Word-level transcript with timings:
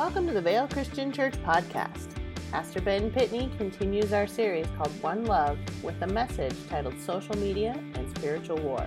Welcome 0.00 0.26
to 0.28 0.32
the 0.32 0.40
Vail 0.40 0.66
Christian 0.66 1.12
Church 1.12 1.34
podcast. 1.42 2.08
Pastor 2.50 2.80
Ben 2.80 3.10
Pitney 3.10 3.54
continues 3.58 4.14
our 4.14 4.26
series 4.26 4.66
called 4.78 4.90
One 5.02 5.26
Love 5.26 5.58
with 5.82 6.00
a 6.00 6.06
message 6.06 6.56
titled 6.70 6.98
Social 6.98 7.36
Media 7.36 7.78
and 7.96 8.08
Spiritual 8.16 8.56
War. 8.62 8.86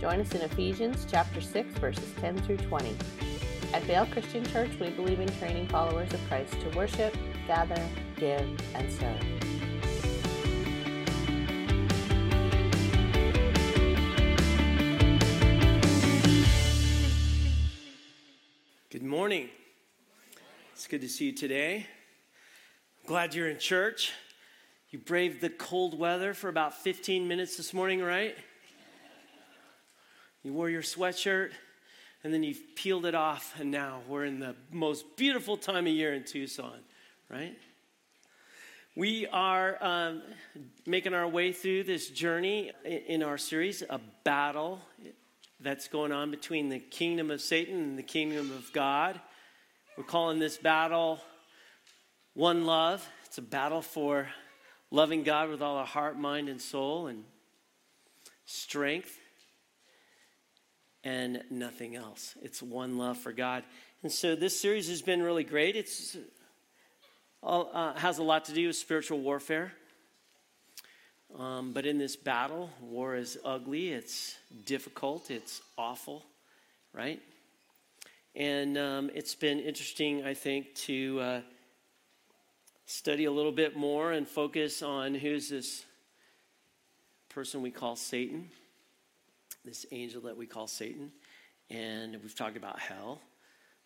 Join 0.00 0.18
us 0.18 0.34
in 0.34 0.40
Ephesians 0.40 1.06
chapter 1.08 1.40
6 1.40 1.74
verses 1.74 2.12
10 2.20 2.38
through 2.38 2.56
20. 2.56 2.96
At 3.72 3.84
Vail 3.84 4.06
Christian 4.06 4.44
Church, 4.44 4.72
we 4.80 4.90
believe 4.90 5.20
in 5.20 5.28
training 5.38 5.68
followers 5.68 6.12
of 6.12 6.20
Christ 6.26 6.60
to 6.62 6.76
worship, 6.76 7.16
gather, 7.46 7.80
give, 8.16 8.40
and 8.74 8.92
serve. 8.92 9.59
Good 20.90 21.02
to 21.02 21.08
see 21.08 21.26
you 21.26 21.32
today. 21.32 21.86
Glad 23.06 23.32
you're 23.32 23.48
in 23.48 23.60
church. 23.60 24.10
You 24.88 24.98
braved 24.98 25.40
the 25.40 25.48
cold 25.48 25.96
weather 25.96 26.34
for 26.34 26.48
about 26.48 26.74
15 26.74 27.28
minutes 27.28 27.56
this 27.56 27.72
morning, 27.72 28.02
right? 28.02 28.36
You 30.42 30.52
wore 30.52 30.68
your 30.68 30.82
sweatshirt 30.82 31.50
and 32.24 32.34
then 32.34 32.42
you 32.42 32.56
peeled 32.74 33.06
it 33.06 33.14
off, 33.14 33.54
and 33.60 33.70
now 33.70 34.00
we're 34.08 34.24
in 34.24 34.40
the 34.40 34.56
most 34.72 35.16
beautiful 35.16 35.56
time 35.56 35.86
of 35.86 35.92
year 35.92 36.12
in 36.12 36.24
Tucson, 36.24 36.80
right? 37.28 37.56
We 38.96 39.28
are 39.28 39.78
um, 39.80 40.22
making 40.86 41.14
our 41.14 41.28
way 41.28 41.52
through 41.52 41.84
this 41.84 42.10
journey 42.10 42.72
in 42.84 43.22
our 43.22 43.38
series, 43.38 43.84
A 43.88 44.00
Battle 44.24 44.80
that's 45.60 45.86
going 45.86 46.10
on 46.10 46.32
between 46.32 46.68
the 46.68 46.80
kingdom 46.80 47.30
of 47.30 47.40
Satan 47.40 47.76
and 47.76 47.96
the 47.96 48.02
kingdom 48.02 48.50
of 48.50 48.72
God. 48.72 49.20
We're 50.00 50.06
calling 50.06 50.38
this 50.38 50.56
battle 50.56 51.20
One 52.32 52.64
Love. 52.64 53.06
It's 53.26 53.36
a 53.36 53.42
battle 53.42 53.82
for 53.82 54.30
loving 54.90 55.24
God 55.24 55.50
with 55.50 55.60
all 55.60 55.76
our 55.76 55.84
heart, 55.84 56.18
mind, 56.18 56.48
and 56.48 56.58
soul, 56.58 57.08
and 57.08 57.24
strength, 58.46 59.14
and 61.04 61.42
nothing 61.50 61.96
else. 61.96 62.34
It's 62.40 62.62
one 62.62 62.96
love 62.96 63.18
for 63.18 63.34
God. 63.34 63.62
And 64.02 64.10
so 64.10 64.34
this 64.34 64.58
series 64.58 64.88
has 64.88 65.02
been 65.02 65.22
really 65.22 65.44
great. 65.44 65.76
It's 65.76 66.16
uh, 67.42 67.92
has 67.92 68.16
a 68.16 68.22
lot 68.22 68.46
to 68.46 68.54
do 68.54 68.68
with 68.68 68.76
spiritual 68.76 69.20
warfare. 69.20 69.70
Um, 71.38 71.74
but 71.74 71.84
in 71.84 71.98
this 71.98 72.16
battle, 72.16 72.70
war 72.80 73.16
is 73.16 73.36
ugly, 73.44 73.90
it's 73.90 74.34
difficult, 74.64 75.30
it's 75.30 75.60
awful, 75.76 76.24
right? 76.94 77.20
And 78.36 78.78
um, 78.78 79.10
it's 79.12 79.34
been 79.34 79.58
interesting, 79.58 80.24
I 80.24 80.34
think, 80.34 80.74
to 80.86 81.20
uh, 81.20 81.40
study 82.86 83.24
a 83.24 83.32
little 83.32 83.50
bit 83.50 83.76
more 83.76 84.12
and 84.12 84.26
focus 84.26 84.82
on 84.82 85.16
who's 85.16 85.48
this 85.48 85.84
person 87.28 87.60
we 87.60 87.72
call 87.72 87.96
Satan, 87.96 88.48
this 89.64 89.84
angel 89.90 90.22
that 90.22 90.36
we 90.36 90.46
call 90.46 90.68
Satan. 90.68 91.10
And 91.70 92.16
we've 92.22 92.34
talked 92.34 92.56
about 92.56 92.78
hell, 92.78 93.20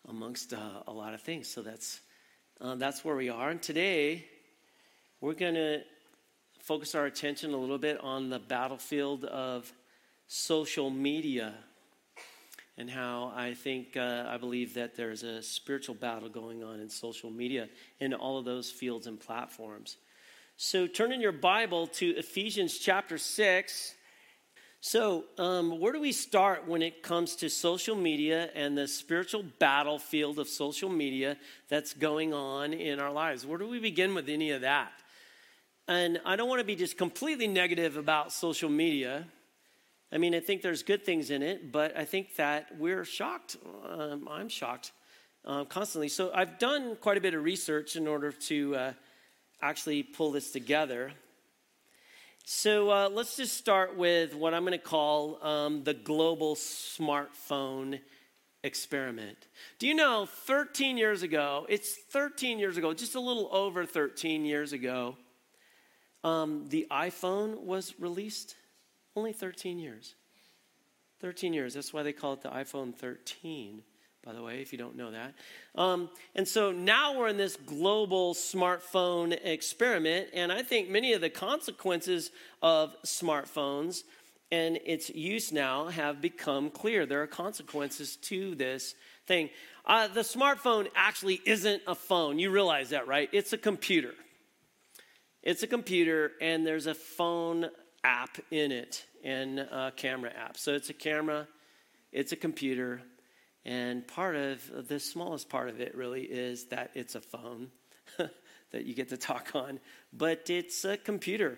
amongst 0.07 0.53
uh, 0.53 0.83
a 0.85 0.91
lot 0.91 1.15
of 1.15 1.21
things. 1.21 1.47
So 1.47 1.63
that's, 1.63 2.01
uh, 2.61 2.75
that's 2.75 3.03
where 3.03 3.15
we 3.15 3.29
are. 3.29 3.49
And 3.49 3.61
today, 3.61 4.25
we're 5.21 5.33
going 5.33 5.55
to 5.55 5.81
focus 6.59 6.93
our 6.93 7.07
attention 7.07 7.51
a 7.55 7.57
little 7.57 7.79
bit 7.79 7.99
on 8.01 8.29
the 8.29 8.39
battlefield 8.39 9.25
of 9.25 9.73
social 10.27 10.91
media 10.91 11.55
and 12.77 12.89
how 12.89 13.31
I 13.35 13.53
think, 13.53 13.95
uh, 13.95 14.25
I 14.27 14.37
believe 14.37 14.73
that 14.73 14.95
there's 14.95 15.23
a 15.23 15.41
spiritual 15.41 15.95
battle 15.95 16.29
going 16.29 16.63
on 16.63 16.79
in 16.79 16.89
social 16.89 17.31
media 17.31 17.69
in 17.99 18.13
all 18.13 18.37
of 18.37 18.45
those 18.45 18.69
fields 18.69 19.07
and 19.07 19.19
platforms. 19.19 19.97
So 20.57 20.87
turn 20.87 21.11
in 21.11 21.21
your 21.21 21.31
Bible 21.31 21.87
to 21.87 22.09
Ephesians 22.11 22.77
chapter 22.77 23.17
6. 23.17 23.93
So, 24.81 25.23
um, 25.39 25.79
where 25.79 25.93
do 25.93 25.99
we 25.99 26.11
start 26.11 26.67
when 26.67 26.83
it 26.83 27.01
comes 27.01 27.35
to 27.37 27.49
social 27.49 27.95
media 27.95 28.51
and 28.53 28.77
the 28.77 28.87
spiritual 28.87 29.43
battlefield 29.57 30.37
of 30.37 30.47
social 30.47 30.89
media 30.89 31.37
that's 31.69 31.93
going 31.93 32.33
on 32.33 32.71
in 32.71 32.99
our 32.99 33.11
lives? 33.11 33.45
Where 33.45 33.57
do 33.57 33.67
we 33.67 33.79
begin 33.79 34.13
with 34.13 34.29
any 34.29 34.51
of 34.51 34.61
that? 34.61 34.91
And 35.87 36.21
I 36.25 36.35
don't 36.35 36.49
want 36.49 36.59
to 36.59 36.65
be 36.65 36.75
just 36.75 36.97
completely 36.97 37.47
negative 37.47 37.97
about 37.97 38.31
social 38.31 38.69
media 38.69 39.25
I 40.15 40.17
mean, 40.17 40.33
I 40.33 40.39
think 40.39 40.61
there's 40.61 40.81
good 40.81 41.03
things 41.03 41.29
in 41.29 41.43
it, 41.43 41.73
but 41.73 41.97
I 41.97 42.05
think 42.05 42.37
that 42.37 42.67
we're 42.79 43.03
shocked. 43.03 43.57
Um, 43.85 44.29
I'm 44.31 44.47
shocked 44.47 44.93
uh, 45.43 45.65
constantly. 45.65 46.07
So 46.07 46.31
I've 46.33 46.57
done 46.57 46.95
quite 47.01 47.17
a 47.17 47.21
bit 47.21 47.33
of 47.33 47.43
research 47.43 47.97
in 47.97 48.07
order 48.07 48.31
to 48.31 48.75
uh, 48.77 48.93
actually 49.61 50.03
pull 50.03 50.31
this 50.31 50.51
together. 50.51 51.11
So 52.45 52.89
uh, 52.91 53.09
let's 53.11 53.35
just 53.35 53.57
start 53.57 53.97
with 53.97 54.33
what 54.33 54.53
I'm 54.53 54.63
going 54.63 54.71
to 54.71 54.77
call 54.77 55.43
um, 55.43 55.83
the 55.83 55.93
global 55.93 56.55
smartphone 56.55 57.99
experiment. 58.63 59.47
Do 59.79 59.87
you 59.87 59.95
know 59.95 60.27
13 60.45 60.97
years 60.97 61.23
ago, 61.23 61.65
it's 61.67 61.93
13 61.93 62.57
years 62.57 62.77
ago, 62.77 62.93
just 62.93 63.15
a 63.15 63.19
little 63.19 63.49
over 63.51 63.85
13 63.85 64.45
years 64.45 64.71
ago, 64.71 65.17
um, 66.23 66.67
the 66.69 66.87
iPhone 66.89 67.63
was 67.63 67.93
released? 67.99 68.55
Only 69.15 69.33
13 69.33 69.79
years. 69.79 70.15
13 71.21 71.53
years. 71.53 71.73
That's 71.73 71.93
why 71.93 72.03
they 72.03 72.13
call 72.13 72.33
it 72.33 72.41
the 72.41 72.49
iPhone 72.49 72.93
13, 72.93 73.81
by 74.25 74.33
the 74.33 74.41
way, 74.41 74.61
if 74.61 74.71
you 74.73 74.77
don't 74.77 74.97
know 74.97 75.11
that. 75.11 75.33
Um, 75.75 76.09
and 76.35 76.47
so 76.47 76.71
now 76.71 77.17
we're 77.17 77.29
in 77.29 77.37
this 77.37 77.55
global 77.55 78.33
smartphone 78.33 79.37
experiment, 79.43 80.29
and 80.33 80.51
I 80.51 80.61
think 80.61 80.89
many 80.89 81.13
of 81.13 81.21
the 81.21 81.29
consequences 81.29 82.31
of 82.61 82.95
smartphones 83.05 84.03
and 84.51 84.77
its 84.85 85.09
use 85.09 85.51
now 85.51 85.87
have 85.87 86.21
become 86.21 86.69
clear. 86.69 87.05
There 87.05 87.23
are 87.23 87.27
consequences 87.27 88.17
to 88.17 88.53
this 88.55 88.95
thing. 89.25 89.49
Uh, 89.85 90.07
the 90.07 90.21
smartphone 90.21 90.87
actually 90.95 91.41
isn't 91.45 91.81
a 91.87 91.95
phone. 91.95 92.37
You 92.37 92.51
realize 92.51 92.89
that, 92.89 93.07
right? 93.07 93.29
It's 93.31 93.53
a 93.53 93.57
computer. 93.57 94.13
It's 95.41 95.63
a 95.63 95.67
computer, 95.67 96.31
and 96.41 96.65
there's 96.65 96.87
a 96.87 96.93
phone 96.93 97.69
app 98.05 98.37
in 98.51 98.71
it 98.71 99.03
and 99.23 99.59
a 99.59 99.91
camera 99.95 100.31
app. 100.31 100.57
So 100.57 100.73
it's 100.73 100.89
a 100.91 100.93
camera, 100.93 101.47
it's 102.11 102.31
a 102.31 102.35
computer, 102.35 103.01
and 103.65 104.07
part 104.07 104.35
of 104.35 104.87
the 104.87 104.99
smallest 104.99 105.49
part 105.49 105.69
of 105.69 105.81
it 105.81 105.95
really 105.95 106.21
is 106.21 106.65
that 106.65 106.91
it's 106.93 107.15
a 107.15 107.21
phone 107.21 107.71
that 108.17 108.85
you 108.85 108.93
get 108.93 109.09
to 109.09 109.17
talk 109.17 109.51
on, 109.55 109.79
but 110.13 110.49
it's 110.49 110.85
a 110.85 110.97
computer. 110.97 111.57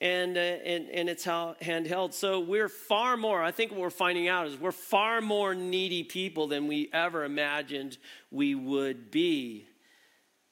And, 0.00 0.36
uh, 0.36 0.40
and, 0.40 0.88
and 0.90 1.08
it's 1.08 1.24
how 1.24 1.56
handheld. 1.60 2.12
So 2.12 2.38
we're 2.38 2.68
far 2.68 3.16
more, 3.16 3.42
I 3.42 3.50
think 3.50 3.72
what 3.72 3.80
we're 3.80 3.90
finding 3.90 4.28
out 4.28 4.46
is 4.46 4.56
we're 4.56 4.70
far 4.70 5.20
more 5.20 5.54
needy 5.56 6.04
people 6.04 6.46
than 6.46 6.68
we 6.68 6.88
ever 6.92 7.24
imagined 7.24 7.96
we 8.30 8.54
would 8.54 9.10
be. 9.10 9.66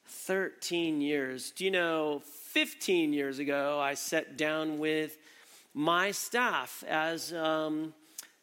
13 0.08 1.00
years. 1.00 1.50
Do 1.50 1.64
you 1.64 1.70
know, 1.70 2.22
15 2.53 3.12
years 3.12 3.38
ago, 3.38 3.78
I 3.78 3.94
sat 3.94 4.36
down 4.36 4.78
with 4.78 5.16
my 5.76 6.10
staff 6.10 6.82
as 6.88 7.34
um, 7.34 7.92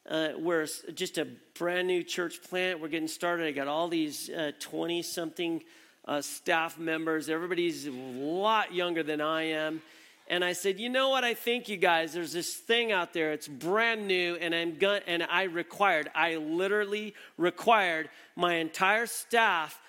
uh, 0.07 0.29
we're 0.38 0.67
just 0.94 1.17
a 1.17 1.25
brand 1.57 1.88
new 1.88 2.03
church 2.03 2.44
plant. 2.44 2.79
We're 2.79 2.89
getting 2.89 3.07
started. 3.07 3.47
I 3.47 3.51
got 3.51 3.67
all 3.67 3.88
these 3.88 4.29
20 4.59 4.99
uh, 4.99 5.03
something 5.03 5.63
uh, 6.05 6.22
staff 6.22 6.77
members. 6.77 7.29
Everybody's 7.29 7.88
a 7.88 7.91
lot 7.91 8.72
younger 8.72 9.01
than 9.01 9.19
I 9.19 9.45
am. 9.45 9.81
And 10.27 10.45
I 10.45 10.53
said, 10.53 10.79
you 10.79 10.89
know 10.89 11.09
what? 11.09 11.23
I 11.23 11.33
think 11.33 11.67
you 11.67 11.75
guys, 11.75 12.13
there's 12.13 12.33
this 12.33 12.53
thing 12.53 12.91
out 12.91 13.13
there. 13.13 13.31
It's 13.31 13.47
brand 13.47 14.07
new, 14.07 14.35
and 14.35 14.53
I'm 14.53 14.78
and 15.08 15.23
I 15.23 15.43
required, 15.43 16.11
I 16.13 16.35
literally 16.35 17.16
required 17.37 18.09
my 18.35 18.55
entire 18.55 19.08
staff 19.08 19.81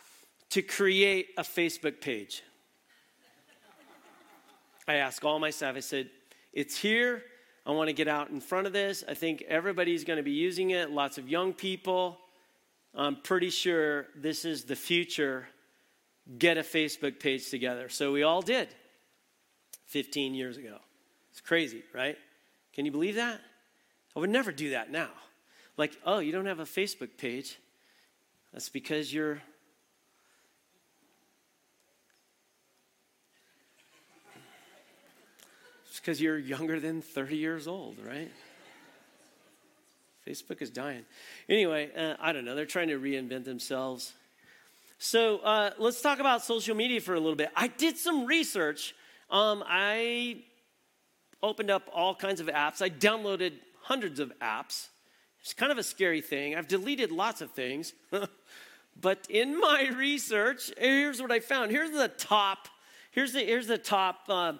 to 0.48 0.62
create 0.62 1.28
a 1.36 1.42
Facebook 1.42 2.00
page. 2.00 2.42
I 4.88 4.94
asked 4.94 5.24
all 5.24 5.38
my 5.38 5.50
staff, 5.50 5.76
I 5.76 5.80
said, 5.80 6.08
it's 6.54 6.78
here. 6.78 7.22
I 7.66 7.72
want 7.72 7.88
to 7.88 7.94
get 7.94 8.08
out 8.08 8.30
in 8.30 8.40
front 8.40 8.66
of 8.66 8.72
this. 8.72 9.04
I 9.08 9.14
think 9.14 9.42
everybody's 9.48 10.04
going 10.04 10.18
to 10.18 10.22
be 10.22 10.32
using 10.32 10.70
it, 10.70 10.90
lots 10.90 11.16
of 11.16 11.28
young 11.28 11.52
people. 11.52 12.18
I'm 12.94 13.16
pretty 13.16 13.50
sure 13.50 14.06
this 14.14 14.44
is 14.44 14.64
the 14.64 14.76
future. 14.76 15.48
Get 16.38 16.58
a 16.58 16.62
Facebook 16.62 17.18
page 17.18 17.50
together. 17.50 17.88
So 17.88 18.12
we 18.12 18.22
all 18.22 18.42
did 18.42 18.68
15 19.86 20.34
years 20.34 20.56
ago. 20.56 20.78
It's 21.30 21.40
crazy, 21.40 21.82
right? 21.92 22.16
Can 22.72 22.84
you 22.84 22.92
believe 22.92 23.16
that? 23.16 23.40
I 24.14 24.20
would 24.20 24.30
never 24.30 24.52
do 24.52 24.70
that 24.70 24.90
now. 24.90 25.10
Like, 25.76 25.96
oh, 26.04 26.18
you 26.18 26.32
don't 26.32 26.46
have 26.46 26.60
a 26.60 26.64
Facebook 26.64 27.16
page. 27.18 27.58
That's 28.52 28.68
because 28.68 29.12
you're 29.12 29.42
because 36.04 36.20
you're 36.20 36.38
younger 36.38 36.78
than 36.78 37.00
30 37.00 37.34
years 37.34 37.66
old, 37.66 37.96
right? 38.06 38.30
Facebook 40.26 40.60
is 40.60 40.68
dying. 40.68 41.02
Anyway, 41.48 41.90
uh, 41.96 42.16
I 42.20 42.34
don't 42.34 42.44
know. 42.44 42.54
They're 42.54 42.66
trying 42.66 42.88
to 42.88 42.98
reinvent 42.98 43.44
themselves. 43.44 44.12
So 44.98 45.38
uh, 45.38 45.70
let's 45.78 46.02
talk 46.02 46.20
about 46.20 46.44
social 46.44 46.76
media 46.76 47.00
for 47.00 47.14
a 47.14 47.20
little 47.20 47.36
bit. 47.36 47.48
I 47.56 47.68
did 47.68 47.96
some 47.96 48.26
research. 48.26 48.94
Um, 49.30 49.64
I 49.66 50.42
opened 51.42 51.70
up 51.70 51.88
all 51.90 52.14
kinds 52.14 52.40
of 52.40 52.48
apps. 52.48 52.82
I 52.82 52.90
downloaded 52.90 53.54
hundreds 53.80 54.20
of 54.20 54.30
apps. 54.40 54.88
It's 55.40 55.54
kind 55.54 55.72
of 55.72 55.78
a 55.78 55.82
scary 55.82 56.20
thing. 56.20 56.54
I've 56.54 56.68
deleted 56.68 57.12
lots 57.12 57.40
of 57.40 57.52
things. 57.52 57.94
but 59.00 59.26
in 59.30 59.58
my 59.58 59.88
research, 59.96 60.70
here's 60.76 61.22
what 61.22 61.32
I 61.32 61.40
found. 61.40 61.70
Here's 61.70 61.92
the 61.92 62.08
top. 62.08 62.68
Here's 63.14 63.32
the, 63.32 63.44
here's 63.44 63.68
the 63.68 63.78
top. 63.78 64.24
Uh, 64.28 64.54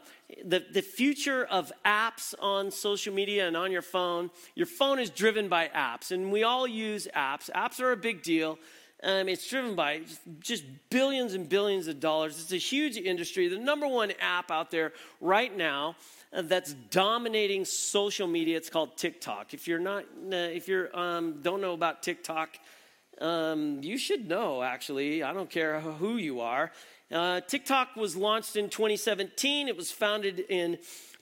the, 0.45 0.65
the 0.73 0.81
future 0.81 1.45
of 1.45 1.73
apps 1.85 2.35
on 2.39 2.71
social 2.71 3.12
media 3.12 3.49
and 3.49 3.56
on 3.56 3.73
your 3.73 3.83
phone. 3.83 4.31
Your 4.55 4.67
phone 4.67 5.01
is 5.01 5.11
driven 5.11 5.49
by 5.49 5.69
apps, 5.75 6.12
and 6.12 6.31
we 6.31 6.45
all 6.45 6.65
use 6.65 7.09
apps. 7.17 7.51
Apps 7.51 7.81
are 7.81 7.91
a 7.91 7.97
big 7.97 8.23
deal. 8.23 8.61
Um, 9.03 9.29
it's 9.29 9.49
driven 9.51 9.75
by 9.75 10.03
just 10.39 10.62
billions 10.89 11.35
and 11.35 11.49
billions 11.49 11.89
of 11.89 11.99
dollars. 11.99 12.41
It's 12.41 12.53
a 12.53 12.56
huge 12.56 12.97
industry. 12.97 13.49
The 13.49 13.59
number 13.59 13.89
one 13.89 14.12
app 14.21 14.53
out 14.53 14.71
there 14.71 14.93
right 15.21 15.55
now 15.55 15.97
uh, 16.33 16.43
that's 16.43 16.75
dominating 16.91 17.65
social 17.65 18.29
media. 18.29 18.57
It's 18.57 18.71
called 18.71 18.97
TikTok. 18.97 19.53
If 19.53 19.67
you're 19.67 19.81
not, 19.81 20.05
uh, 20.05 20.37
if 20.37 20.69
you 20.69 20.87
um, 20.95 21.41
don't 21.43 21.61
know 21.61 21.73
about 21.73 22.05
TikTok, 22.05 22.57
um, 23.21 23.81
you 23.83 23.99
should 23.99 24.29
know. 24.29 24.62
Actually, 24.62 25.25
I 25.25 25.33
don't 25.33 25.50
care 25.50 25.81
who 25.81 26.17
you 26.17 26.41
are. 26.41 26.71
Uh, 27.12 27.41
TikTok 27.41 27.97
was 27.97 28.17
launched 28.17 28.56
in 28.56 28.69
2017. 28.69 29.69
It 29.69 29.77
was 29.77 29.91
founded 29.91 30.41
in 30.49 30.79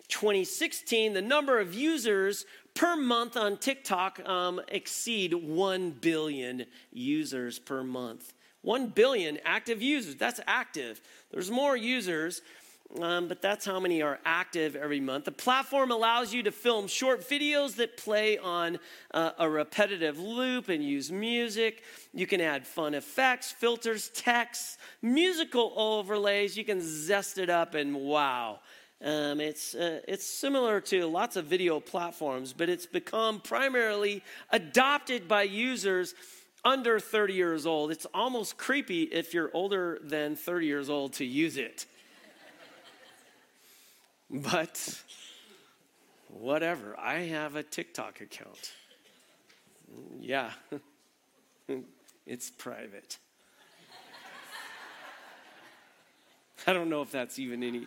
2016. 0.09 1.15
The 1.15 1.23
number 1.23 1.59
of 1.59 1.75
users 1.75 2.45
per 2.75 2.97
month 2.97 3.37
on 3.37 3.57
TikTok 3.57 4.27
um, 4.29 4.61
exceed 4.69 5.35
1 5.35 5.91
billion 5.91 6.67
users 6.93 7.59
per 7.59 7.83
month. 7.83 8.33
1 8.63 8.89
billion 8.89 9.39
active 9.45 9.83
users. 9.83 10.15
That's 10.17 10.41
active. 10.47 11.01
There's 11.31 11.51
more 11.51 11.77
users, 11.77 12.43
um, 13.01 13.29
but 13.29 13.41
that's 13.41 13.65
how 13.65 13.81
many 13.81 14.03
are 14.03 14.19
active 14.25 14.77
every 14.77 15.01
month. 15.01 15.25
The 15.25 15.33
platform 15.33 15.91
allows 15.91 16.35
you 16.35 16.43
to 16.43 16.53
film 16.53 16.87
short 16.87 17.29
videos 17.29 17.77
that 17.77 17.97
play 17.97 18.39
on 18.39 18.79
uh, 19.13 19.31
a 19.39 19.49
repetitive 19.49 20.19
loop 20.19 20.69
and 20.69 20.85
use 20.85 21.11
music. 21.11 21.83
You 22.13 22.27
can 22.27 22.41
add 22.41 22.67
fun 22.67 22.95
effects, 22.95 23.53
filters, 23.53 24.11
texts, 24.11 24.79
musical 25.01 25.73
overlays. 25.77 26.57
You 26.57 26.65
can 26.65 26.81
zest 26.81 27.39
it 27.39 27.51
up, 27.51 27.75
and 27.75 27.95
wow 27.95 28.61
um, 29.05 29.41
it's, 29.41 29.75
uh, 29.75 30.01
it's 30.07 30.25
similar 30.25 30.81
to 30.83 31.07
lots 31.07 31.37
of 31.37 31.47
video 31.47 31.81
platforms, 31.81 32.53
but 32.53 32.69
it's 32.69 32.87
become 32.87 33.41
primarily 33.41 34.23
adopted 34.51 35.27
by 35.27 35.43
users 35.43 36.15
under 36.65 37.01
30 37.01 37.35
years 37.35 37.67
old. 37.67 37.91
It's 37.91 38.07
almost 38.15 38.57
creepy 38.57 39.03
if 39.03 39.35
you're 39.35 39.51
older 39.55 39.99
than 40.05 40.37
30 40.37 40.67
years 40.67 40.89
old 40.89 41.15
to 41.15 41.25
use 41.25 41.57
it. 41.57 41.87
But 44.33 45.03
whatever, 46.29 46.99
I 46.99 47.21
have 47.21 47.57
a 47.57 47.63
TikTok 47.63 48.21
account. 48.21 48.73
Yeah, 50.21 50.51
it's 52.27 52.51
private. 52.51 53.19
I 56.67 56.73
don't 56.73 56.89
know 56.89 57.03
if 57.03 57.11
that's 57.11 57.39
even 57.39 57.63
any 57.63 57.87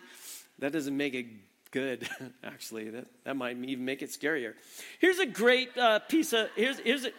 that 0.58 0.72
doesn't 0.72 0.96
make 0.96 1.14
it 1.14 1.26
good, 1.70 2.08
actually. 2.44 2.90
That, 2.90 3.06
that 3.24 3.36
might 3.36 3.56
even 3.58 3.84
make 3.84 4.02
it 4.02 4.10
scarier. 4.10 4.54
Here's 4.98 5.18
a 5.18 5.26
great 5.26 5.76
uh, 5.76 5.98
piece 6.00 6.32
of, 6.32 6.48
here's, 6.56 6.78
here's 6.78 7.06
a, 7.06 7.10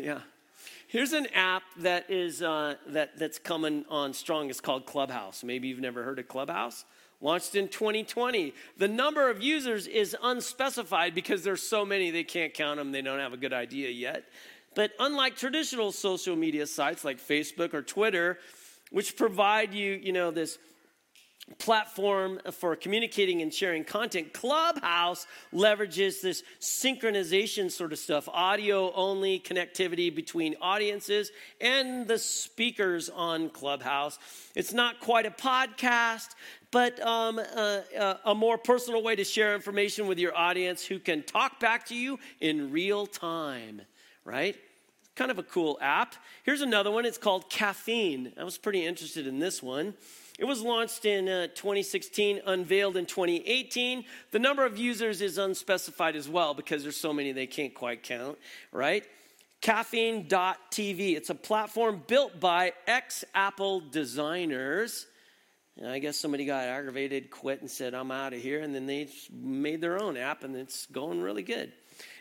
yeah. 0.00 0.20
Here's 0.86 1.12
an 1.12 1.26
app 1.34 1.62
that 1.78 2.10
is 2.10 2.42
uh, 2.42 2.74
that 2.88 3.16
that's 3.16 3.38
coming 3.38 3.84
on 3.88 4.12
strong. 4.12 4.50
It's 4.50 4.60
called 4.60 4.86
Clubhouse. 4.86 5.44
Maybe 5.44 5.68
you've 5.68 5.78
never 5.78 6.02
heard 6.02 6.18
of 6.18 6.26
Clubhouse. 6.26 6.84
Launched 7.20 7.54
in 7.54 7.68
2020. 7.68 8.54
The 8.78 8.88
number 8.88 9.28
of 9.28 9.42
users 9.42 9.86
is 9.86 10.16
unspecified 10.22 11.14
because 11.14 11.42
there's 11.42 11.62
so 11.62 11.84
many 11.84 12.10
they 12.10 12.24
can't 12.24 12.54
count 12.54 12.78
them. 12.78 12.92
They 12.92 13.02
don't 13.02 13.18
have 13.18 13.34
a 13.34 13.36
good 13.36 13.52
idea 13.52 13.90
yet. 13.90 14.24
But 14.74 14.92
unlike 14.98 15.36
traditional 15.36 15.92
social 15.92 16.36
media 16.36 16.66
sites 16.66 17.04
like 17.04 17.18
Facebook 17.18 17.74
or 17.74 17.82
Twitter, 17.82 18.38
which 18.90 19.16
provide 19.16 19.74
you, 19.74 20.00
you 20.02 20.12
know, 20.12 20.30
this 20.30 20.58
platform 21.58 22.40
for 22.52 22.76
communicating 22.76 23.42
and 23.42 23.52
sharing 23.52 23.84
content. 23.84 24.32
Clubhouse 24.32 25.26
leverages 25.52 26.20
this 26.20 26.42
synchronization 26.60 27.70
sort 27.70 27.92
of 27.92 27.98
stuff, 27.98 28.28
audio 28.28 28.92
only 28.94 29.40
connectivity 29.40 30.14
between 30.14 30.54
audiences 30.60 31.30
and 31.60 32.06
the 32.06 32.18
speakers 32.18 33.08
on 33.08 33.50
Clubhouse. 33.50 34.18
It's 34.54 34.72
not 34.72 35.00
quite 35.00 35.26
a 35.26 35.30
podcast, 35.30 36.28
but 36.70 37.00
um, 37.00 37.38
uh, 37.38 37.80
uh, 37.98 38.14
a 38.24 38.34
more 38.34 38.56
personal 38.56 39.02
way 39.02 39.16
to 39.16 39.24
share 39.24 39.54
information 39.54 40.06
with 40.06 40.18
your 40.18 40.36
audience 40.36 40.84
who 40.84 40.98
can 40.98 41.22
talk 41.22 41.58
back 41.58 41.86
to 41.86 41.96
you 41.96 42.18
in 42.40 42.70
real 42.70 43.06
time, 43.06 43.82
right? 44.24 44.56
Kind 45.16 45.30
of 45.30 45.38
a 45.38 45.42
cool 45.42 45.78
app. 45.82 46.14
Here's 46.44 46.60
another 46.60 46.90
one. 46.90 47.04
It's 47.04 47.18
called 47.18 47.50
Caffeine. 47.50 48.32
I 48.38 48.44
was 48.44 48.56
pretty 48.56 48.86
interested 48.86 49.26
in 49.26 49.40
this 49.40 49.62
one. 49.62 49.94
It 50.40 50.46
was 50.46 50.62
launched 50.62 51.04
in 51.04 51.28
uh, 51.28 51.48
2016, 51.48 52.40
unveiled 52.46 52.96
in 52.96 53.04
2018. 53.04 54.06
The 54.30 54.38
number 54.38 54.64
of 54.64 54.78
users 54.78 55.20
is 55.20 55.36
unspecified 55.36 56.16
as 56.16 56.30
well 56.30 56.54
because 56.54 56.82
there's 56.82 56.96
so 56.96 57.12
many 57.12 57.32
they 57.32 57.46
can't 57.46 57.74
quite 57.74 58.02
count, 58.02 58.38
right? 58.72 59.04
Caffeine.tv. 59.60 61.14
It's 61.14 61.28
a 61.28 61.34
platform 61.34 62.02
built 62.06 62.40
by 62.40 62.72
ex 62.86 63.22
Apple 63.34 63.80
designers. 63.80 65.06
And 65.76 65.88
I 65.90 65.98
guess 65.98 66.16
somebody 66.16 66.46
got 66.46 66.64
aggravated, 66.64 67.30
quit, 67.30 67.60
and 67.60 67.70
said, 67.70 67.92
I'm 67.92 68.10
out 68.10 68.32
of 68.32 68.40
here. 68.40 68.62
And 68.62 68.74
then 68.74 68.86
they 68.86 69.08
made 69.30 69.82
their 69.82 70.00
own 70.00 70.16
app, 70.16 70.42
and 70.42 70.56
it's 70.56 70.86
going 70.86 71.20
really 71.20 71.42
good. 71.42 71.70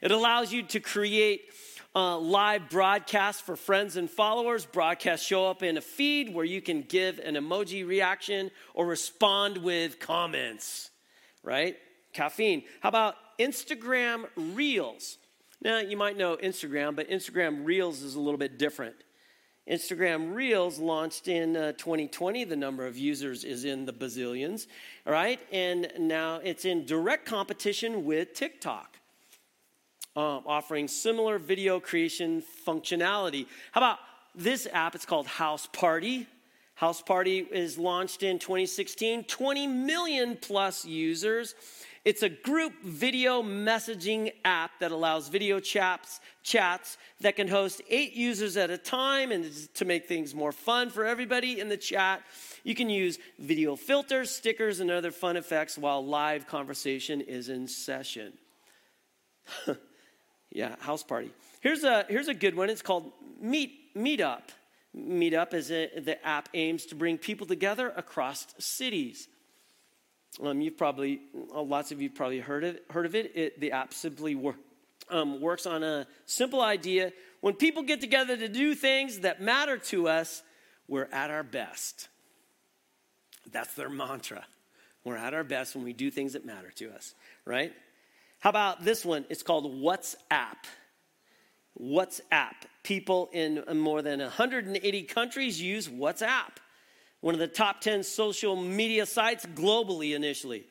It 0.02 0.12
allows 0.12 0.52
you 0.52 0.64
to 0.64 0.82
create 0.82 1.54
uh, 1.96 2.18
live 2.20 2.70
broadcast 2.70 3.42
for 3.42 3.56
friends 3.56 3.96
and 3.98 4.10
followers. 4.10 4.66
Broadcasts 4.66 5.26
show 5.26 5.50
up 5.50 5.64
in 5.64 5.78
a 5.78 5.82
feed 5.82 6.34
where 6.34 6.46
you 6.46 6.62
can 6.62 6.84
give 6.84 7.20
an 7.20 7.36
emoji 7.36 7.88
reaction 7.88 8.52
or 8.74 8.86
respond 8.86 9.58
with 9.58 10.00
comments, 10.00 10.92
right? 11.44 11.78
Caffeine. 12.14 12.64
How 12.82 12.90
about 12.90 13.16
Instagram 13.40 14.26
Reels? 14.36 15.18
Now, 15.62 15.80
you 15.80 15.98
might 15.98 16.18
know 16.18 16.38
Instagram, 16.38 16.96
but 16.96 17.10
Instagram 17.10 17.66
Reels 17.66 18.02
is 18.02 18.16
a 18.16 18.20
little 18.20 18.38
bit 18.38 18.58
different. 18.58 18.96
Instagram 19.68 20.34
Reels 20.34 20.80
launched 20.80 21.28
in 21.28 21.56
uh, 21.56 21.72
2020. 21.74 22.44
The 22.44 22.56
number 22.56 22.88
of 22.88 22.98
users 22.98 23.44
is 23.44 23.66
in 23.66 23.86
the 23.86 23.94
bazillions, 23.94 24.68
all 25.06 25.14
right? 25.14 25.40
And 25.52 25.92
now 26.00 26.40
it's 26.44 26.66
in 26.66 26.86
direct 26.86 27.26
competition 27.26 28.06
with 28.06 28.34
TikTok 28.34 28.99
um, 30.16 30.44
offering 30.46 30.88
similar 30.88 31.38
video 31.38 31.80
creation 31.80 32.44
functionality. 32.66 33.46
How 33.72 33.82
about 33.82 34.00
this 34.36 34.68
app? 34.72 34.96
It's 34.96 35.06
called 35.06 35.28
House 35.28 35.68
Party. 35.72 36.28
House 36.76 37.02
Party 37.02 37.40
is 37.40 37.78
launched 37.78 38.24
in 38.24 38.40
2016, 38.40 39.26
20 39.26 39.68
million 39.68 40.38
plus 40.40 40.86
users. 40.86 41.54
It's 42.06 42.24
a 42.24 42.30
group 42.30 42.74
video 42.84 43.44
messaging 43.44 44.32
app 44.46 44.72
that 44.80 44.92
allows 44.92 45.28
video 45.28 45.60
chats, 45.60 46.22
chats 46.42 46.98
that 47.20 47.36
can 47.36 47.50
host 47.50 47.82
eight 47.90 48.14
users 48.14 48.56
at 48.56 48.70
a 48.70 48.78
time. 48.78 49.34
And 49.34 49.52
to 49.76 49.84
make 49.84 50.08
things 50.08 50.34
more 50.34 50.54
fun 50.54 50.90
for 50.90 51.06
everybody 51.06 51.60
in 51.60 51.68
the 51.68 51.76
chat, 51.76 52.24
you 52.64 52.76
can 52.76 52.90
use 52.90 53.20
video 53.38 53.76
filters, 53.76 54.32
stickers, 54.32 54.80
and 54.80 54.90
other 54.90 55.12
fun 55.12 55.36
effects 55.36 55.78
while 55.78 56.06
live 56.06 56.48
conversation 56.48 57.20
is 57.20 57.50
in 57.50 57.68
session. 57.68 58.34
Yeah, 60.52 60.76
house 60.80 61.04
party. 61.04 61.32
Here's 61.62 61.84
a 61.84 62.06
here's 62.10 62.28
a 62.28 62.34
good 62.34 62.56
one. 62.56 62.70
It's 62.70 62.82
called 62.82 63.12
Meet 63.42 63.96
Meetup. 63.96 64.42
Meetup 64.96 65.54
is 65.54 65.72
a, 65.72 66.00
the 66.00 66.26
app 66.26 66.50
aims 66.54 66.88
to 66.88 66.96
bring 66.96 67.18
people 67.18 67.46
together 67.46 67.94
across 67.96 68.48
cities. 68.58 69.28
Um, 70.42 70.62
you've 70.62 70.78
probably 70.78 71.22
uh, 71.54 71.62
lots 71.62 71.92
of 71.92 72.02
you 72.02 72.10
probably 72.10 72.40
heard 72.40 72.64
of 72.64 72.80
heard 72.90 73.06
of 73.06 73.16
it. 73.16 73.36
it 73.36 73.60
the 73.60 73.72
app 73.72 73.94
simply 73.94 74.36
wor- 74.36 74.56
um, 75.10 75.42
works 75.42 75.66
on 75.66 75.84
a 75.84 76.08
simple 76.26 76.62
idea. 76.62 77.14
When 77.42 77.54
people 77.54 77.84
get 77.84 78.02
together 78.02 78.36
to 78.36 78.48
do 78.48 78.74
things 78.74 79.20
that 79.20 79.42
matter 79.42 79.78
to 79.78 80.08
us, 80.08 80.42
we're 80.88 81.10
at 81.12 81.30
our 81.30 81.44
best. 81.44 82.10
That's 83.52 83.74
their 83.76 83.90
mantra. 83.90 84.46
We're 85.04 85.18
at 85.18 85.34
our 85.34 85.44
best 85.44 85.76
when 85.76 85.84
we 85.84 85.94
do 85.94 86.12
things 86.12 86.34
that 86.34 86.46
matter 86.46 86.72
to 86.76 86.92
us, 86.92 87.16
right? 87.46 87.74
How 88.40 88.50
about 88.50 88.84
this 88.84 89.04
one? 89.04 89.26
It's 89.30 89.44
called 89.44 89.66
WhatsApp. 89.82 90.58
WhatsApp. 91.80 92.56
People 92.84 93.30
in 93.34 93.64
more 93.76 94.02
than 94.02 94.20
180 94.20 95.04
countries 95.04 95.62
use 95.62 95.88
WhatsApp, 95.88 96.58
one 97.22 97.34
of 97.34 97.40
the 97.40 97.48
top 97.48 97.82
10 97.82 98.04
social 98.04 98.56
media 98.56 99.06
sites 99.06 99.46
globally 99.46 100.16
initially. 100.16 100.66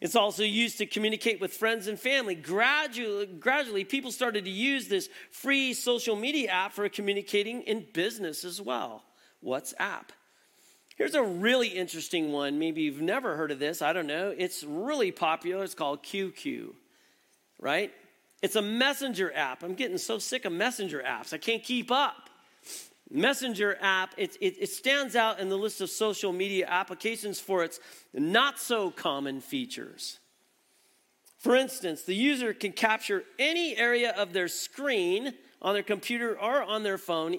It's 0.00 0.16
also 0.16 0.42
used 0.44 0.78
to 0.78 0.86
communicate 0.86 1.40
with 1.40 1.52
friends 1.52 1.86
and 1.86 1.98
family. 1.98 2.34
Gradually, 2.34 3.26
gradually, 3.26 3.84
people 3.84 4.12
started 4.12 4.44
to 4.44 4.50
use 4.50 4.88
this 4.88 5.08
free 5.30 5.74
social 5.74 6.14
media 6.14 6.50
app 6.50 6.72
for 6.72 6.88
communicating 6.88 7.62
in 7.62 7.86
business 7.92 8.44
as 8.44 8.60
well. 8.60 9.04
WhatsApp. 9.44 10.10
Here's 10.96 11.14
a 11.14 11.22
really 11.22 11.68
interesting 11.68 12.32
one. 12.32 12.58
Maybe 12.58 12.82
you've 12.82 13.00
never 13.00 13.36
heard 13.36 13.52
of 13.52 13.60
this. 13.60 13.82
I 13.82 13.92
don't 13.92 14.08
know. 14.08 14.34
It's 14.36 14.64
really 14.64 15.12
popular. 15.12 15.62
It's 15.64 15.74
called 15.74 16.02
QQ, 16.02 16.74
right? 17.58 17.92
It's 18.42 18.56
a 18.56 18.62
messenger 18.62 19.32
app. 19.34 19.62
I'm 19.62 19.74
getting 19.74 19.98
so 19.98 20.18
sick 20.18 20.44
of 20.44 20.52
messenger 20.52 21.02
apps. 21.06 21.32
I 21.32 21.38
can't 21.38 21.62
keep 21.62 21.90
up. 21.90 22.30
Messenger 23.10 23.78
app, 23.80 24.14
it, 24.16 24.36
it, 24.40 24.56
it, 24.60 24.68
stands 24.68 25.16
out 25.16 25.40
in 25.40 25.48
the 25.48 25.56
list 25.56 25.80
of 25.80 25.88
social 25.88 26.30
media 26.30 26.66
applications 26.68 27.40
for 27.40 27.64
its 27.64 27.80
not 28.12 28.58
so 28.58 28.90
common 28.90 29.40
features. 29.40 30.18
For 31.38 31.56
instance, 31.56 32.02
the 32.02 32.14
user 32.14 32.52
can 32.52 32.72
capture 32.72 33.24
any 33.38 33.76
area 33.76 34.10
of 34.10 34.34
their 34.34 34.48
screen 34.48 35.32
on 35.60 35.74
their 35.74 35.82
computer 35.82 36.38
or 36.38 36.62
on 36.62 36.82
their 36.82 36.98
phone, 36.98 37.36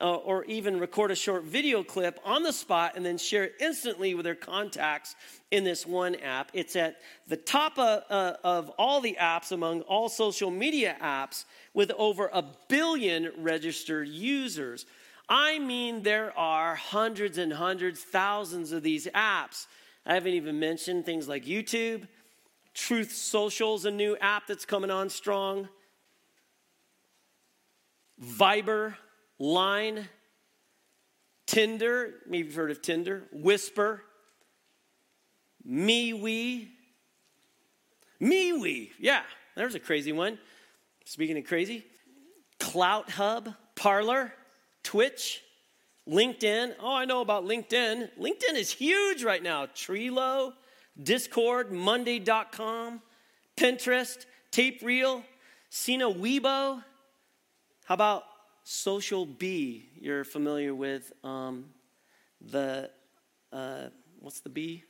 uh, 0.00 0.14
or 0.16 0.44
even 0.44 0.80
record 0.80 1.10
a 1.10 1.14
short 1.14 1.44
video 1.44 1.82
clip 1.82 2.18
on 2.24 2.42
the 2.42 2.52
spot 2.52 2.92
and 2.96 3.06
then 3.06 3.18
share 3.18 3.44
it 3.44 3.54
instantly 3.60 4.14
with 4.14 4.24
their 4.24 4.34
contacts 4.34 5.14
in 5.50 5.64
this 5.64 5.86
one 5.86 6.14
app. 6.16 6.50
It's 6.52 6.76
at 6.76 7.00
the 7.28 7.36
top 7.36 7.78
of, 7.78 8.02
uh, 8.10 8.36
of 8.42 8.70
all 8.78 9.00
the 9.00 9.16
apps 9.20 9.52
among 9.52 9.82
all 9.82 10.08
social 10.08 10.50
media 10.50 10.96
apps 11.00 11.44
with 11.72 11.92
over 11.96 12.30
a 12.32 12.44
billion 12.68 13.30
registered 13.38 14.08
users. 14.08 14.86
I 15.28 15.58
mean, 15.58 16.02
there 16.02 16.36
are 16.38 16.74
hundreds 16.74 17.38
and 17.38 17.52
hundreds, 17.52 18.02
thousands 18.02 18.72
of 18.72 18.82
these 18.82 19.06
apps. 19.08 19.66
I 20.04 20.14
haven't 20.14 20.34
even 20.34 20.60
mentioned 20.60 21.04
things 21.04 21.28
like 21.28 21.44
YouTube. 21.44 22.06
Truth 22.74 23.12
Social 23.12 23.74
is 23.74 23.86
a 23.86 23.90
new 23.90 24.16
app 24.20 24.46
that's 24.46 24.64
coming 24.64 24.90
on 24.90 25.08
strong. 25.08 25.68
Viber, 28.22 28.94
Line, 29.38 30.08
Tinder, 31.46 32.14
maybe 32.26 32.46
you've 32.48 32.54
heard 32.54 32.70
of 32.70 32.82
Tinder, 32.82 33.24
Whisper, 33.32 34.02
MeWe. 35.68 36.68
MeWe, 38.20 38.90
yeah, 38.98 39.22
there's 39.54 39.74
a 39.74 39.80
crazy 39.80 40.12
one. 40.12 40.38
Speaking 41.04 41.38
of 41.38 41.44
crazy, 41.44 41.84
CloutHub, 42.58 43.54
Parler, 43.74 44.32
Twitch, 44.82 45.42
LinkedIn. 46.08 46.74
Oh, 46.80 46.94
I 46.94 47.04
know 47.04 47.20
about 47.20 47.44
LinkedIn. 47.44 48.10
LinkedIn 48.18 48.54
is 48.54 48.70
huge 48.70 49.22
right 49.22 49.42
now. 49.42 49.66
Trello, 49.66 50.54
Discord, 51.00 51.72
Monday.com, 51.72 53.02
Pinterest, 53.56 54.24
Tape 54.50 54.82
Reel, 54.82 55.22
Sina 55.68 56.06
Weibo, 56.06 56.82
how 57.86 57.94
about 57.94 58.24
Social 58.64 59.24
B? 59.24 59.88
You're 60.00 60.24
familiar 60.24 60.74
with 60.74 61.12
um, 61.22 61.66
the, 62.40 62.90
uh, 63.52 63.90
what's 64.18 64.40
the 64.40 64.48
B? 64.48 64.82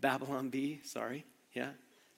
Babylon 0.00 0.48
Bee, 0.48 0.80
sorry. 0.84 1.26
Yeah. 1.52 1.72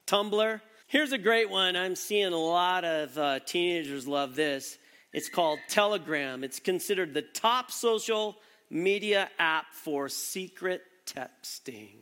Tumblr. 0.06 0.60
Here's 0.86 1.10
a 1.10 1.18
great 1.18 1.50
one. 1.50 1.74
I'm 1.74 1.96
seeing 1.96 2.32
a 2.32 2.38
lot 2.38 2.84
of 2.84 3.18
uh, 3.18 3.40
teenagers 3.40 4.06
love 4.06 4.36
this. 4.36 4.78
It's 5.12 5.28
called 5.28 5.58
Telegram. 5.68 6.44
It's 6.44 6.60
considered 6.60 7.14
the 7.14 7.22
top 7.22 7.72
social 7.72 8.36
media 8.70 9.28
app 9.40 9.72
for 9.72 10.08
secret 10.08 10.82
texting. 11.04 11.96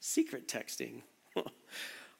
Secret 0.00 0.48
texting. 0.48 1.02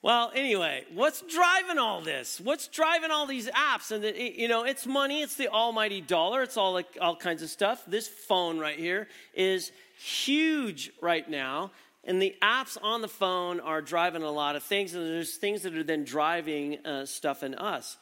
Well, 0.03 0.33
anyway, 0.35 0.87
what's 0.95 1.21
driving 1.21 1.77
all 1.77 2.01
this? 2.01 2.41
What's 2.41 2.69
driving 2.69 3.11
all 3.11 3.27
these 3.27 3.49
apps? 3.49 3.91
And 3.91 4.03
the, 4.03 4.19
you 4.19 4.49
know, 4.49 4.65
it's 4.65 4.87
money. 4.87 5.21
It's 5.21 5.35
the 5.35 5.49
almighty 5.49 6.01
dollar. 6.01 6.43
It's 6.43 6.57
all 6.57 6.73
like 6.73 6.97
all 6.99 7.15
kinds 7.15 7.43
of 7.43 7.51
stuff. 7.51 7.85
This 7.87 8.09
phone 8.09 8.59
right 8.59 8.79
here 8.79 9.09
is 9.35 9.73
huge 9.99 10.91
right 11.03 11.29
now, 11.29 11.71
and 12.05 12.21
the 12.21 12.35
apps 12.43 12.79
on 12.81 13.03
the 13.03 13.09
phone 13.09 13.61
are 13.61 13.83
driving 13.83 14.23
a 14.23 14.31
lot 14.31 14.57
of 14.57 14.63
things. 14.63 14.95
And 14.95 15.07
there's 15.07 15.37
things 15.37 15.63
that 15.63 15.77
are 15.77 15.85
then 15.85 16.05
driving 16.05 16.79
uh, 16.87 17.05
stuff 17.05 17.43
in 17.43 17.55
us. 17.55 17.99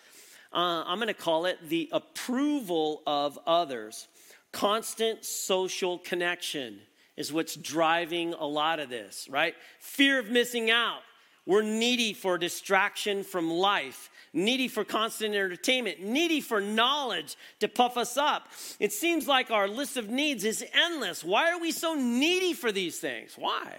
Uh, 0.52 0.85
I'm 0.87 0.99
going 0.99 1.09
to 1.09 1.14
call 1.14 1.47
it 1.47 1.59
the 1.69 1.88
approval 1.90 3.02
of 3.09 3.40
others. 3.45 4.07
Constant 4.52 5.25
social 5.25 5.99
connection 5.99 6.78
is 7.17 7.33
what's 7.33 7.57
driving 7.57 8.35
a 8.35 8.47
lot 8.47 8.78
of 8.78 8.88
this, 8.88 9.26
right? 9.28 9.57
Fear 9.81 10.21
of 10.21 10.31
missing 10.31 10.71
out 10.71 11.00
we're 11.49 11.62
needy 11.62 12.12
for 12.12 12.37
distraction 12.37 13.25
from 13.25 13.50
life, 13.50 14.11
needy 14.35 14.69
for 14.69 14.85
constant 14.85 15.35
entertainment, 15.35 15.99
needy 15.99 16.43
for 16.43 16.61
knowledge 16.61 17.38
to 17.61 17.69
puff 17.69 17.97
us 17.97 18.19
up. 18.19 18.50
It 18.78 18.93
seems 18.93 19.26
like 19.26 19.50
our 19.50 19.67
list 19.67 19.97
of 19.97 20.11
needs 20.11 20.45
is 20.45 20.62
endless. 20.75 21.25
Why 21.25 21.50
are 21.50 21.59
we 21.59 21.73
so 21.73 21.95
needy 21.95 22.52
for 22.52 22.71
these 22.71 22.99
things? 22.99 23.33
Why? 23.38 23.76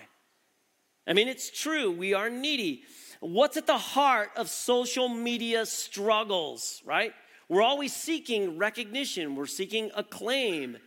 I 1.05 1.13
mean, 1.13 1.27
it's 1.27 1.51
true, 1.51 1.91
we 1.91 2.15
are 2.15 2.27
needy. 2.27 2.85
What's 3.19 3.55
at 3.55 3.67
the 3.67 3.77
heart 3.77 4.31
of 4.35 4.49
social 4.49 5.07
media 5.07 5.67
struggles, 5.67 6.81
right? 6.87 7.13
We're 7.49 7.61
always 7.61 7.93
seeking 7.93 8.57
recognition, 8.57 9.35
we're 9.35 9.45
seeking 9.45 9.91
acclaim. 9.95 10.77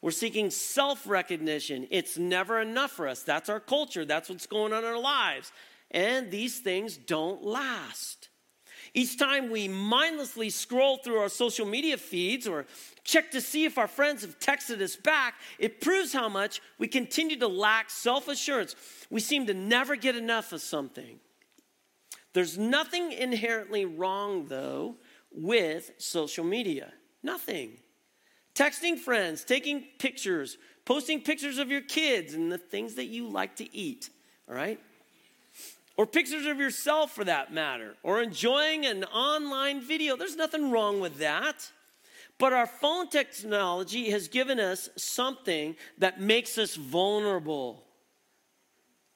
We're 0.00 0.10
seeking 0.10 0.50
self 0.50 1.06
recognition. 1.06 1.86
It's 1.92 2.18
never 2.18 2.60
enough 2.60 2.90
for 2.90 3.06
us. 3.06 3.22
That's 3.22 3.48
our 3.48 3.60
culture. 3.60 4.04
That's 4.04 4.28
what's 4.28 4.46
going 4.46 4.72
on 4.72 4.82
in 4.82 4.90
our 4.90 4.98
lives 4.98 5.52
and 5.92 6.30
these 6.30 6.58
things 6.58 6.96
don't 6.96 7.44
last. 7.44 8.28
Each 8.94 9.16
time 9.18 9.50
we 9.50 9.68
mindlessly 9.68 10.50
scroll 10.50 10.98
through 10.98 11.18
our 11.18 11.28
social 11.30 11.64
media 11.64 11.96
feeds 11.96 12.46
or 12.46 12.66
check 13.04 13.30
to 13.30 13.40
see 13.40 13.64
if 13.64 13.78
our 13.78 13.88
friends 13.88 14.22
have 14.22 14.38
texted 14.38 14.82
us 14.82 14.96
back, 14.96 15.34
it 15.58 15.80
proves 15.80 16.12
how 16.12 16.28
much 16.28 16.60
we 16.78 16.88
continue 16.88 17.38
to 17.38 17.48
lack 17.48 17.88
self 17.88 18.28
assurance. 18.28 18.74
We 19.08 19.20
seem 19.20 19.46
to 19.46 19.54
never 19.54 19.96
get 19.96 20.16
enough 20.16 20.52
of 20.52 20.60
something. 20.60 21.20
There's 22.34 22.58
nothing 22.58 23.12
inherently 23.12 23.84
wrong, 23.84 24.46
though, 24.46 24.96
with 25.30 25.92
social 25.98 26.44
media. 26.44 26.92
Nothing. 27.22 27.78
Texting 28.54 28.98
friends, 28.98 29.44
taking 29.44 29.84
pictures, 29.98 30.58
posting 30.84 31.22
pictures 31.22 31.58
of 31.58 31.70
your 31.70 31.80
kids 31.80 32.34
and 32.34 32.52
the 32.52 32.58
things 32.58 32.94
that 32.96 33.06
you 33.06 33.26
like 33.26 33.56
to 33.56 33.76
eat, 33.76 34.10
all 34.48 34.54
right? 34.54 34.78
Or 35.96 36.06
pictures 36.06 36.46
of 36.46 36.58
yourself 36.58 37.12
for 37.12 37.24
that 37.24 37.52
matter, 37.52 37.94
or 38.02 38.22
enjoying 38.22 38.86
an 38.86 39.04
online 39.04 39.80
video. 39.80 40.16
There's 40.16 40.36
nothing 40.36 40.70
wrong 40.70 41.00
with 41.00 41.18
that. 41.18 41.70
But 42.38 42.52
our 42.52 42.66
phone 42.66 43.08
technology 43.08 44.10
has 44.10 44.26
given 44.28 44.58
us 44.58 44.88
something 44.96 45.76
that 45.98 46.20
makes 46.20 46.58
us 46.58 46.74
vulnerable. 46.74 47.84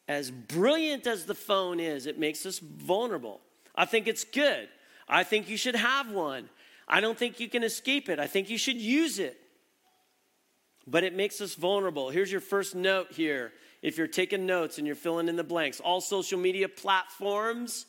As 0.06 0.30
brilliant 0.30 1.06
as 1.06 1.24
the 1.24 1.34
phone 1.34 1.80
is, 1.80 2.06
it 2.06 2.18
makes 2.18 2.46
us 2.46 2.58
vulnerable. 2.60 3.40
I 3.74 3.84
think 3.84 4.06
it's 4.06 4.24
good. 4.24 4.68
I 5.08 5.24
think 5.24 5.48
you 5.48 5.56
should 5.56 5.74
have 5.74 6.12
one. 6.12 6.48
I 6.86 7.00
don't 7.00 7.18
think 7.18 7.40
you 7.40 7.48
can 7.48 7.64
escape 7.64 8.08
it. 8.08 8.20
I 8.20 8.26
think 8.26 8.48
you 8.48 8.58
should 8.58 8.76
use 8.76 9.18
it. 9.18 9.40
But 10.86 11.02
it 11.02 11.16
makes 11.16 11.40
us 11.40 11.54
vulnerable. 11.54 12.10
Here's 12.10 12.30
your 12.30 12.40
first 12.40 12.76
note 12.76 13.12
here 13.12 13.52
if 13.86 13.96
you're 13.96 14.08
taking 14.08 14.46
notes 14.46 14.78
and 14.78 14.86
you're 14.86 14.96
filling 14.96 15.28
in 15.28 15.36
the 15.36 15.44
blanks, 15.44 15.78
all 15.78 16.00
social 16.00 16.40
media 16.40 16.68
platforms 16.68 17.86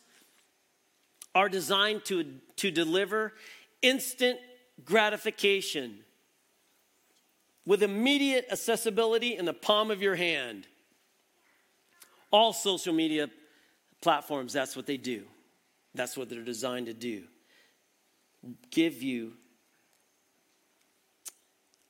are 1.33 1.49
designed 1.49 2.05
to, 2.05 2.35
to 2.57 2.69
deliver 2.69 3.33
instant 3.81 4.37
gratification 4.85 5.97
with 7.65 7.81
immediate 7.81 8.45
accessibility 8.51 9.35
in 9.35 9.45
the 9.45 9.55
palm 9.55 9.89
of 9.89 9.99
your 9.99 10.13
hand. 10.13 10.67
All 12.29 12.53
social 12.53 12.93
media 12.93 13.31
platforms, 13.99 14.53
that's 14.53 14.75
what 14.75 14.85
they 14.85 14.97
do. 14.97 15.23
That's 15.95 16.15
what 16.15 16.29
they're 16.29 16.43
designed 16.43 16.85
to 16.85 16.93
do. 16.93 17.23
Give 18.69 19.01
you 19.01 19.33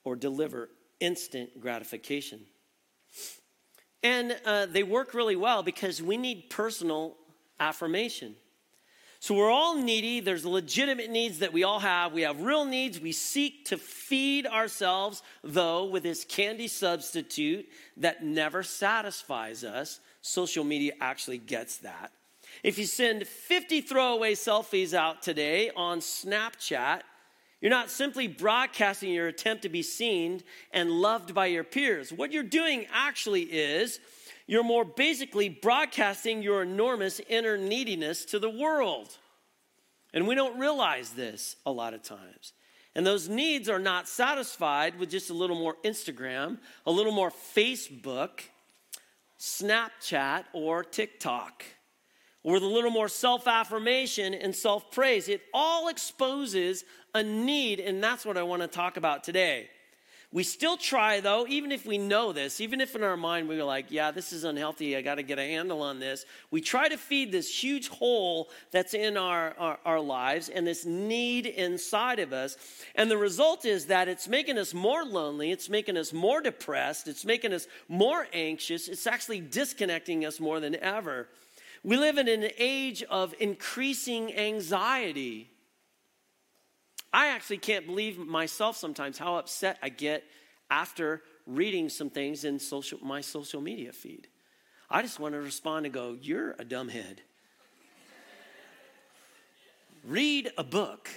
or 0.05 0.15
deliver 0.15 0.69
instant 1.01 1.59
gratification. 1.59 2.39
And 4.03 4.37
uh, 4.45 4.67
they 4.67 4.83
work 4.83 5.13
really 5.13 5.35
well 5.35 5.63
because 5.63 6.01
we 6.01 6.17
need 6.17 6.49
personal 6.49 7.15
affirmation. 7.59 8.35
So 9.19 9.33
we're 9.33 9.49
all 9.49 9.75
needy. 9.75 10.19
There's 10.19 10.45
legitimate 10.45 11.09
needs 11.09 11.39
that 11.39 11.51
we 11.51 11.63
all 11.63 11.79
have. 11.79 12.13
We 12.13 12.21
have 12.21 12.41
real 12.41 12.65
needs. 12.65 12.99
We 12.99 13.11
seek 13.11 13.65
to 13.65 13.77
feed 13.77 14.45
ourselves, 14.45 15.23
though, 15.43 15.85
with 15.85 16.03
this 16.03 16.23
candy 16.23 16.67
substitute 16.67 17.67
that 17.97 18.23
never 18.23 18.61
satisfies 18.61 19.63
us. 19.63 19.99
Social 20.21 20.63
media 20.63 20.93
actually 21.01 21.39
gets 21.39 21.77
that. 21.77 22.11
If 22.63 22.77
you 22.77 22.85
send 22.85 23.27
50 23.27 23.81
throwaway 23.81 24.35
selfies 24.35 24.93
out 24.93 25.23
today 25.23 25.71
on 25.75 25.99
Snapchat, 25.99 27.01
you're 27.61 27.71
not 27.71 27.89
simply 27.89 28.27
broadcasting 28.27 29.11
your 29.11 29.27
attempt 29.27 29.63
to 29.63 29.69
be 29.69 29.81
seen 29.81 30.43
and 30.71 30.91
loved 30.91 31.33
by 31.33 31.47
your 31.47 31.63
peers. 31.63 32.13
What 32.13 32.31
you're 32.31 32.43
doing 32.43 32.85
actually 32.93 33.43
is 33.43 33.99
you're 34.45 34.63
more 34.63 34.85
basically 34.85 35.49
broadcasting 35.49 36.41
your 36.41 36.61
enormous 36.61 37.19
inner 37.27 37.57
neediness 37.57 38.25
to 38.25 38.39
the 38.39 38.49
world. 38.49 39.17
And 40.13 40.27
we 40.27 40.35
don't 40.35 40.59
realize 40.59 41.11
this 41.11 41.55
a 41.65 41.71
lot 41.71 41.93
of 41.93 42.03
times. 42.03 42.53
And 42.95 43.05
those 43.05 43.27
needs 43.27 43.69
are 43.69 43.79
not 43.79 44.07
satisfied 44.07 44.97
with 44.97 45.11
just 45.11 45.29
a 45.29 45.33
little 45.33 45.55
more 45.55 45.75
Instagram, 45.83 46.57
a 46.85 46.91
little 46.91 47.11
more 47.11 47.29
Facebook, 47.29 48.39
Snapchat, 49.39 50.45
or 50.53 50.83
TikTok, 50.83 51.63
or 52.41 52.53
with 52.53 52.63
a 52.63 52.67
little 52.67 52.89
more 52.89 53.07
self 53.07 53.47
affirmation 53.47 54.33
and 54.33 54.55
self 54.55 54.89
praise. 54.89 55.29
It 55.29 55.41
all 55.53 55.89
exposes 55.89 56.85
a 57.17 57.23
need, 57.23 57.79
and 57.79 58.03
that's 58.03 58.25
what 58.25 58.37
I 58.37 58.43
want 58.43 58.61
to 58.61 58.67
talk 58.67 58.97
about 58.97 59.23
today. 59.23 59.69
We 60.33 60.43
still 60.43 60.75
try, 60.75 61.21
though, 61.21 61.47
even 61.47 61.71
if 61.71 61.85
we 61.85 61.97
know 61.97 62.33
this, 62.33 62.59
even 62.59 62.81
if 62.81 62.97
in 62.97 63.03
our 63.03 63.15
mind 63.15 63.47
we're 63.47 63.63
like, 63.63 63.85
yeah, 63.89 64.11
this 64.11 64.33
is 64.33 64.43
unhealthy, 64.43 64.97
I 64.97 65.01
got 65.01 65.15
to 65.15 65.23
get 65.23 65.39
a 65.39 65.41
handle 65.41 65.81
on 65.81 65.99
this. 65.99 66.25
We 66.51 66.59
try 66.59 66.89
to 66.89 66.97
feed 66.97 67.31
this 67.31 67.63
huge 67.63 67.87
hole 67.87 68.49
that's 68.71 68.93
in 68.93 69.15
our, 69.15 69.55
our, 69.57 69.79
our, 69.85 69.99
lives 70.01 70.49
and 70.49 70.67
this 70.67 70.85
need 70.85 71.45
inside 71.45 72.19
of 72.19 72.33
us. 72.33 72.57
And 72.93 73.09
the 73.09 73.17
result 73.17 73.63
is 73.63 73.85
that 73.85 74.09
it's 74.09 74.27
making 74.27 74.57
us 74.57 74.73
more 74.73 75.05
lonely, 75.05 75.51
it's 75.51 75.69
making 75.69 75.95
us 75.95 76.11
more 76.11 76.41
depressed, 76.41 77.07
it's 77.07 77.23
making 77.23 77.53
us 77.53 77.65
more 77.87 78.27
anxious, 78.33 78.89
it's 78.89 79.07
actually 79.07 79.39
disconnecting 79.39 80.25
us 80.25 80.41
more 80.41 80.59
than 80.59 80.75
ever. 80.75 81.29
We 81.85 81.95
live 81.95 82.17
in 82.17 82.27
an 82.27 82.49
age 82.57 83.01
of 83.03 83.33
increasing 83.39 84.35
anxiety. 84.35 85.49
I 87.13 87.27
actually 87.27 87.57
can't 87.57 87.85
believe 87.85 88.17
myself 88.17 88.77
sometimes 88.77 89.17
how 89.17 89.37
upset 89.37 89.77
I 89.81 89.89
get 89.89 90.23
after 90.69 91.21
reading 91.45 91.89
some 91.89 92.09
things 92.09 92.43
in 92.43 92.59
social, 92.59 92.99
my 93.01 93.21
social 93.21 93.61
media 93.61 93.93
feed. 93.93 94.27
I 94.89 95.01
just 95.01 95.19
want 95.19 95.33
to 95.33 95.39
respond 95.39 95.85
and 95.85 95.93
go, 95.93 96.17
You're 96.21 96.51
a 96.51 96.65
dumbhead. 96.65 97.19
Read 100.05 100.51
a 100.57 100.63
book. 100.63 101.09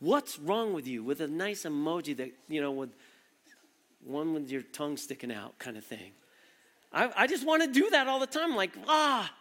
What's 0.00 0.38
wrong 0.38 0.72
with 0.74 0.86
you 0.88 1.04
with 1.04 1.20
a 1.20 1.28
nice 1.28 1.62
emoji 1.62 2.16
that, 2.16 2.32
you 2.48 2.60
know, 2.60 2.72
with 2.72 2.90
one 4.04 4.34
with 4.34 4.50
your 4.50 4.62
tongue 4.62 4.96
sticking 4.96 5.32
out 5.32 5.58
kind 5.60 5.76
of 5.76 5.84
thing? 5.84 6.10
I, 6.92 7.10
I 7.16 7.26
just 7.28 7.46
want 7.46 7.62
to 7.62 7.68
do 7.68 7.88
that 7.90 8.08
all 8.08 8.18
the 8.18 8.26
time. 8.26 8.56
Like, 8.56 8.72
ah, 8.88 9.32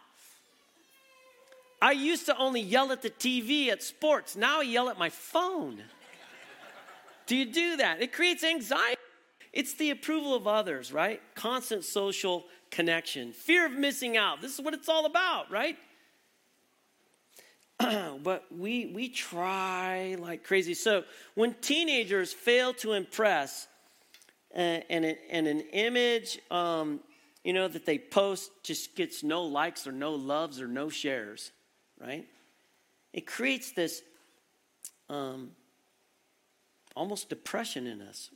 I 1.81 1.93
used 1.93 2.27
to 2.27 2.37
only 2.37 2.61
yell 2.61 2.91
at 2.91 3.01
the 3.01 3.09
TV 3.09 3.69
at 3.69 3.81
sports. 3.81 4.35
Now 4.35 4.59
I 4.59 4.63
yell 4.63 4.89
at 4.89 4.99
my 4.99 5.09
phone. 5.09 5.81
do 7.25 7.35
you 7.35 7.45
do 7.45 7.77
that? 7.77 8.01
It 8.01 8.13
creates 8.13 8.43
anxiety. 8.43 8.97
It's 9.51 9.73
the 9.73 9.89
approval 9.89 10.35
of 10.35 10.47
others, 10.47 10.93
right? 10.93 11.19
Constant 11.33 11.83
social 11.83 12.45
connection, 12.69 13.33
fear 13.33 13.65
of 13.65 13.73
missing 13.73 14.15
out. 14.15 14.41
This 14.41 14.53
is 14.57 14.63
what 14.63 14.73
it's 14.73 14.87
all 14.87 15.05
about, 15.05 15.51
right? 15.51 15.77
but 18.23 18.45
we 18.55 18.91
we 18.93 19.09
try 19.09 20.15
like 20.19 20.43
crazy. 20.43 20.75
So 20.75 21.03
when 21.33 21.55
teenagers 21.61 22.31
fail 22.31 22.73
to 22.75 22.93
impress, 22.93 23.67
and, 24.53 24.83
and, 24.89 25.17
and 25.29 25.47
an 25.47 25.61
image, 25.71 26.39
um, 26.51 26.99
you 27.43 27.53
know, 27.53 27.67
that 27.67 27.85
they 27.85 27.97
post 27.97 28.51
just 28.63 28.95
gets 28.95 29.23
no 29.23 29.43
likes 29.43 29.87
or 29.87 29.91
no 29.91 30.13
loves 30.13 30.61
or 30.61 30.67
no 30.67 30.89
shares 30.89 31.51
right? 32.01 32.27
It 33.13 33.27
creates 33.27 33.71
this 33.71 34.01
um, 35.09 35.51
almost 36.95 37.29
depression 37.29 37.87
in 37.87 38.01
us. 38.01 38.29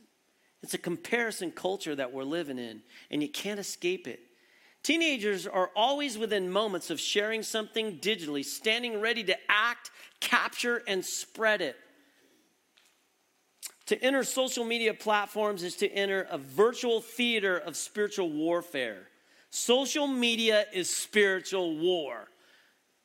It's 0.62 0.74
a 0.74 0.78
comparison 0.78 1.50
culture 1.50 1.94
that 1.94 2.12
we're 2.12 2.24
living 2.24 2.58
in, 2.58 2.82
and 3.10 3.22
you 3.22 3.28
can't 3.28 3.60
escape 3.60 4.06
it. 4.06 4.20
Teenagers 4.82 5.46
are 5.46 5.70
always 5.74 6.16
within 6.16 6.50
moments 6.50 6.90
of 6.90 7.00
sharing 7.00 7.42
something 7.42 7.98
digitally, 7.98 8.44
standing 8.44 9.00
ready 9.00 9.24
to 9.24 9.36
act, 9.48 9.90
capture, 10.20 10.82
and 10.86 11.04
spread 11.04 11.60
it. 11.60 11.76
To 13.86 14.02
enter 14.02 14.24
social 14.24 14.64
media 14.64 14.94
platforms 14.94 15.62
is 15.62 15.76
to 15.76 15.88
enter 15.88 16.26
a 16.30 16.38
virtual 16.38 17.00
theater 17.00 17.56
of 17.56 17.76
spiritual 17.76 18.30
warfare. 18.30 19.08
Social 19.50 20.06
media 20.06 20.66
is 20.72 20.94
spiritual 20.94 21.76
war. 21.78 22.28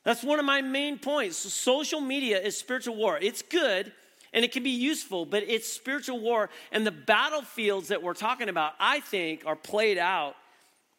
That's 0.03 0.23
one 0.23 0.39
of 0.39 0.45
my 0.45 0.61
main 0.61 0.97
points. 0.97 1.37
Social 1.37 2.01
media 2.01 2.41
is 2.41 2.57
spiritual 2.57 2.95
war. 2.95 3.19
It's 3.21 3.41
good 3.41 3.91
and 4.33 4.45
it 4.45 4.51
can 4.51 4.63
be 4.63 4.69
useful, 4.69 5.25
but 5.25 5.43
it's 5.43 5.71
spiritual 5.71 6.19
war. 6.19 6.49
And 6.71 6.85
the 6.85 6.91
battlefields 6.91 7.89
that 7.89 8.01
we're 8.01 8.13
talking 8.13 8.49
about, 8.49 8.73
I 8.79 9.01
think, 9.01 9.43
are 9.45 9.55
played 9.55 9.97
out 9.97 10.35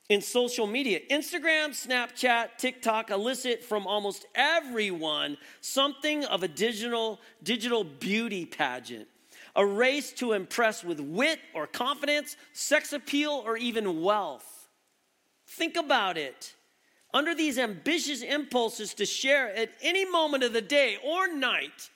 in 0.09 0.21
social 0.21 0.67
media. 0.67 1.01
Instagram, 1.11 1.71
Snapchat, 1.71 2.59
TikTok 2.59 3.11
elicit 3.11 3.65
from 3.65 3.87
almost 3.87 4.27
everyone 4.35 5.38
something 5.61 6.25
of 6.27 6.43
a 6.43 6.49
digital, 6.49 7.21
digital 7.43 7.85
beauty 7.85 8.45
pageant. 8.45 9.09
A 9.57 9.65
race 9.65 10.12
to 10.15 10.33
impress 10.33 10.83
with 10.83 11.01
wit 11.01 11.38
or 11.55 11.67
confidence, 11.67 12.37
sex 12.53 12.93
appeal, 12.93 13.43
or 13.45 13.57
even 13.57 14.03
wealth. 14.03 14.69
Think 15.47 15.77
about 15.77 16.17
it 16.17 16.55
under 17.14 17.35
these 17.35 17.59
ambitious 17.59 18.22
impulses 18.22 18.94
to 18.94 19.07
share 19.07 19.55
at 19.55 19.70
any 19.83 20.05
moment 20.05 20.44
of 20.44 20.53
the 20.53 20.62
day 20.62 20.96
or 21.05 21.33
night. 21.33 21.90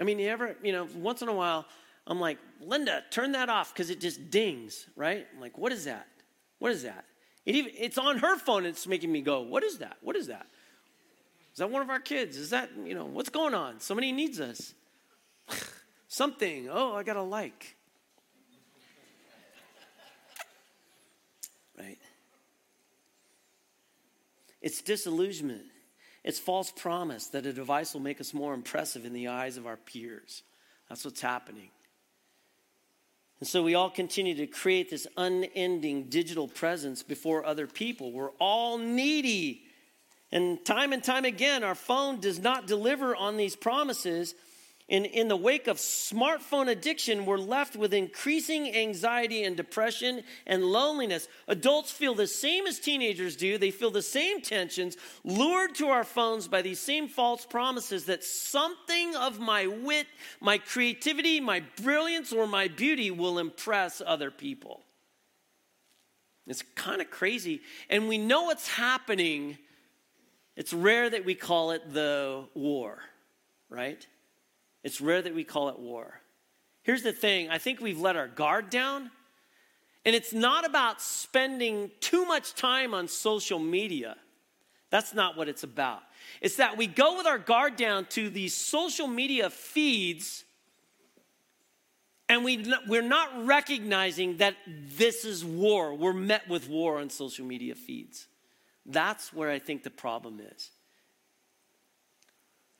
I 0.00 0.04
mean, 0.04 0.18
you 0.18 0.28
ever, 0.28 0.56
you 0.62 0.72
know, 0.72 0.88
once 0.96 1.22
in 1.22 1.28
a 1.28 1.32
while, 1.32 1.66
I'm 2.06 2.20
like, 2.20 2.38
Linda, 2.60 3.02
turn 3.10 3.32
that 3.32 3.48
off 3.48 3.72
because 3.72 3.90
it 3.90 4.00
just 4.00 4.30
dings, 4.30 4.86
right? 4.96 5.26
I'm 5.34 5.40
like, 5.40 5.58
what 5.58 5.72
is 5.72 5.84
that? 5.84 6.06
What 6.58 6.72
is 6.72 6.82
that? 6.82 7.04
It 7.44 7.56
even, 7.56 7.72
it's 7.76 7.98
on 7.98 8.18
her 8.18 8.38
phone. 8.38 8.66
It's 8.66 8.86
making 8.86 9.10
me 9.10 9.20
go, 9.20 9.40
what 9.42 9.62
is 9.64 9.78
that? 9.78 9.96
What 10.00 10.16
is 10.16 10.28
that? 10.28 10.46
Is 11.52 11.58
that 11.58 11.70
one 11.70 11.82
of 11.82 11.90
our 11.90 12.00
kids? 12.00 12.36
Is 12.36 12.50
that, 12.50 12.70
you 12.84 12.94
know, 12.94 13.04
what's 13.04 13.28
going 13.28 13.54
on? 13.54 13.80
Somebody 13.80 14.12
needs 14.12 14.40
us. 14.40 14.74
Something. 16.08 16.68
Oh, 16.70 16.94
I 16.94 17.02
got 17.02 17.16
a 17.16 17.22
like. 17.22 17.76
Right? 21.78 21.98
It's 24.62 24.80
disillusionment. 24.80 25.64
It's 26.24 26.38
false 26.38 26.70
promise 26.70 27.26
that 27.28 27.46
a 27.46 27.52
device 27.52 27.94
will 27.94 28.00
make 28.00 28.20
us 28.20 28.32
more 28.32 28.54
impressive 28.54 29.04
in 29.04 29.12
the 29.12 29.28
eyes 29.28 29.56
of 29.56 29.66
our 29.66 29.76
peers. 29.76 30.42
That's 30.88 31.04
what's 31.04 31.20
happening. 31.20 31.70
And 33.40 33.48
so 33.48 33.64
we 33.64 33.74
all 33.74 33.90
continue 33.90 34.36
to 34.36 34.46
create 34.46 34.88
this 34.88 35.08
unending 35.16 36.04
digital 36.04 36.46
presence 36.46 37.02
before 37.02 37.44
other 37.44 37.66
people. 37.66 38.12
We're 38.12 38.30
all 38.38 38.78
needy. 38.78 39.64
And 40.30 40.64
time 40.64 40.92
and 40.92 41.02
time 41.02 41.24
again, 41.24 41.64
our 41.64 41.74
phone 41.74 42.20
does 42.20 42.38
not 42.38 42.68
deliver 42.68 43.16
on 43.16 43.36
these 43.36 43.56
promises 43.56 44.36
in, 44.88 45.04
in 45.04 45.28
the 45.28 45.36
wake 45.36 45.68
of 45.68 45.78
smartphone 45.78 46.68
addiction, 46.68 47.24
we're 47.24 47.38
left 47.38 47.76
with 47.76 47.94
increasing 47.94 48.74
anxiety 48.74 49.44
and 49.44 49.56
depression 49.56 50.22
and 50.46 50.64
loneliness. 50.64 51.28
Adults 51.48 51.90
feel 51.90 52.14
the 52.14 52.26
same 52.26 52.66
as 52.66 52.78
teenagers 52.78 53.36
do. 53.36 53.58
They 53.58 53.70
feel 53.70 53.90
the 53.90 54.02
same 54.02 54.42
tensions, 54.42 54.96
lured 55.24 55.76
to 55.76 55.86
our 55.88 56.04
phones 56.04 56.48
by 56.48 56.62
these 56.62 56.80
same 56.80 57.08
false 57.08 57.46
promises 57.46 58.04
that 58.06 58.24
something 58.24 59.14
of 59.16 59.38
my 59.38 59.66
wit, 59.66 60.08
my 60.40 60.58
creativity, 60.58 61.40
my 61.40 61.62
brilliance, 61.80 62.32
or 62.32 62.46
my 62.46 62.68
beauty 62.68 63.10
will 63.10 63.38
impress 63.38 64.02
other 64.04 64.30
people. 64.30 64.82
It's 66.46 66.64
kind 66.74 67.00
of 67.00 67.08
crazy. 67.10 67.62
And 67.88 68.08
we 68.08 68.18
know 68.18 68.42
what's 68.42 68.68
happening. 68.68 69.58
It's 70.56 70.72
rare 70.72 71.08
that 71.08 71.24
we 71.24 71.34
call 71.34 71.70
it 71.70 71.94
the 71.94 72.44
war, 72.54 72.98
right? 73.70 74.04
It's 74.82 75.00
rare 75.00 75.22
that 75.22 75.34
we 75.34 75.44
call 75.44 75.68
it 75.68 75.78
war. 75.78 76.20
Here's 76.82 77.02
the 77.02 77.12
thing 77.12 77.50
I 77.50 77.58
think 77.58 77.80
we've 77.80 78.00
let 78.00 78.16
our 78.16 78.28
guard 78.28 78.70
down. 78.70 79.10
And 80.04 80.16
it's 80.16 80.32
not 80.32 80.66
about 80.66 81.00
spending 81.00 81.90
too 82.00 82.26
much 82.26 82.54
time 82.54 82.92
on 82.92 83.06
social 83.06 83.60
media. 83.60 84.16
That's 84.90 85.14
not 85.14 85.36
what 85.36 85.48
it's 85.48 85.62
about. 85.62 86.02
It's 86.40 86.56
that 86.56 86.76
we 86.76 86.88
go 86.88 87.16
with 87.16 87.26
our 87.26 87.38
guard 87.38 87.76
down 87.76 88.06
to 88.06 88.28
these 88.28 88.52
social 88.52 89.06
media 89.06 89.48
feeds 89.48 90.44
and 92.32 92.44
we, 92.44 92.64
we're 92.88 93.02
not 93.02 93.44
recognizing 93.44 94.38
that 94.38 94.56
this 94.66 95.26
is 95.26 95.44
war. 95.44 95.94
We're 95.94 96.14
met 96.14 96.48
with 96.48 96.66
war 96.66 96.98
on 96.98 97.10
social 97.10 97.44
media 97.44 97.74
feeds. 97.74 98.26
That's 98.86 99.34
where 99.34 99.50
I 99.50 99.58
think 99.58 99.82
the 99.82 99.90
problem 99.90 100.40
is. 100.40 100.70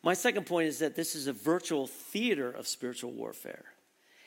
My 0.02 0.14
second 0.14 0.46
point 0.46 0.68
is 0.68 0.80
that 0.80 0.96
this 0.96 1.14
is 1.14 1.26
a 1.26 1.32
virtual 1.32 1.86
theater 1.86 2.50
of 2.50 2.66
spiritual 2.66 3.12
warfare. 3.12 3.64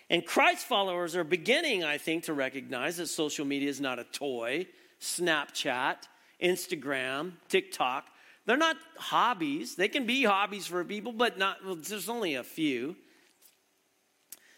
And 0.10 0.26
Christ 0.26 0.66
followers 0.68 1.16
are 1.16 1.24
beginning, 1.24 1.84
I 1.84 1.98
think, 1.98 2.26
to 2.26 2.34
recognize 2.34 2.98
that 2.98 3.08
social 3.08 3.46
media 3.46 3.70
is 3.70 3.82
not 3.82 4.00
a 4.00 4.04
toy. 4.04 4.68
Snapchat, 5.02 5.98
Instagram, 6.42 7.34
TikTok, 7.50 8.06
they're 8.46 8.58
not 8.58 8.78
hobbies. 8.98 9.76
They 9.76 9.88
can 9.88 10.06
be 10.06 10.24
hobbies 10.24 10.68
for 10.68 10.84
people, 10.86 11.12
but 11.12 11.38
not, 11.38 11.66
well, 11.66 11.76
there's 11.76 12.10
only 12.10 12.36
a 12.36 12.44
few. 12.44 12.96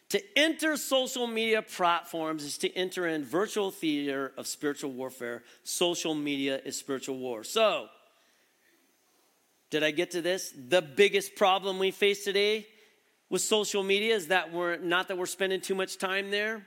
To 0.09 0.21
enter 0.37 0.77
social 0.77 1.27
media 1.27 1.61
platforms 1.61 2.43
is 2.43 2.57
to 2.59 2.73
enter 2.73 3.07
in 3.07 3.25
virtual 3.25 3.71
theater 3.71 4.33
of 4.37 4.47
spiritual 4.47 4.91
warfare. 4.91 5.43
Social 5.63 6.15
media 6.15 6.61
is 6.63 6.77
spiritual 6.77 7.17
war. 7.17 7.43
So, 7.43 7.87
Did 9.69 9.83
I 9.83 9.91
get 9.91 10.11
to 10.11 10.21
this? 10.21 10.53
The 10.55 10.81
biggest 10.81 11.35
problem 11.35 11.79
we 11.79 11.91
face 11.91 12.23
today 12.23 12.67
with 13.29 13.41
social 13.41 13.83
media 13.83 14.15
is 14.15 14.27
that 14.27 14.53
we're 14.53 14.77
not 14.77 15.09
that 15.09 15.17
we're 15.17 15.25
spending 15.25 15.59
too 15.59 15.75
much 15.75 15.97
time 15.97 16.31
there. 16.31 16.65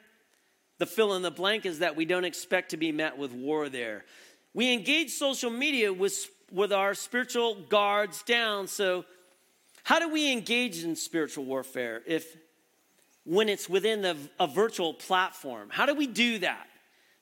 The 0.79 0.87
fill 0.87 1.15
in 1.15 1.23
the 1.23 1.31
blank 1.31 1.67
is 1.67 1.81
that 1.81 1.97
we 1.97 2.05
don't 2.05 2.25
expect 2.25 2.71
to 2.71 2.77
be 2.77 2.93
met 2.93 3.17
with 3.17 3.33
war 3.33 3.69
there. 3.69 4.05
We 4.55 4.73
engage 4.73 5.11
social 5.11 5.51
media 5.51 5.93
with, 5.93 6.27
with 6.51 6.73
our 6.73 6.95
spiritual 6.95 7.55
guards 7.69 8.23
down. 8.23 8.67
So, 8.67 9.05
how 9.85 9.99
do 9.99 10.09
we 10.09 10.31
engage 10.31 10.85
in 10.85 10.95
spiritual 10.97 11.45
warfare 11.45 12.03
if 12.07 12.37
when 13.25 13.49
it's 13.49 13.69
within 13.69 14.03
the, 14.03 14.17
a 14.39 14.47
virtual 14.47 14.93
platform? 14.93 15.69
How 15.71 15.87
do 15.87 15.95
we 15.95 16.07
do 16.07 16.39
that? 16.39 16.67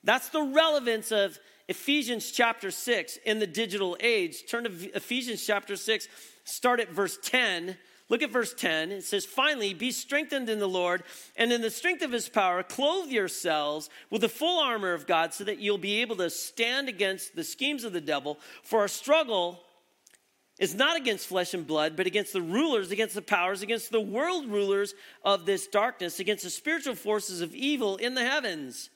That's 0.03 0.29
the 0.31 0.43
relevance 0.43 1.13
of 1.13 1.39
Ephesians 1.69 2.31
chapter 2.31 2.71
6 2.71 3.19
in 3.27 3.39
the 3.39 3.47
digital 3.47 3.97
age. 4.01 4.47
Turn 4.49 4.65
to 4.65 4.71
Ephesians 4.97 5.45
chapter 5.47 5.77
6, 5.77 6.09
start 6.45 6.81
at 6.81 6.91
verse 6.91 7.19
10. 7.23 7.77
Look 8.09 8.23
at 8.23 8.31
verse 8.31 8.55
10. 8.55 8.91
It 8.91 9.05
says, 9.05 9.27
Finally, 9.27 9.75
be 9.75 9.91
strengthened 9.91 10.49
in 10.49 10.61
the 10.61 10.67
Lord 10.67 11.03
and 11.37 11.53
in 11.53 11.61
the 11.61 11.71
strength 11.71 12.03
of 12.03 12.11
his 12.11 12.29
power, 12.29 12.63
clothe 12.63 13.11
yourselves 13.11 13.91
with 14.09 14.23
the 14.23 14.31
full 14.31 14.63
armor 14.63 14.95
of 14.95 15.07
God 15.07 15.35
so 15.35 15.45
that 15.45 15.59
you'll 15.59 15.77
be 15.77 16.01
able 16.01 16.17
to 16.17 16.31
stand 16.31 16.89
against 16.89 17.37
the 17.37 17.45
schemes 17.45 17.85
of 17.85 17.93
the 17.93 18.01
devil. 18.01 18.39
For 18.63 18.81
our 18.81 18.89
struggle 18.89 19.61
is 20.59 20.75
not 20.75 20.97
against 20.97 21.27
flesh 21.27 21.53
and 21.53 21.67
blood, 21.67 21.97
but 21.97 22.07
against 22.07 22.33
the 22.33 22.41
rulers, 22.41 22.91
against 22.91 23.15
the 23.15 23.21
powers, 23.21 23.61
against 23.61 23.93
the 23.93 24.01
world 24.01 24.47
rulers 24.47 24.95
of 25.23 25.45
this 25.45 25.67
darkness, 25.67 26.19
against 26.19 26.45
the 26.45 26.51
spiritual 26.51 26.95
forces 26.95 27.43
of 27.43 27.55
evil 27.55 27.97
in 27.97 28.15
the 28.15 28.25
heavens. 28.25 28.89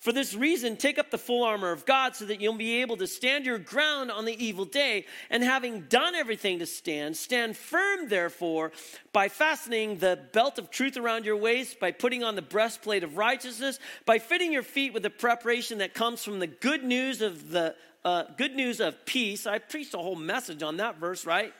For 0.00 0.12
this 0.12 0.32
reason, 0.32 0.76
take 0.76 0.96
up 0.96 1.10
the 1.10 1.18
full 1.18 1.42
armor 1.42 1.72
of 1.72 1.84
God 1.84 2.14
so 2.14 2.24
that 2.26 2.40
you'll 2.40 2.54
be 2.54 2.82
able 2.82 2.96
to 2.98 3.06
stand 3.08 3.44
your 3.44 3.58
ground 3.58 4.12
on 4.12 4.26
the 4.26 4.44
evil 4.44 4.64
day. 4.64 5.06
And 5.28 5.42
having 5.42 5.82
done 5.82 6.14
everything 6.14 6.60
to 6.60 6.66
stand, 6.66 7.16
stand 7.16 7.56
firm, 7.56 8.08
therefore, 8.08 8.70
by 9.12 9.28
fastening 9.28 9.98
the 9.98 10.20
belt 10.32 10.56
of 10.58 10.70
truth 10.70 10.96
around 10.96 11.24
your 11.24 11.36
waist, 11.36 11.80
by 11.80 11.90
putting 11.90 12.22
on 12.22 12.36
the 12.36 12.42
breastplate 12.42 13.02
of 13.02 13.16
righteousness, 13.16 13.80
by 14.06 14.20
fitting 14.20 14.52
your 14.52 14.62
feet 14.62 14.92
with 14.92 15.02
the 15.02 15.10
preparation 15.10 15.78
that 15.78 15.94
comes 15.94 16.22
from 16.22 16.38
the 16.38 16.46
good 16.46 16.84
news 16.84 17.20
of 17.20 17.50
the 17.50 17.74
uh, 18.04 18.22
good 18.36 18.54
news 18.54 18.78
of 18.78 19.04
peace. 19.04 19.48
I 19.48 19.58
preached 19.58 19.94
a 19.94 19.98
whole 19.98 20.14
message 20.14 20.62
on 20.62 20.76
that 20.76 20.98
verse, 20.98 21.26
right? 21.26 21.52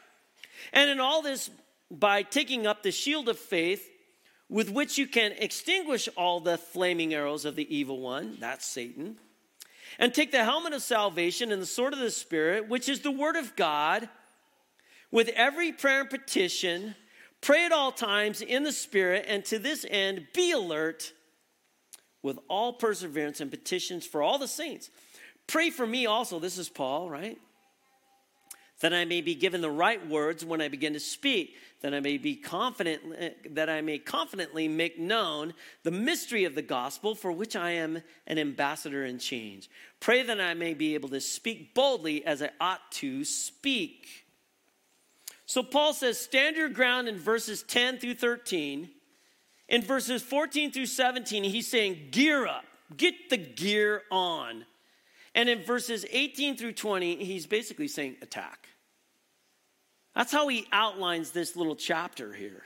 And 0.72 0.88
in 0.88 1.00
all 1.00 1.22
this, 1.22 1.50
by 1.90 2.22
taking 2.22 2.68
up 2.68 2.84
the 2.84 2.92
shield 2.92 3.28
of 3.28 3.36
faith 3.36 3.84
with 4.48 4.70
which 4.70 4.96
you 4.96 5.06
can 5.06 5.32
extinguish 5.32 6.08
all 6.16 6.40
the 6.40 6.56
flaming 6.56 7.12
arrows 7.12 7.44
of 7.44 7.56
the 7.56 7.74
evil 7.74 8.00
one, 8.00 8.36
that's 8.40 8.66
Satan, 8.66 9.16
and 9.98 10.14
take 10.14 10.32
the 10.32 10.44
helmet 10.44 10.72
of 10.72 10.82
salvation 10.82 11.52
and 11.52 11.60
the 11.60 11.66
sword 11.66 11.92
of 11.92 11.98
the 11.98 12.10
Spirit, 12.10 12.68
which 12.68 12.88
is 12.88 13.00
the 13.00 13.10
word 13.10 13.36
of 13.36 13.56
God, 13.56 14.08
with 15.10 15.28
every 15.30 15.72
prayer 15.72 16.00
and 16.00 16.10
petition, 16.10 16.94
pray 17.40 17.64
at 17.64 17.72
all 17.72 17.92
times 17.92 18.40
in 18.40 18.62
the 18.62 18.72
Spirit, 18.72 19.24
and 19.28 19.44
to 19.46 19.58
this 19.58 19.84
end 19.88 20.26
be 20.34 20.52
alert 20.52 21.12
with 22.22 22.38
all 22.48 22.74
perseverance 22.74 23.40
and 23.40 23.50
petitions 23.50 24.06
for 24.06 24.22
all 24.22 24.38
the 24.38 24.48
saints. 24.48 24.90
Pray 25.46 25.70
for 25.70 25.86
me 25.86 26.06
also, 26.06 26.38
this 26.38 26.58
is 26.58 26.68
Paul, 26.68 27.08
right? 27.08 27.38
That 28.80 28.94
I 28.94 29.04
may 29.04 29.20
be 29.20 29.34
given 29.34 29.60
the 29.60 29.70
right 29.70 30.06
words 30.08 30.44
when 30.44 30.60
I 30.60 30.68
begin 30.68 30.92
to 30.92 31.00
speak 31.00 31.56
that 31.80 31.94
I 31.94 32.00
may 32.00 32.18
be 32.18 32.34
confident 32.34 33.54
that 33.54 33.70
I 33.70 33.80
may 33.80 33.98
confidently 33.98 34.66
make 34.66 34.98
known 34.98 35.54
the 35.84 35.90
mystery 35.90 36.44
of 36.44 36.54
the 36.54 36.62
gospel 36.62 37.14
for 37.14 37.30
which 37.30 37.54
I 37.54 37.70
am 37.72 38.02
an 38.26 38.38
ambassador 38.38 39.04
in 39.04 39.18
chains. 39.18 39.68
Pray 40.00 40.22
that 40.22 40.40
I 40.40 40.54
may 40.54 40.74
be 40.74 40.94
able 40.94 41.08
to 41.10 41.20
speak 41.20 41.74
boldly 41.74 42.24
as 42.26 42.42
I 42.42 42.50
ought 42.60 42.90
to 42.92 43.24
speak. 43.24 44.24
So 45.46 45.62
Paul 45.62 45.92
says, 45.92 46.18
stand 46.18 46.56
your 46.56 46.68
ground 46.68 47.08
in 47.08 47.16
verses 47.16 47.62
10 47.62 47.98
through 47.98 48.14
13. 48.14 48.90
In 49.68 49.82
verses 49.82 50.22
14 50.22 50.72
through 50.72 50.86
17, 50.86 51.44
he's 51.44 51.68
saying, 51.68 52.08
gear 52.10 52.46
up, 52.46 52.64
get 52.96 53.30
the 53.30 53.36
gear 53.36 54.02
on. 54.10 54.64
And 55.34 55.48
in 55.48 55.62
verses 55.62 56.04
18 56.10 56.56
through 56.56 56.72
20, 56.72 57.24
he's 57.24 57.46
basically 57.46 57.86
saying, 57.86 58.16
attack. 58.20 58.67
That's 60.18 60.32
how 60.32 60.48
he 60.48 60.66
outlines 60.72 61.30
this 61.30 61.54
little 61.54 61.76
chapter 61.76 62.32
here. 62.32 62.64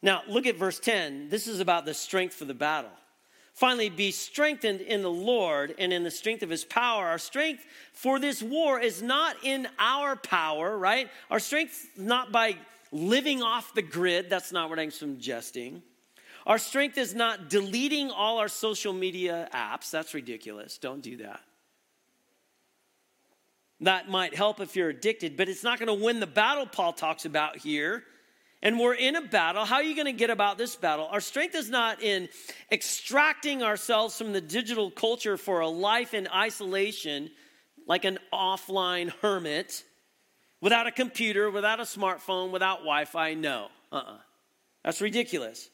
Now, 0.00 0.22
look 0.28 0.46
at 0.46 0.56
verse 0.56 0.78
10. 0.78 1.30
This 1.30 1.48
is 1.48 1.58
about 1.58 1.84
the 1.84 1.94
strength 1.94 2.36
for 2.36 2.44
the 2.44 2.54
battle. 2.54 2.92
Finally, 3.52 3.90
be 3.90 4.12
strengthened 4.12 4.80
in 4.80 5.02
the 5.02 5.10
Lord 5.10 5.74
and 5.80 5.92
in 5.92 6.04
the 6.04 6.12
strength 6.12 6.44
of 6.44 6.48
his 6.48 6.64
power. 6.64 7.08
Our 7.08 7.18
strength 7.18 7.66
for 7.92 8.20
this 8.20 8.40
war 8.40 8.78
is 8.78 9.02
not 9.02 9.34
in 9.42 9.66
our 9.80 10.14
power, 10.14 10.78
right? 10.78 11.10
Our 11.28 11.40
strength 11.40 11.88
not 11.96 12.30
by 12.30 12.56
living 12.92 13.42
off 13.42 13.74
the 13.74 13.82
grid. 13.82 14.30
That's 14.30 14.52
not 14.52 14.70
what 14.70 14.78
I'm 14.78 14.92
suggesting. 14.92 15.82
Our 16.46 16.58
strength 16.58 16.96
is 16.98 17.16
not 17.16 17.50
deleting 17.50 18.12
all 18.12 18.38
our 18.38 18.46
social 18.46 18.92
media 18.92 19.48
apps. 19.52 19.90
That's 19.90 20.14
ridiculous. 20.14 20.78
Don't 20.78 21.02
do 21.02 21.16
that. 21.16 21.40
That 23.82 24.08
might 24.08 24.34
help 24.34 24.60
if 24.60 24.76
you're 24.76 24.90
addicted, 24.90 25.36
but 25.36 25.48
it's 25.48 25.64
not 25.64 25.78
going 25.78 25.86
to 25.86 26.04
win 26.04 26.20
the 26.20 26.26
battle 26.26 26.66
Paul 26.66 26.92
talks 26.92 27.24
about 27.24 27.56
here. 27.56 28.04
And 28.62 28.78
we're 28.78 28.94
in 28.94 29.16
a 29.16 29.22
battle. 29.22 29.64
How 29.64 29.76
are 29.76 29.82
you 29.82 29.94
going 29.94 30.06
to 30.06 30.12
get 30.12 30.28
about 30.28 30.58
this 30.58 30.76
battle? 30.76 31.08
Our 31.10 31.20
strength 31.20 31.54
is 31.54 31.70
not 31.70 32.02
in 32.02 32.28
extracting 32.70 33.62
ourselves 33.62 34.18
from 34.18 34.32
the 34.34 34.40
digital 34.42 34.90
culture 34.90 35.38
for 35.38 35.60
a 35.60 35.68
life 35.68 36.12
in 36.12 36.28
isolation, 36.28 37.30
like 37.86 38.04
an 38.04 38.18
offline 38.32 39.10
hermit, 39.22 39.82
without 40.60 40.86
a 40.86 40.92
computer, 40.92 41.50
without 41.50 41.80
a 41.80 41.84
smartphone, 41.84 42.50
without 42.50 42.80
Wi 42.80 43.06
Fi. 43.06 43.32
No. 43.32 43.68
Uh 43.90 43.96
uh-uh. 43.96 44.12
uh. 44.12 44.18
That's 44.84 45.00
ridiculous. 45.00 45.70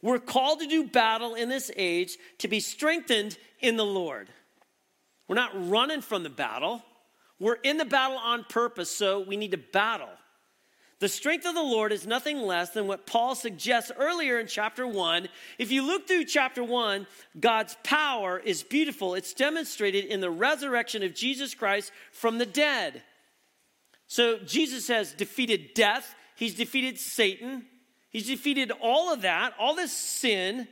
We're 0.00 0.18
called 0.18 0.60
to 0.60 0.66
do 0.66 0.86
battle 0.86 1.34
in 1.34 1.48
this 1.50 1.70
age 1.76 2.16
to 2.38 2.48
be 2.48 2.60
strengthened 2.60 3.36
in 3.60 3.76
the 3.76 3.84
Lord. 3.84 4.28
We're 5.28 5.36
not 5.36 5.70
running 5.70 6.00
from 6.00 6.22
the 6.22 6.30
battle. 6.30 6.82
We're 7.42 7.54
in 7.54 7.76
the 7.76 7.84
battle 7.84 8.18
on 8.18 8.44
purpose, 8.44 8.88
so 8.88 9.18
we 9.18 9.36
need 9.36 9.50
to 9.50 9.58
battle. 9.58 10.08
The 11.00 11.08
strength 11.08 11.44
of 11.44 11.56
the 11.56 11.60
Lord 11.60 11.90
is 11.90 12.06
nothing 12.06 12.38
less 12.38 12.70
than 12.70 12.86
what 12.86 13.04
Paul 13.04 13.34
suggests 13.34 13.90
earlier 13.98 14.38
in 14.38 14.46
chapter 14.46 14.86
1. 14.86 15.26
If 15.58 15.72
you 15.72 15.82
look 15.84 16.06
through 16.06 16.26
chapter 16.26 16.62
1, 16.62 17.04
God's 17.40 17.76
power 17.82 18.38
is 18.38 18.62
beautiful. 18.62 19.16
It's 19.16 19.34
demonstrated 19.34 20.04
in 20.04 20.20
the 20.20 20.30
resurrection 20.30 21.02
of 21.02 21.16
Jesus 21.16 21.52
Christ 21.52 21.90
from 22.12 22.38
the 22.38 22.46
dead. 22.46 23.02
So 24.06 24.38
Jesus 24.38 24.86
has 24.86 25.12
defeated 25.12 25.74
death, 25.74 26.14
he's 26.36 26.54
defeated 26.54 26.96
Satan, 26.96 27.64
he's 28.10 28.28
defeated 28.28 28.70
all 28.80 29.12
of 29.12 29.22
that, 29.22 29.54
all 29.58 29.74
this 29.74 29.92
sin. 29.92 30.68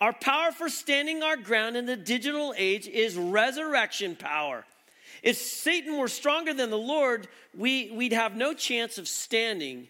Our 0.00 0.14
power 0.14 0.50
for 0.50 0.70
standing 0.70 1.22
our 1.22 1.36
ground 1.36 1.76
in 1.76 1.84
the 1.84 1.94
digital 1.94 2.54
age 2.56 2.88
is 2.88 3.16
resurrection 3.18 4.16
power. 4.16 4.64
If 5.22 5.36
Satan 5.36 5.98
were 5.98 6.08
stronger 6.08 6.54
than 6.54 6.70
the 6.70 6.78
Lord, 6.78 7.28
we, 7.56 7.90
we'd 7.92 8.12
have 8.12 8.36
no 8.36 8.54
chance 8.54 8.98
of 8.98 9.08
standing. 9.08 9.88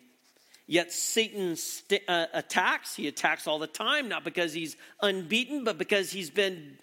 Yet 0.66 0.92
Satan 0.92 1.56
st- 1.56 2.02
uh, 2.08 2.26
attacks. 2.32 2.96
He 2.96 3.06
attacks 3.06 3.46
all 3.46 3.58
the 3.58 3.66
time, 3.66 4.08
not 4.08 4.24
because 4.24 4.52
he's 4.52 4.76
unbeaten, 5.00 5.64
but 5.64 5.78
because 5.78 6.10
he's 6.10 6.30
been 6.30 6.78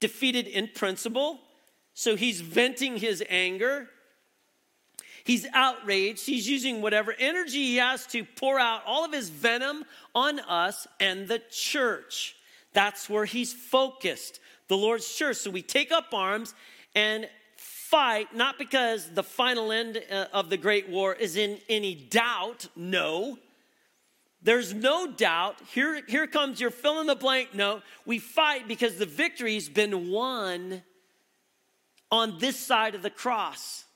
defeated 0.00 0.46
in 0.46 0.68
principle. 0.68 1.40
So 1.94 2.14
he's 2.14 2.40
venting 2.40 2.98
his 2.98 3.24
anger. 3.28 3.88
He's 5.24 5.46
outraged. 5.54 6.24
He's 6.24 6.48
using 6.48 6.82
whatever 6.82 7.12
energy 7.18 7.64
he 7.64 7.76
has 7.76 8.06
to 8.08 8.22
pour 8.22 8.60
out 8.60 8.82
all 8.86 9.04
of 9.04 9.12
his 9.12 9.28
venom 9.28 9.84
on 10.14 10.38
us 10.38 10.86
and 11.00 11.26
the 11.26 11.42
church. 11.50 12.36
That's 12.74 13.10
where 13.10 13.24
he's 13.24 13.52
focused, 13.52 14.38
the 14.68 14.76
Lord's 14.76 15.12
church. 15.12 15.38
So 15.38 15.50
we 15.50 15.62
take 15.62 15.90
up 15.90 16.12
arms 16.12 16.54
and 16.94 17.28
fight 17.96 18.36
not 18.36 18.58
because 18.58 19.08
the 19.14 19.22
final 19.22 19.72
end 19.72 20.02
uh, 20.12 20.26
of 20.30 20.50
the 20.50 20.58
Great 20.58 20.86
War 20.90 21.14
is 21.14 21.34
in 21.34 21.58
any 21.66 21.94
doubt. 21.94 22.68
No. 22.76 23.38
There's 24.42 24.74
no 24.74 25.10
doubt. 25.10 25.56
Here, 25.72 26.02
here 26.06 26.26
comes 26.26 26.60
your 26.60 26.70
fill 26.70 27.00
in 27.00 27.06
the 27.06 27.14
blank 27.14 27.54
note. 27.54 27.80
We 28.04 28.18
fight 28.18 28.68
because 28.68 28.96
the 28.96 29.06
victory's 29.06 29.70
been 29.70 30.10
won 30.10 30.82
on 32.10 32.38
this 32.38 32.58
side 32.58 32.94
of 32.94 33.00
the 33.00 33.08
cross. 33.08 33.86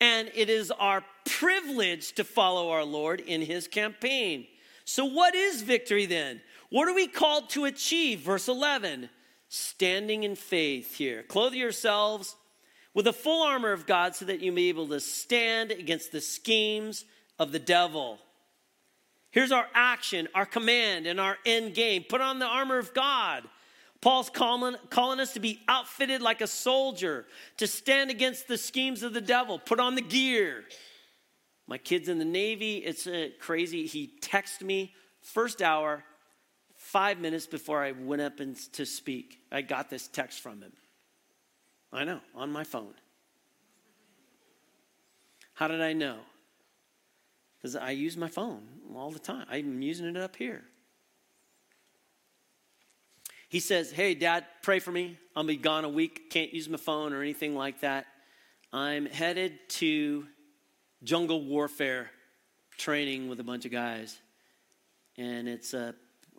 And 0.00 0.30
it 0.34 0.48
is 0.48 0.70
our 0.70 1.04
privilege 1.26 2.12
to 2.12 2.24
follow 2.24 2.70
our 2.70 2.84
Lord 2.84 3.20
in 3.20 3.42
his 3.42 3.68
campaign. 3.68 4.46
So, 4.86 5.04
what 5.04 5.34
is 5.34 5.60
victory 5.60 6.06
then? 6.06 6.40
What 6.70 6.88
are 6.88 6.94
we 6.94 7.08
called 7.08 7.50
to 7.50 7.66
achieve? 7.66 8.20
Verse 8.20 8.48
11 8.48 9.10
standing 9.50 10.22
in 10.22 10.34
faith 10.34 10.96
here. 10.96 11.24
Clothe 11.24 11.52
yourselves 11.52 12.36
with 12.94 13.04
the 13.04 13.12
full 13.12 13.46
armor 13.46 13.72
of 13.72 13.86
God 13.86 14.14
so 14.14 14.24
that 14.24 14.40
you 14.40 14.52
may 14.52 14.62
be 14.62 14.68
able 14.68 14.88
to 14.88 15.00
stand 15.00 15.70
against 15.70 16.12
the 16.12 16.20
schemes 16.20 17.04
of 17.38 17.52
the 17.52 17.58
devil. 17.58 18.18
Here's 19.30 19.52
our 19.52 19.66
action, 19.74 20.28
our 20.34 20.46
command, 20.46 21.06
and 21.06 21.20
our 21.20 21.38
end 21.46 21.74
game. 21.74 22.04
Put 22.08 22.20
on 22.20 22.38
the 22.40 22.46
armor 22.46 22.78
of 22.78 22.92
God. 22.92 23.44
Paul's 24.00 24.30
calling, 24.30 24.76
calling 24.88 25.20
us 25.20 25.34
to 25.34 25.40
be 25.40 25.60
outfitted 25.68 26.22
like 26.22 26.40
a 26.40 26.46
soldier, 26.46 27.26
to 27.58 27.66
stand 27.66 28.10
against 28.10 28.48
the 28.48 28.56
schemes 28.56 29.02
of 29.02 29.12
the 29.12 29.20
devil, 29.20 29.58
put 29.58 29.78
on 29.78 29.94
the 29.94 30.02
gear. 30.02 30.64
My 31.68 31.78
kid's 31.78 32.08
in 32.08 32.18
the 32.18 32.24
Navy. 32.24 32.78
It's 32.78 33.06
uh, 33.06 33.28
crazy. 33.38 33.86
He 33.86 34.10
texted 34.20 34.62
me 34.62 34.94
first 35.20 35.62
hour, 35.62 36.02
five 36.76 37.20
minutes 37.20 37.46
before 37.46 37.84
I 37.84 37.92
went 37.92 38.22
up 38.22 38.40
and, 38.40 38.56
to 38.72 38.86
speak. 38.86 39.38
I 39.52 39.62
got 39.62 39.90
this 39.90 40.08
text 40.08 40.40
from 40.40 40.62
him. 40.62 40.72
I 41.92 42.04
know, 42.04 42.20
on 42.34 42.52
my 42.52 42.64
phone. 42.64 42.94
How 45.54 45.68
did 45.68 45.80
I 45.80 45.92
know? 45.92 46.18
Because 47.58 47.76
I 47.76 47.90
use 47.90 48.16
my 48.16 48.28
phone 48.28 48.62
all 48.94 49.10
the 49.10 49.18
time. 49.18 49.46
I'm 49.50 49.82
using 49.82 50.06
it 50.06 50.16
up 50.16 50.36
here. 50.36 50.62
He 53.48 53.60
says, 53.60 53.90
Hey, 53.90 54.14
dad, 54.14 54.46
pray 54.62 54.78
for 54.78 54.92
me. 54.92 55.18
I'll 55.34 55.44
be 55.44 55.56
gone 55.56 55.84
a 55.84 55.88
week. 55.88 56.30
Can't 56.30 56.54
use 56.54 56.68
my 56.68 56.78
phone 56.78 57.12
or 57.12 57.20
anything 57.20 57.54
like 57.54 57.80
that. 57.80 58.06
I'm 58.72 59.06
headed 59.06 59.58
to 59.70 60.26
jungle 61.02 61.44
warfare 61.44 62.10
training 62.78 63.28
with 63.28 63.40
a 63.40 63.44
bunch 63.44 63.64
of 63.64 63.72
guys, 63.72 64.18
and 65.18 65.48
it's, 65.48 65.74
uh, 65.74 65.92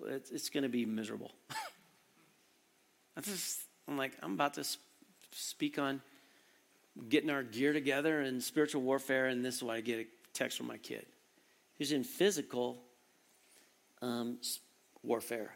it's, 0.06 0.32
it's 0.32 0.50
going 0.50 0.64
to 0.64 0.70
be 0.70 0.86
miserable. 0.86 1.32
I'm 3.88 3.98
like, 3.98 4.14
I'm 4.24 4.34
about 4.34 4.54
to 4.56 4.64
speak 5.32 5.80
on 5.80 6.02
getting 7.10 7.30
our 7.30 7.44
gear 7.44 7.74
together 7.74 8.22
and 8.22 8.42
spiritual 8.42 8.82
warfare, 8.82 9.28
and 9.28 9.44
this 9.44 9.56
is 9.56 9.64
why 9.64 9.76
I 9.76 9.82
get 9.82 10.00
a 10.00 10.06
text 10.34 10.58
from 10.58 10.68
my 10.68 10.78
kid. 10.78 11.06
He's 11.74 11.92
in 11.92 12.04
physical 12.04 12.84
um, 14.02 14.38
warfare. 15.04 15.56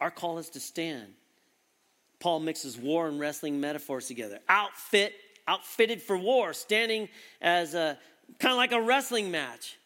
Our 0.00 0.10
call 0.10 0.38
is 0.38 0.50
to 0.50 0.60
stand. 0.60 1.14
Paul 2.18 2.40
mixes 2.40 2.76
war 2.76 3.08
and 3.08 3.18
wrestling 3.18 3.60
metaphors 3.60 4.06
together. 4.06 4.40
Outfit, 4.48 5.14
outfitted 5.48 6.02
for 6.02 6.18
war, 6.18 6.52
standing 6.52 7.08
as 7.40 7.74
a 7.74 7.98
kind 8.38 8.52
of 8.52 8.58
like 8.58 8.72
a 8.72 8.80
wrestling 8.80 9.30
match. 9.30 9.78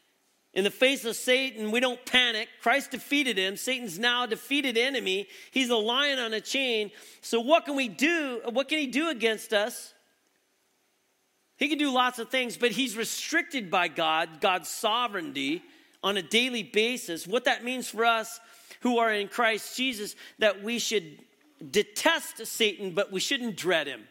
In 0.54 0.62
the 0.62 0.70
face 0.70 1.04
of 1.04 1.16
Satan, 1.16 1.72
we 1.72 1.80
don't 1.80 2.04
panic. 2.06 2.48
Christ 2.62 2.92
defeated 2.92 3.36
him. 3.36 3.56
Satan's 3.56 3.98
now 3.98 4.24
a 4.24 4.28
defeated 4.28 4.78
enemy. 4.78 5.26
He's 5.50 5.68
a 5.68 5.76
lion 5.76 6.20
on 6.20 6.32
a 6.32 6.40
chain. 6.40 6.92
So, 7.22 7.40
what 7.40 7.64
can 7.64 7.74
we 7.74 7.88
do? 7.88 8.40
What 8.50 8.68
can 8.68 8.78
he 8.78 8.86
do 8.86 9.10
against 9.10 9.52
us? 9.52 9.92
He 11.56 11.68
can 11.68 11.78
do 11.78 11.90
lots 11.92 12.20
of 12.20 12.30
things, 12.30 12.56
but 12.56 12.70
he's 12.70 12.96
restricted 12.96 13.70
by 13.70 13.88
God, 13.88 14.40
God's 14.40 14.68
sovereignty 14.68 15.62
on 16.02 16.16
a 16.16 16.22
daily 16.22 16.62
basis. 16.62 17.26
What 17.26 17.44
that 17.44 17.64
means 17.64 17.88
for 17.88 18.04
us 18.04 18.38
who 18.80 18.98
are 18.98 19.12
in 19.12 19.28
Christ 19.28 19.76
Jesus, 19.76 20.14
that 20.38 20.62
we 20.62 20.78
should 20.78 21.18
detest 21.68 22.46
Satan, 22.46 22.92
but 22.92 23.10
we 23.10 23.20
shouldn't 23.20 23.56
dread 23.56 23.86
him. 23.86 24.04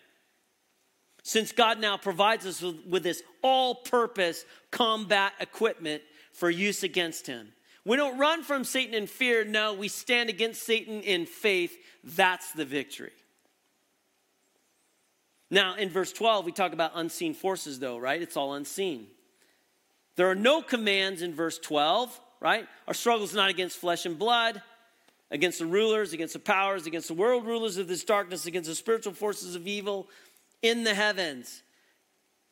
Since 1.24 1.54
God 1.54 1.80
now 1.80 1.98
provides 1.98 2.46
us 2.46 2.62
with, 2.62 2.86
with 2.86 3.04
this 3.04 3.24
all 3.42 3.76
purpose 3.76 4.44
combat 4.72 5.34
equipment 5.40 6.02
for 6.34 6.50
use 6.50 6.84
against 6.84 7.28
him. 7.28 7.54
We 7.86 7.98
don't 7.98 8.18
run 8.18 8.44
from 8.44 8.64
Satan 8.64 8.94
in 8.94 9.08
fear. 9.08 9.44
No, 9.44 9.74
we 9.74 9.88
stand 9.88 10.30
against 10.30 10.64
Satan 10.64 11.02
in 11.02 11.26
faith. 11.26 11.78
That's 12.04 12.52
the 12.52 12.66
victory. 12.66 13.12
Now, 15.50 15.76
in 15.76 15.90
verse 15.90 16.12
12, 16.12 16.46
we 16.46 16.52
talk 16.52 16.74
about 16.74 16.94
unseen 16.96 17.34
forces, 17.34 17.80
though, 17.80 17.98
right? 17.98 18.22
It's 18.22 18.36
all 18.38 18.54
unseen. 18.54 19.08
There 20.16 20.30
are 20.30 20.36
no 20.36 20.62
commands 20.62 21.22
in 21.22 21.34
verse 21.34 21.60
12, 21.60 22.20
right? 22.40 22.68
Our 22.88 22.94
struggle 22.94 23.26
is 23.26 23.36
not 23.36 23.50
against 23.50 23.78
flesh 23.78 24.06
and 24.06 24.18
blood, 24.18 24.62
against 25.30 25.60
the 25.60 25.66
rulers, 25.66 26.14
against 26.14 26.34
the 26.34 26.40
powers, 26.40 26.88
against 26.88 27.08
the 27.08 27.14
world 27.14 27.46
rulers 27.46 27.78
of 27.78 27.88
this 27.88 28.04
darkness, 28.04 28.46
against 28.46 28.70
the 28.70 28.76
spiritual 28.76 29.14
forces 29.14 29.56
of 29.56 29.68
evil 29.68 30.08
in 30.62 30.84
the 30.84 30.94
heavens. 30.94 31.62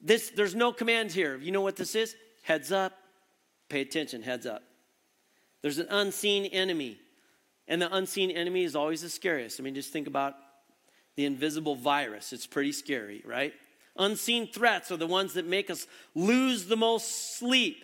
This, 0.02 0.30
there's 0.30 0.56
no 0.56 0.74
command 0.74 1.12
here. 1.12 1.38
You 1.38 1.52
know 1.52 1.62
what 1.62 1.76
this 1.76 1.96
is? 1.96 2.15
Heads 2.44 2.72
up. 2.72 3.00
Pay 3.71 3.79
attention, 3.79 4.21
heads 4.21 4.45
up. 4.45 4.63
There's 5.62 5.77
an 5.77 5.88
unseen 5.89 6.43
enemy. 6.47 6.99
And 7.69 7.81
the 7.81 7.95
unseen 7.95 8.29
enemy 8.29 8.65
is 8.65 8.75
always 8.75 9.01
the 9.01 9.10
scariest. 9.10 9.62
I 9.62 9.63
mean, 9.63 9.75
just 9.75 9.93
think 9.93 10.07
about 10.07 10.34
the 11.15 11.23
invisible 11.23 11.75
virus. 11.75 12.34
It's 12.34 12.45
pretty 12.45 12.73
scary, 12.73 13.23
right? 13.25 13.53
Unseen 13.95 14.51
threats 14.51 14.91
are 14.91 14.97
the 14.97 15.07
ones 15.07 15.36
that 15.36 15.47
make 15.47 15.69
us 15.69 15.88
lose 16.15 16.65
the 16.65 16.75
most 16.75 17.38
sleep. 17.38 17.77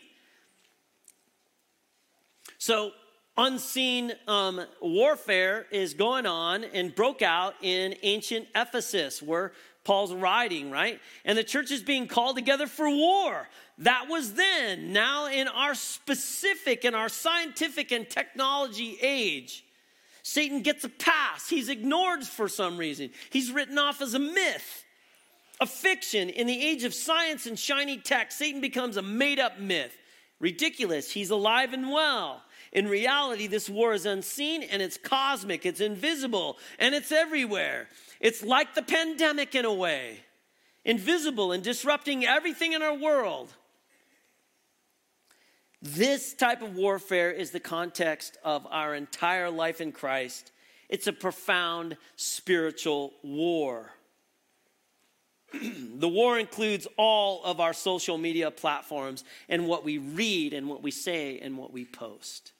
So, 2.57 2.91
unseen 3.37 4.11
um, 4.27 4.59
warfare 4.81 5.67
is 5.71 5.93
going 5.93 6.25
on 6.25 6.65
and 6.65 6.93
broke 6.93 7.21
out 7.21 7.53
in 7.61 7.95
ancient 8.03 8.47
Ephesus, 8.53 9.21
where 9.21 9.53
Paul's 9.87 10.13
writing, 10.13 10.69
right? 10.69 10.99
And 11.23 11.37
the 11.37 11.45
church 11.45 11.71
is 11.71 11.81
being 11.81 12.07
called 12.07 12.35
together 12.35 12.67
for 12.67 12.89
war. 12.89 13.47
That 13.77 14.09
was 14.09 14.33
then. 14.33 14.91
Now, 14.91 15.27
in 15.27 15.47
our 15.47 15.75
specific, 15.75 16.83
in 16.83 16.93
our 16.93 17.07
scientific 17.07 17.93
and 17.93 18.07
technology 18.07 18.97
age, 19.01 19.63
Satan 20.23 20.61
gets 20.61 20.83
a 20.83 20.89
pass. 20.89 21.47
He's 21.47 21.69
ignored 21.69 22.25
for 22.25 22.49
some 22.49 22.77
reason. 22.77 23.11
He's 23.29 23.49
written 23.49 23.77
off 23.77 24.01
as 24.01 24.13
a 24.13 24.19
myth, 24.19 24.83
a 25.61 25.65
fiction. 25.65 26.27
In 26.27 26.47
the 26.47 26.61
age 26.61 26.83
of 26.83 26.93
science 26.93 27.45
and 27.45 27.57
shiny 27.57 27.97
tech, 27.97 28.33
Satan 28.33 28.59
becomes 28.59 28.97
a 28.97 29.01
made 29.01 29.39
up 29.39 29.57
myth. 29.57 29.95
Ridiculous. 30.41 31.13
He's 31.13 31.29
alive 31.29 31.71
and 31.71 31.89
well. 31.89 32.41
In 32.73 32.89
reality, 32.89 33.47
this 33.47 33.69
war 33.69 33.93
is 33.93 34.05
unseen 34.05 34.63
and 34.63 34.81
it's 34.81 34.97
cosmic, 34.97 35.65
it's 35.65 35.79
invisible, 35.79 36.57
and 36.77 36.93
it's 36.93 37.13
everywhere. 37.13 37.87
It's 38.19 38.43
like 38.43 38.75
the 38.75 38.81
pandemic 38.81 39.55
in 39.55 39.65
a 39.65 39.73
way 39.73 40.19
invisible 40.85 41.51
and 41.51 41.61
disrupting 41.63 42.25
everything 42.25 42.73
in 42.73 42.81
our 42.81 42.95
world. 42.95 43.53
This 45.81 46.33
type 46.33 46.61
of 46.61 46.75
warfare 46.75 47.29
is 47.29 47.51
the 47.51 47.59
context 47.59 48.37
of 48.43 48.65
our 48.71 48.95
entire 48.95 49.51
life 49.51 49.81
in 49.81 49.91
Christ. 49.91 50.51
It's 50.89 51.07
a 51.07 51.13
profound 51.13 51.97
spiritual 52.15 53.13
war. 53.21 53.91
the 55.53 56.07
war 56.07 56.39
includes 56.39 56.87
all 56.97 57.43
of 57.43 57.59
our 57.59 57.73
social 57.73 58.17
media 58.17 58.49
platforms 58.49 59.23
and 59.49 59.67
what 59.67 59.83
we 59.83 59.97
read 59.97 60.53
and 60.53 60.67
what 60.67 60.81
we 60.81 60.91
say 60.91 61.39
and 61.39 61.57
what 61.57 61.71
we 61.71 61.85
post. 61.85 62.53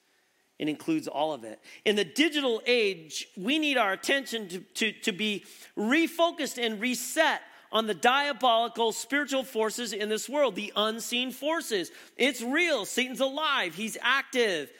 It 0.58 0.68
includes 0.68 1.06
all 1.06 1.32
of 1.32 1.44
it. 1.44 1.60
In 1.84 1.96
the 1.96 2.04
digital 2.04 2.60
age, 2.66 3.28
we 3.36 3.58
need 3.58 3.76
our 3.76 3.92
attention 3.92 4.48
to, 4.48 4.58
to, 4.58 4.92
to 5.02 5.12
be 5.12 5.44
refocused 5.76 6.64
and 6.64 6.80
reset 6.80 7.42
on 7.70 7.86
the 7.86 7.94
diabolical 7.94 8.92
spiritual 8.92 9.44
forces 9.44 9.92
in 9.92 10.08
this 10.08 10.28
world, 10.28 10.56
the 10.56 10.72
unseen 10.74 11.30
forces. 11.30 11.90
It's 12.16 12.42
real. 12.42 12.84
Satan's 12.84 13.20
alive, 13.20 13.74
he's 13.74 13.96
active. 14.00 14.70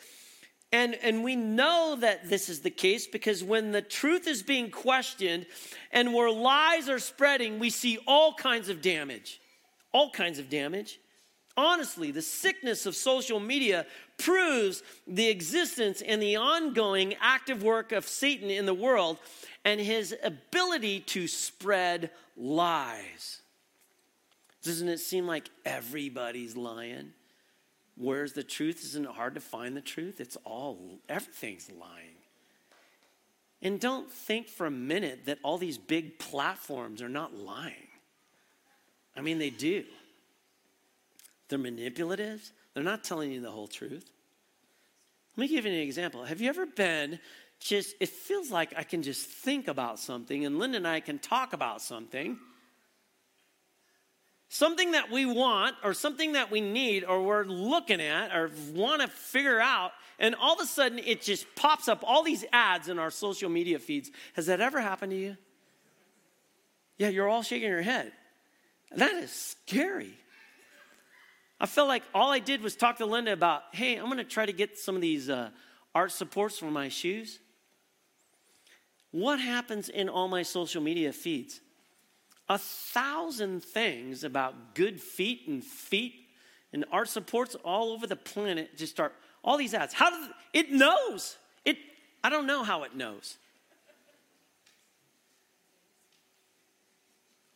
And, 0.72 0.94
and 0.96 1.24
we 1.24 1.36
know 1.36 1.96
that 2.00 2.28
this 2.28 2.48
is 2.48 2.60
the 2.60 2.70
case 2.70 3.06
because 3.06 3.42
when 3.42 3.72
the 3.72 3.80
truth 3.80 4.26
is 4.26 4.42
being 4.42 4.70
questioned 4.70 5.46
and 5.92 6.12
where 6.12 6.30
lies 6.30 6.88
are 6.88 6.98
spreading, 6.98 7.58
we 7.58 7.70
see 7.70 7.98
all 8.06 8.34
kinds 8.34 8.68
of 8.68 8.82
damage. 8.82 9.40
All 9.92 10.10
kinds 10.10 10.38
of 10.38 10.50
damage. 10.50 10.98
Honestly, 11.59 12.12
the 12.12 12.23
sickness 12.23 12.87
of 12.87 12.94
social 12.94 13.40
media 13.40 13.85
proves 14.16 14.81
the 15.09 15.27
existence 15.27 16.01
and 16.01 16.23
the 16.23 16.37
ongoing 16.37 17.16
active 17.21 17.64
work 17.64 17.90
of 17.90 18.07
Satan 18.07 18.49
in 18.49 18.64
the 18.64 18.73
world 18.73 19.18
and 19.64 19.81
his 19.81 20.14
ability 20.23 21.01
to 21.01 21.27
spread 21.27 22.12
lies. 22.37 23.40
Doesn't 24.62 24.88
it 24.88 24.99
seem 24.99 25.27
like 25.27 25.51
everybody's 25.66 26.57
lying? 26.57 27.11
Where's 27.97 28.35
the 28.35 28.44
truth? 28.44 28.85
Isn't 28.85 29.07
it 29.07 29.11
hard 29.11 29.35
to 29.35 29.40
find 29.40 29.77
the 29.77 29.81
truth? 29.81 30.21
It's 30.21 30.37
all, 30.44 31.01
everything's 31.09 31.68
lying. 31.73 32.14
And 33.62 33.81
don't 33.81 34.09
think 34.09 34.47
for 34.47 34.66
a 34.66 34.71
minute 34.71 35.25
that 35.25 35.40
all 35.42 35.59
these 35.59 35.77
big 35.77 36.21
platforms 36.21 37.03
are 37.03 37.09
not 37.09 37.35
lying. 37.35 37.88
I 39.16 39.23
mean, 39.23 39.38
they 39.38 39.51
do. 39.51 39.83
They're 41.48 41.58
manipulative, 41.58 42.52
they're 42.74 42.82
not 42.82 43.04
telling 43.04 43.32
you 43.32 43.40
the 43.40 43.50
whole 43.50 43.68
truth. 43.68 44.11
Let 45.37 45.42
me 45.42 45.48
give 45.48 45.64
you 45.64 45.72
an 45.72 45.78
example. 45.78 46.24
Have 46.24 46.40
you 46.40 46.48
ever 46.48 46.66
been 46.66 47.18
just, 47.61 47.94
it 48.00 48.08
feels 48.08 48.50
like 48.50 48.74
I 48.76 48.82
can 48.82 49.02
just 49.02 49.26
think 49.26 49.68
about 49.68 49.98
something, 49.98 50.44
and 50.44 50.58
Linda 50.58 50.76
and 50.76 50.87
I 50.87 51.00
can 51.00 51.18
talk 51.18 51.52
about 51.52 51.80
something. 51.82 52.38
Something 54.48 54.92
that 54.92 55.11
we 55.11 55.26
want, 55.26 55.76
or 55.84 55.92
something 55.92 56.32
that 56.32 56.50
we 56.50 56.61
need, 56.61 57.04
or 57.04 57.22
we're 57.22 57.44
looking 57.44 58.00
at, 58.00 58.34
or 58.34 58.50
want 58.74 59.02
to 59.02 59.08
figure 59.08 59.61
out, 59.61 59.92
and 60.18 60.34
all 60.34 60.54
of 60.54 60.61
a 60.61 60.66
sudden 60.66 60.98
it 60.98 61.20
just 61.20 61.46
pops 61.54 61.88
up 61.88 62.02
all 62.06 62.22
these 62.22 62.44
ads 62.52 62.88
in 62.88 62.98
our 62.98 63.11
social 63.11 63.50
media 63.50 63.78
feeds. 63.78 64.11
Has 64.34 64.46
that 64.46 64.61
ever 64.61 64.80
happened 64.80 65.12
to 65.12 65.18
you? 65.18 65.37
Yeah, 66.96 67.08
you're 67.08 67.28
all 67.28 67.42
shaking 67.42 67.68
your 67.68 67.82
head. 67.82 68.12
That 68.96 69.12
is 69.14 69.30
scary. 69.30 70.14
I 71.61 71.66
felt 71.66 71.88
like 71.88 72.05
all 72.14 72.31
I 72.31 72.38
did 72.38 72.62
was 72.62 72.77
talk 72.77 72.99
to 72.99 73.07
Linda 73.07 73.33
about, 73.33 73.62
hey, 73.73 73.97
I'm 73.97 74.07
going 74.07 74.18
to 74.18 74.25
try 74.25 74.47
to 74.47 74.53
get 74.53 74.79
some 74.79 74.94
of 74.94 75.03
these 75.03 75.29
uh, 75.29 75.51
art 75.94 76.12
supports 76.12 76.59
for 76.59 76.71
my 76.71 76.88
shoes. 76.88 77.40
what 79.11 79.40
happens 79.40 79.88
in 79.88 80.09
all 80.09 80.29
my 80.29 80.42
social 80.42 80.83
media 80.83 81.12
feeds? 81.12 81.61
A 82.49 82.59
thousand 82.59 83.62
things 83.64 84.25
about 84.25 84.75
good 84.75 85.01
feet 85.01 85.49
and 85.49 85.62
feet 85.64 86.14
and 86.73 86.85
art 86.92 87.09
supports 87.09 87.57
all 87.64 87.92
over 87.92 88.07
the 88.07 88.16
planet 88.16 88.77
just 88.77 88.92
start 88.92 89.14
all 89.42 89.57
these 89.57 89.75
ads. 89.75 89.94
How 89.94 90.11
does 90.11 90.31
it 90.53 90.71
knows? 90.71 91.37
It 91.64 91.79
I 92.23 92.31
don't 92.31 92.47
know 92.47 92.62
how 92.62 92.83
it 92.85 92.94
knows. 92.94 93.37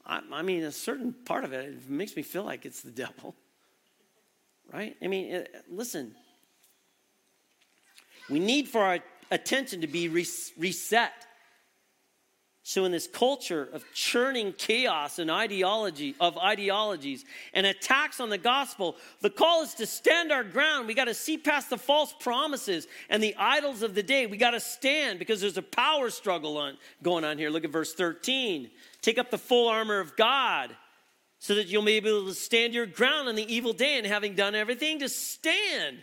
I, 0.05 0.21
I 0.33 0.43
mean, 0.43 0.63
a 0.65 0.73
certain 0.73 1.15
part 1.25 1.45
of 1.45 1.53
it, 1.53 1.67
it 1.67 1.89
makes 1.89 2.17
me 2.17 2.23
feel 2.23 2.45
like 2.45 2.67
it's 2.67 2.81
the 2.81 2.91
devil, 2.91 3.35
right? 4.73 4.97
I 5.03 5.07
mean, 5.07 5.35
uh, 5.35 5.45
listen, 5.69 6.15
we 8.31 8.39
need 8.39 8.69
for 8.69 8.81
our 8.81 8.99
attention 9.31 9.81
to 9.83 9.87
be 9.87 10.09
reset. 10.09 11.13
So, 12.65 12.85
in 12.85 12.93
this 12.93 13.09
culture 13.09 13.69
of 13.73 13.85
churning 13.93 14.55
chaos 14.57 15.19
and 15.19 15.33
ideology 15.33 16.15
of 16.21 16.39
ideologies 16.39 17.25
and 17.53 17.67
attacks 17.67 18.21
on 18.21 18.29
the 18.29 18.39
gospel, 18.39 18.97
the 19.21 19.31
call 19.31 19.65
is 19.65 19.75
to 19.75 19.87
stand 19.87 20.31
our 20.31 20.45
ground. 20.45 20.87
We 20.87 20.95
got 20.95 21.07
to 21.07 21.15
see 21.15 21.39
past 21.39 21.71
the 21.71 21.77
false 21.77 22.15
promises 22.21 22.87
and 23.11 23.21
the 23.21 23.35
idols 23.37 23.83
of 23.83 23.97
the 23.97 24.03
day. 24.05 24.27
We 24.27 24.37
got 24.37 24.53
to 24.53 24.61
stand 24.61 25.19
because 25.19 25.41
there's 25.41 25.57
a 25.57 25.63
power 25.63 26.09
struggle 26.09 26.57
on, 26.57 26.79
going 27.03 27.25
on 27.25 27.37
here. 27.37 27.51
Look 27.51 27.65
at 27.65 27.73
verse 27.73 27.95
13. 27.95 28.71
Take 29.01 29.19
up 29.19 29.33
the 29.33 29.39
full 29.39 29.67
armor 29.67 29.99
of 29.99 30.15
God 30.15 30.71
so 31.43 31.57
that 31.57 31.67
you'll 31.67 31.83
be 31.83 31.95
able 31.95 32.25
to 32.25 32.35
stand 32.35 32.73
your 32.73 32.87
ground 32.87 33.29
on 33.29 33.35
the 33.35 33.53
evil 33.53 33.73
day 33.73 33.99
and 33.99 34.07
having 34.07 34.37
done 34.37 34.55
everything 34.55 35.01
to 35.01 35.09
stand. 35.09 35.97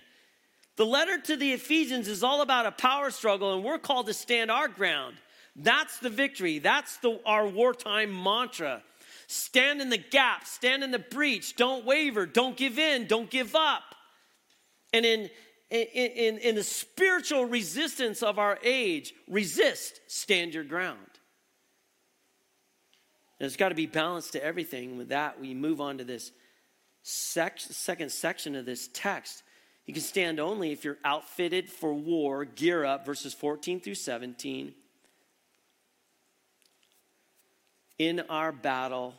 The 0.76 0.86
letter 0.86 1.18
to 1.18 1.38
the 1.38 1.54
Ephesians 1.54 2.10
is 2.10 2.24
all 2.24 2.42
about 2.42 2.66
a 2.66 2.74
power 2.74 3.10
struggle, 3.10 3.56
and 3.56 3.64
we're 3.64 3.80
called 3.80 4.08
to 4.08 4.14
stand 4.14 4.52
our 4.52 4.68
ground. 4.68 5.16
That's 5.56 5.98
the 6.00 6.10
victory. 6.10 6.60
That's 6.60 6.98
the, 6.98 7.22
our 7.26 7.48
wartime 7.48 8.22
mantra. 8.22 8.84
Stand 9.28 9.80
in 9.80 9.90
the 9.90 9.98
gap, 9.98 10.46
stand 10.46 10.84
in 10.84 10.92
the 10.92 11.00
breach, 11.00 11.56
don't 11.56 11.86
waver, 11.86 12.26
don't 12.26 12.58
give 12.58 12.78
in, 12.78 13.08
don't 13.08 13.30
give 13.30 13.56
up. 13.56 13.96
And 14.92 15.06
in, 15.06 15.30
in, 15.70 15.88
in, 15.88 16.38
in 16.40 16.56
the 16.56 16.64
spiritual 16.66 17.46
resistance 17.46 18.22
of 18.22 18.40
our 18.40 18.60
age, 18.62 19.14
resist, 19.30 20.02
stand 20.08 20.54
your 20.54 20.66
ground. 20.66 21.09
There's 23.40 23.56
got 23.56 23.70
to 23.70 23.76
be 23.76 23.86
balance 23.86 24.32
to 24.32 24.44
everything. 24.44 24.98
With 24.98 25.10
that, 25.10 25.40
we 25.40 25.54
move 25.54 25.80
on 25.80 25.98
to 26.00 26.04
this 26.04 26.32
sec- 27.04 27.60
second 27.60 28.12
section 28.12 28.56
of 28.56 28.66
this 28.66 28.90
text. 28.94 29.44
You 29.86 29.94
can 29.94 30.04
stand 30.04 30.40
only 30.40 30.72
if 30.72 30.84
you're 30.84 30.98
outfitted 31.04 31.70
for 31.70 31.94
war, 31.94 32.46
gear 32.46 32.86
up, 32.86 33.06
verses 33.06 33.34
14 33.34 33.80
through 33.80 33.96
17. 33.96 34.74
In 37.98 38.20
our 38.30 38.52
battle, 38.52 39.16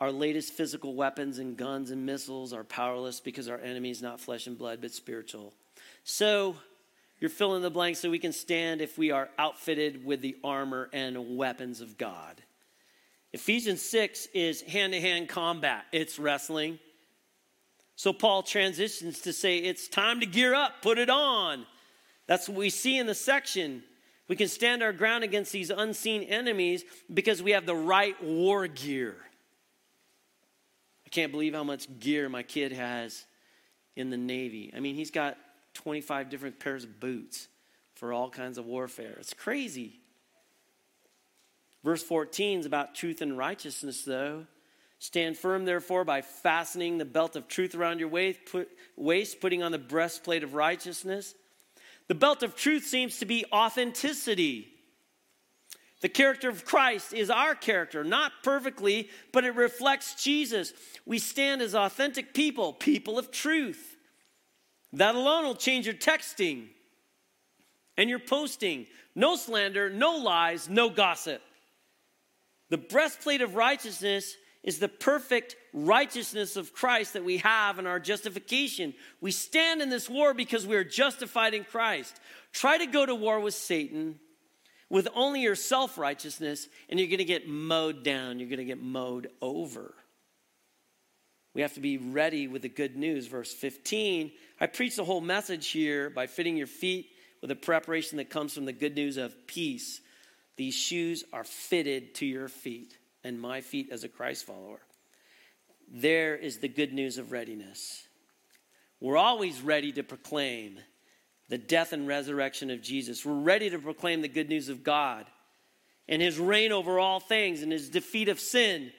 our 0.00 0.10
latest 0.10 0.52
physical 0.52 0.94
weapons 0.94 1.38
and 1.38 1.56
guns 1.56 1.90
and 1.90 2.06
missiles 2.06 2.52
are 2.52 2.64
powerless 2.64 3.20
because 3.20 3.48
our 3.48 3.58
enemy 3.58 3.90
is 3.90 4.00
not 4.00 4.20
flesh 4.20 4.46
and 4.46 4.56
blood, 4.56 4.80
but 4.80 4.92
spiritual. 4.92 5.52
So, 6.02 6.56
you're 7.22 7.30
filling 7.30 7.62
the 7.62 7.70
blank 7.70 7.96
so 7.96 8.10
we 8.10 8.18
can 8.18 8.32
stand 8.32 8.80
if 8.80 8.98
we 8.98 9.12
are 9.12 9.30
outfitted 9.38 10.04
with 10.04 10.20
the 10.22 10.36
armor 10.42 10.90
and 10.92 11.36
weapons 11.36 11.80
of 11.80 11.96
God. 11.96 12.42
Ephesians 13.32 13.80
6 13.80 14.26
is 14.34 14.60
hand 14.62 14.92
to 14.92 15.00
hand 15.00 15.28
combat, 15.28 15.84
it's 15.92 16.18
wrestling. 16.18 16.80
So 17.94 18.12
Paul 18.12 18.42
transitions 18.42 19.20
to 19.20 19.32
say, 19.32 19.58
it's 19.58 19.86
time 19.86 20.18
to 20.18 20.26
gear 20.26 20.52
up, 20.52 20.82
put 20.82 20.98
it 20.98 21.08
on. 21.08 21.64
That's 22.26 22.48
what 22.48 22.58
we 22.58 22.70
see 22.70 22.98
in 22.98 23.06
the 23.06 23.14
section. 23.14 23.84
We 24.26 24.34
can 24.34 24.48
stand 24.48 24.82
our 24.82 24.92
ground 24.92 25.22
against 25.22 25.52
these 25.52 25.70
unseen 25.70 26.24
enemies 26.24 26.82
because 27.14 27.40
we 27.40 27.52
have 27.52 27.66
the 27.66 27.76
right 27.76 28.20
war 28.20 28.66
gear. 28.66 29.14
I 31.06 31.10
can't 31.10 31.30
believe 31.30 31.54
how 31.54 31.62
much 31.62 31.86
gear 32.00 32.28
my 32.28 32.42
kid 32.42 32.72
has 32.72 33.26
in 33.94 34.10
the 34.10 34.16
Navy. 34.16 34.72
I 34.76 34.80
mean, 34.80 34.96
he's 34.96 35.12
got 35.12 35.36
25 35.74 36.28
different 36.28 36.58
pairs 36.58 36.84
of 36.84 37.00
boots 37.00 37.48
for 37.94 38.12
all 38.12 38.30
kinds 38.30 38.58
of 38.58 38.66
warfare. 38.66 39.16
It's 39.18 39.34
crazy. 39.34 40.00
Verse 41.84 42.02
14 42.02 42.60
is 42.60 42.66
about 42.66 42.94
truth 42.94 43.20
and 43.22 43.36
righteousness, 43.36 44.02
though. 44.02 44.46
Stand 44.98 45.36
firm, 45.36 45.64
therefore, 45.64 46.04
by 46.04 46.22
fastening 46.22 46.96
the 46.96 47.04
belt 47.04 47.34
of 47.34 47.48
truth 47.48 47.74
around 47.74 47.98
your 47.98 48.08
waist, 48.08 48.38
put, 48.50 48.68
waist, 48.96 49.40
putting 49.40 49.62
on 49.62 49.72
the 49.72 49.78
breastplate 49.78 50.44
of 50.44 50.54
righteousness. 50.54 51.34
The 52.06 52.14
belt 52.14 52.42
of 52.42 52.54
truth 52.54 52.84
seems 52.84 53.18
to 53.18 53.26
be 53.26 53.44
authenticity. 53.52 54.68
The 56.02 56.08
character 56.08 56.48
of 56.48 56.64
Christ 56.64 57.14
is 57.14 57.30
our 57.30 57.54
character, 57.54 58.04
not 58.04 58.32
perfectly, 58.42 59.08
but 59.32 59.44
it 59.44 59.54
reflects 59.54 60.22
Jesus. 60.22 60.72
We 61.06 61.18
stand 61.18 61.62
as 61.62 61.74
authentic 61.74 62.34
people, 62.34 62.72
people 62.72 63.18
of 63.18 63.30
truth. 63.30 63.91
That 64.94 65.14
alone 65.14 65.44
will 65.44 65.54
change 65.54 65.86
your 65.86 65.94
texting 65.94 66.66
and 67.96 68.10
your 68.10 68.18
posting. 68.18 68.86
No 69.14 69.36
slander, 69.36 69.90
no 69.90 70.16
lies, 70.16 70.68
no 70.68 70.90
gossip. 70.90 71.42
The 72.70 72.78
breastplate 72.78 73.42
of 73.42 73.54
righteousness 73.54 74.34
is 74.62 74.78
the 74.78 74.88
perfect 74.88 75.56
righteousness 75.72 76.56
of 76.56 76.72
Christ 76.72 77.14
that 77.14 77.24
we 77.24 77.38
have 77.38 77.78
in 77.78 77.86
our 77.86 77.98
justification. 77.98 78.94
We 79.20 79.30
stand 79.30 79.82
in 79.82 79.90
this 79.90 80.08
war 80.08 80.34
because 80.34 80.66
we 80.66 80.76
are 80.76 80.84
justified 80.84 81.52
in 81.52 81.64
Christ. 81.64 82.18
Try 82.52 82.78
to 82.78 82.86
go 82.86 83.04
to 83.04 83.14
war 83.14 83.40
with 83.40 83.54
Satan 83.54 84.20
with 84.88 85.08
only 85.14 85.40
your 85.40 85.54
self 85.54 85.96
righteousness, 85.98 86.68
and 86.88 87.00
you're 87.00 87.08
going 87.08 87.18
to 87.18 87.24
get 87.24 87.48
mowed 87.48 88.04
down. 88.04 88.38
You're 88.38 88.48
going 88.48 88.58
to 88.58 88.64
get 88.64 88.80
mowed 88.80 89.30
over. 89.40 89.94
We 91.54 91.62
have 91.62 91.74
to 91.74 91.80
be 91.80 91.98
ready 91.98 92.48
with 92.48 92.62
the 92.62 92.68
good 92.68 92.96
news. 92.96 93.26
Verse 93.26 93.52
15 93.52 94.32
I 94.60 94.66
preach 94.66 94.96
the 94.96 95.04
whole 95.04 95.20
message 95.20 95.68
here 95.68 96.08
by 96.08 96.26
fitting 96.26 96.56
your 96.56 96.66
feet 96.66 97.10
with 97.40 97.50
a 97.50 97.56
preparation 97.56 98.18
that 98.18 98.30
comes 98.30 98.54
from 98.54 98.64
the 98.64 98.72
good 98.72 98.94
news 98.94 99.16
of 99.16 99.46
peace. 99.46 100.00
These 100.56 100.74
shoes 100.74 101.24
are 101.32 101.44
fitted 101.44 102.14
to 102.16 102.26
your 102.26 102.48
feet 102.48 102.96
and 103.24 103.40
my 103.40 103.60
feet 103.60 103.88
as 103.90 104.04
a 104.04 104.08
Christ 104.08 104.46
follower. 104.46 104.80
There 105.90 106.36
is 106.36 106.58
the 106.58 106.68
good 106.68 106.92
news 106.92 107.18
of 107.18 107.32
readiness. 107.32 108.06
We're 109.00 109.16
always 109.16 109.60
ready 109.60 109.92
to 109.92 110.02
proclaim 110.02 110.78
the 111.48 111.58
death 111.58 111.92
and 111.92 112.06
resurrection 112.06 112.70
of 112.70 112.80
Jesus. 112.80 113.26
We're 113.26 113.34
ready 113.34 113.68
to 113.70 113.78
proclaim 113.78 114.22
the 114.22 114.28
good 114.28 114.48
news 114.48 114.68
of 114.68 114.84
God 114.84 115.26
and 116.08 116.22
his 116.22 116.38
reign 116.38 116.72
over 116.72 116.98
all 116.98 117.20
things 117.20 117.62
and 117.62 117.72
his 117.72 117.90
defeat 117.90 118.28
of 118.28 118.38
sin 118.38 118.92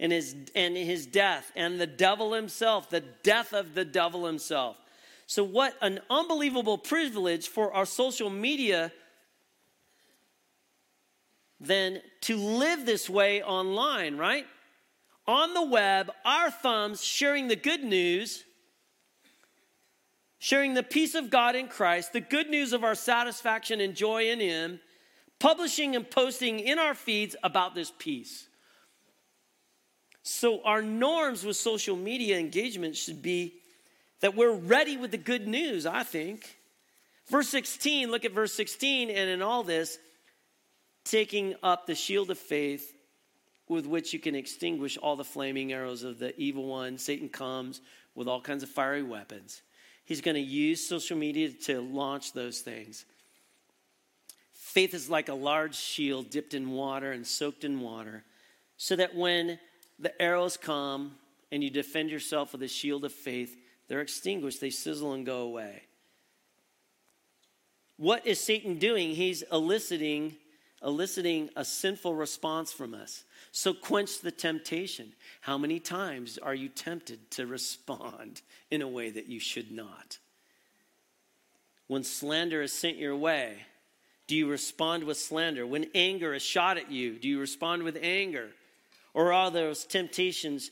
and 0.00 0.12
his, 0.12 0.34
and 0.54 0.76
his 0.76 1.06
death 1.06 1.50
and 1.56 1.80
the 1.80 1.86
devil 1.86 2.32
himself, 2.32 2.90
the 2.90 3.02
death 3.22 3.52
of 3.52 3.74
the 3.74 3.84
devil 3.84 4.26
himself. 4.26 4.80
So, 5.26 5.44
what 5.44 5.74
an 5.82 6.00
unbelievable 6.08 6.78
privilege 6.78 7.48
for 7.48 7.72
our 7.74 7.84
social 7.84 8.30
media 8.30 8.92
then 11.60 12.00
to 12.22 12.36
live 12.36 12.86
this 12.86 13.10
way 13.10 13.42
online, 13.42 14.16
right? 14.16 14.46
On 15.26 15.54
the 15.54 15.64
web, 15.64 16.10
our 16.24 16.50
thumbs 16.50 17.04
sharing 17.04 17.48
the 17.48 17.56
good 17.56 17.82
news, 17.82 18.44
sharing 20.38 20.74
the 20.74 20.82
peace 20.82 21.14
of 21.14 21.30
God 21.30 21.56
in 21.56 21.68
Christ, 21.68 22.12
the 22.12 22.20
good 22.20 22.48
news 22.48 22.72
of 22.72 22.84
our 22.84 22.94
satisfaction 22.94 23.80
and 23.80 23.94
joy 23.94 24.30
in 24.30 24.40
Him, 24.40 24.80
publishing 25.38 25.96
and 25.96 26.08
posting 26.08 26.60
in 26.60 26.78
our 26.78 26.94
feeds 26.94 27.36
about 27.42 27.74
this 27.74 27.92
peace. 27.98 28.48
So, 30.30 30.60
our 30.62 30.82
norms 30.82 31.42
with 31.42 31.56
social 31.56 31.96
media 31.96 32.38
engagement 32.38 32.96
should 32.96 33.22
be 33.22 33.54
that 34.20 34.36
we're 34.36 34.52
ready 34.52 34.98
with 34.98 35.10
the 35.10 35.16
good 35.16 35.48
news, 35.48 35.86
I 35.86 36.02
think. 36.02 36.54
Verse 37.28 37.48
16, 37.48 38.10
look 38.10 38.26
at 38.26 38.32
verse 38.32 38.52
16, 38.52 39.08
and 39.08 39.30
in 39.30 39.40
all 39.40 39.62
this, 39.62 39.98
taking 41.02 41.54
up 41.62 41.86
the 41.86 41.94
shield 41.94 42.30
of 42.30 42.36
faith 42.36 42.94
with 43.68 43.86
which 43.86 44.12
you 44.12 44.18
can 44.18 44.34
extinguish 44.34 44.98
all 44.98 45.16
the 45.16 45.24
flaming 45.24 45.72
arrows 45.72 46.02
of 46.02 46.18
the 46.18 46.38
evil 46.38 46.66
one. 46.66 46.98
Satan 46.98 47.30
comes 47.30 47.80
with 48.14 48.28
all 48.28 48.42
kinds 48.42 48.62
of 48.62 48.68
fiery 48.68 49.02
weapons. 49.02 49.62
He's 50.04 50.20
going 50.20 50.34
to 50.34 50.42
use 50.42 50.86
social 50.86 51.16
media 51.16 51.48
to 51.64 51.80
launch 51.80 52.34
those 52.34 52.60
things. 52.60 53.06
Faith 54.52 54.92
is 54.92 55.08
like 55.08 55.30
a 55.30 55.34
large 55.34 55.74
shield 55.74 56.28
dipped 56.28 56.52
in 56.52 56.70
water 56.72 57.12
and 57.12 57.26
soaked 57.26 57.64
in 57.64 57.80
water, 57.80 58.24
so 58.76 58.94
that 58.94 59.16
when 59.16 59.58
the 59.98 60.20
arrows 60.20 60.56
come 60.56 61.16
and 61.50 61.62
you 61.62 61.70
defend 61.70 62.10
yourself 62.10 62.52
with 62.52 62.62
a 62.62 62.68
shield 62.68 63.04
of 63.04 63.12
faith, 63.12 63.56
they're 63.88 64.00
extinguished, 64.00 64.60
they 64.60 64.70
sizzle 64.70 65.12
and 65.12 65.24
go 65.24 65.42
away. 65.42 65.82
What 67.96 68.26
is 68.26 68.40
Satan 68.40 68.78
doing? 68.78 69.14
He's 69.14 69.42
eliciting 69.50 70.36
eliciting 70.82 71.50
a 71.56 71.64
sinful 71.64 72.14
response 72.14 72.72
from 72.72 72.94
us. 72.94 73.24
So 73.50 73.74
quench 73.74 74.20
the 74.20 74.30
temptation. 74.30 75.12
How 75.40 75.58
many 75.58 75.80
times 75.80 76.38
are 76.38 76.54
you 76.54 76.68
tempted 76.68 77.30
to 77.32 77.46
respond 77.46 78.42
in 78.70 78.82
a 78.82 78.88
way 78.88 79.10
that 79.10 79.26
you 79.26 79.40
should 79.40 79.72
not? 79.72 80.18
When 81.88 82.04
slander 82.04 82.62
is 82.62 82.72
sent 82.72 82.96
your 82.96 83.16
way, 83.16 83.56
Do 84.28 84.36
you 84.36 84.46
respond 84.46 85.04
with 85.04 85.16
slander? 85.16 85.66
When 85.66 85.86
anger 85.94 86.34
is 86.34 86.42
shot 86.42 86.76
at 86.76 86.92
you, 86.92 87.18
do 87.18 87.26
you 87.26 87.40
respond 87.40 87.82
with 87.82 87.98
anger? 88.00 88.50
Or 89.14 89.32
are 89.32 89.50
those 89.50 89.84
temptations 89.84 90.70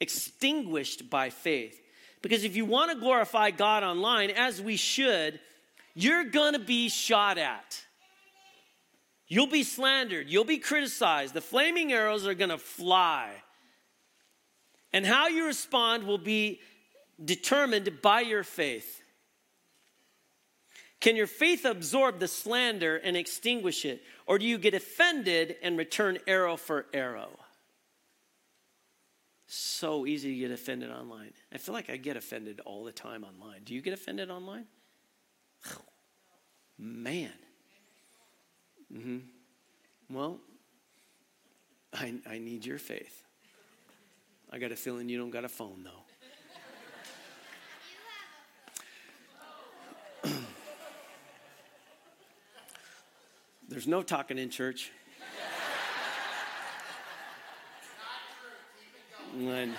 extinguished 0.00 1.08
by 1.08 1.30
faith? 1.30 1.80
Because 2.22 2.44
if 2.44 2.56
you 2.56 2.64
want 2.64 2.90
to 2.90 2.98
glorify 2.98 3.50
God 3.50 3.82
online, 3.82 4.30
as 4.30 4.60
we 4.60 4.76
should, 4.76 5.38
you're 5.94 6.24
going 6.24 6.54
to 6.54 6.58
be 6.58 6.88
shot 6.88 7.38
at. 7.38 7.82
You'll 9.28 9.46
be 9.46 9.62
slandered. 9.62 10.28
You'll 10.28 10.44
be 10.44 10.58
criticized. 10.58 11.34
The 11.34 11.40
flaming 11.40 11.92
arrows 11.92 12.26
are 12.26 12.34
going 12.34 12.50
to 12.50 12.58
fly. 12.58 13.30
And 14.92 15.04
how 15.04 15.28
you 15.28 15.46
respond 15.46 16.04
will 16.04 16.18
be 16.18 16.60
determined 17.22 18.00
by 18.02 18.20
your 18.20 18.44
faith. 18.44 19.02
Can 21.00 21.16
your 21.16 21.26
faith 21.26 21.64
absorb 21.64 22.18
the 22.18 22.28
slander 22.28 22.96
and 22.96 23.16
extinguish 23.16 23.84
it? 23.84 24.02
Or 24.26 24.38
do 24.38 24.46
you 24.46 24.58
get 24.58 24.74
offended 24.74 25.56
and 25.62 25.76
return 25.76 26.18
arrow 26.26 26.56
for 26.56 26.86
arrow? 26.92 27.30
So 29.46 30.06
easy 30.06 30.34
to 30.34 30.38
get 30.40 30.50
offended 30.50 30.90
online. 30.90 31.32
I 31.52 31.58
feel 31.58 31.72
like 31.72 31.88
I 31.88 31.96
get 31.96 32.16
offended 32.16 32.60
all 32.66 32.84
the 32.84 32.92
time 32.92 33.24
online. 33.24 33.62
Do 33.64 33.74
you 33.74 33.80
get 33.80 33.92
offended 33.92 34.28
online? 34.30 34.66
Man. 36.78 37.32
Mm-hmm. 38.92 39.18
Well, 40.10 40.40
I, 41.92 42.14
I 42.28 42.38
need 42.38 42.66
your 42.66 42.78
faith. 42.78 43.22
I 44.50 44.58
got 44.58 44.72
a 44.72 44.76
feeling 44.76 45.08
you 45.08 45.18
don't 45.18 45.30
got 45.30 45.44
a 45.44 45.48
phone, 45.48 45.84
though. 45.84 46.02
There's 53.68 53.86
no 53.86 54.02
talking 54.02 54.38
in 54.38 54.50
church. 54.50 54.90
And 59.38 59.74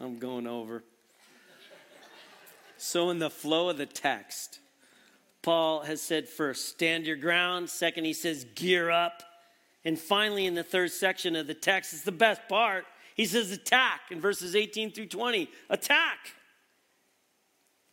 I'm 0.00 0.18
going 0.18 0.46
over. 0.46 0.82
So, 2.78 3.10
in 3.10 3.18
the 3.18 3.28
flow 3.28 3.68
of 3.68 3.76
the 3.76 3.84
text, 3.84 4.60
Paul 5.42 5.82
has 5.82 6.00
said 6.00 6.26
first, 6.26 6.68
stand 6.68 7.06
your 7.06 7.16
ground. 7.16 7.68
Second, 7.68 8.04
he 8.04 8.14
says, 8.14 8.46
gear 8.54 8.90
up. 8.90 9.22
And 9.84 9.98
finally, 9.98 10.46
in 10.46 10.54
the 10.54 10.62
third 10.62 10.90
section 10.90 11.36
of 11.36 11.46
the 11.46 11.54
text, 11.54 11.92
it's 11.92 12.02
the 12.02 12.12
best 12.12 12.40
part. 12.48 12.86
He 13.14 13.26
says, 13.26 13.50
attack 13.50 14.00
in 14.10 14.20
verses 14.20 14.56
18 14.56 14.92
through 14.92 15.06
20. 15.06 15.50
Attack. 15.68 16.18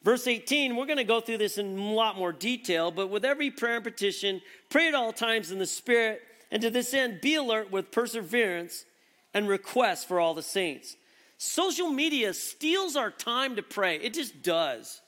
Verse 0.01 0.27
18, 0.27 0.75
we're 0.75 0.85
going 0.85 0.97
to 0.97 1.03
go 1.03 1.19
through 1.19 1.39
this 1.39 1.57
in 1.57 1.77
a 1.77 1.93
lot 1.93 2.15
more 2.15 2.31
detail, 2.31 2.91
but 2.91 3.09
with 3.09 3.25
every 3.25 3.49
prayer 3.51 3.75
and 3.75 3.83
petition, 3.83 4.39
pray 4.69 4.87
at 4.87 4.93
all 4.93 5.11
times 5.11 5.51
in 5.51 5.57
the 5.57 5.65
Spirit, 5.65 6.21
and 6.55 6.61
to 6.61 6.69
this 6.69 6.93
end, 6.93 7.19
be 7.19 7.35
alert 7.35 7.69
with 7.69 7.91
perseverance 7.91 8.85
and 9.33 9.45
request 9.45 10.07
for 10.07 10.21
all 10.21 10.33
the 10.33 10.41
saints. 10.41 10.95
Social 11.37 11.89
media 11.89 12.33
steals 12.33 12.95
our 12.95 13.11
time 13.11 13.57
to 13.57 13.61
pray, 13.61 13.97
it 13.97 14.13
just 14.13 14.41
does. 14.41 15.01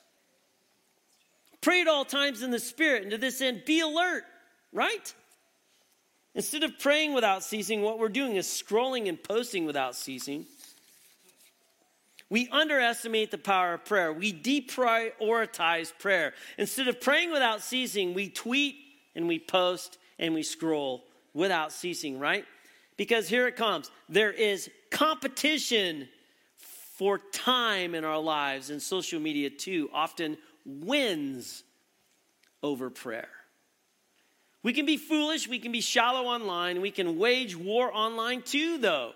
Pray 1.62 1.80
at 1.80 1.88
all 1.88 2.04
times 2.04 2.42
in 2.42 2.50
the 2.50 2.58
Spirit, 2.58 3.00
and 3.00 3.12
to 3.12 3.16
this 3.16 3.40
end, 3.40 3.62
be 3.64 3.80
alert, 3.80 4.24
right? 4.74 5.14
Instead 6.34 6.64
of 6.64 6.78
praying 6.78 7.14
without 7.14 7.42
ceasing, 7.42 7.80
what 7.80 7.98
we're 7.98 8.10
doing 8.10 8.36
is 8.36 8.46
scrolling 8.46 9.08
and 9.08 9.24
posting 9.24 9.64
without 9.64 9.96
ceasing. 9.96 10.44
We 12.28 12.50
underestimate 12.50 13.30
the 13.30 13.38
power 13.38 13.72
of 13.72 13.86
prayer. 13.86 14.12
We 14.12 14.34
deprioritize 14.34 15.94
prayer. 15.98 16.34
Instead 16.58 16.88
of 16.88 17.00
praying 17.00 17.32
without 17.32 17.62
ceasing, 17.62 18.12
we 18.12 18.28
tweet 18.28 18.76
and 19.16 19.26
we 19.26 19.38
post 19.38 19.96
and 20.18 20.34
we 20.34 20.42
scroll 20.42 21.07
without 21.34 21.72
ceasing, 21.72 22.18
right? 22.18 22.44
Because 22.96 23.28
here 23.28 23.46
it 23.46 23.56
comes 23.56 23.90
there 24.08 24.32
is 24.32 24.70
competition 24.90 26.08
for 26.96 27.18
time 27.32 27.94
in 27.94 28.04
our 28.04 28.18
lives, 28.18 28.70
and 28.70 28.82
social 28.82 29.20
media 29.20 29.50
too 29.50 29.88
often 29.92 30.36
wins 30.66 31.62
over 32.62 32.90
prayer. 32.90 33.28
We 34.64 34.72
can 34.72 34.84
be 34.84 34.96
foolish, 34.96 35.48
we 35.48 35.60
can 35.60 35.70
be 35.70 35.80
shallow 35.80 36.26
online, 36.26 36.80
we 36.80 36.90
can 36.90 37.16
wage 37.16 37.56
war 37.56 37.94
online 37.94 38.42
too, 38.42 38.78
though. 38.78 39.12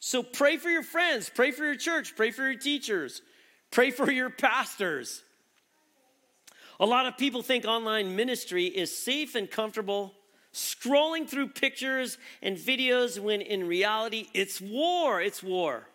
So 0.00 0.22
pray 0.22 0.56
for 0.56 0.70
your 0.70 0.82
friends, 0.82 1.30
pray 1.32 1.50
for 1.50 1.64
your 1.64 1.76
church, 1.76 2.16
pray 2.16 2.30
for 2.30 2.44
your 2.44 2.58
teachers, 2.58 3.20
pray 3.70 3.90
for 3.90 4.10
your 4.10 4.30
pastors. 4.30 5.22
A 6.80 6.86
lot 6.86 7.06
of 7.06 7.18
people 7.18 7.42
think 7.42 7.66
online 7.66 8.16
ministry 8.16 8.66
is 8.66 8.96
safe 8.96 9.34
and 9.34 9.50
comfortable, 9.50 10.14
scrolling 10.52 11.28
through 11.28 11.48
pictures 11.48 12.18
and 12.42 12.56
videos 12.56 13.18
when 13.18 13.40
in 13.40 13.66
reality 13.66 14.26
it's 14.34 14.60
war, 14.60 15.20
it's 15.20 15.42
war. 15.42 15.86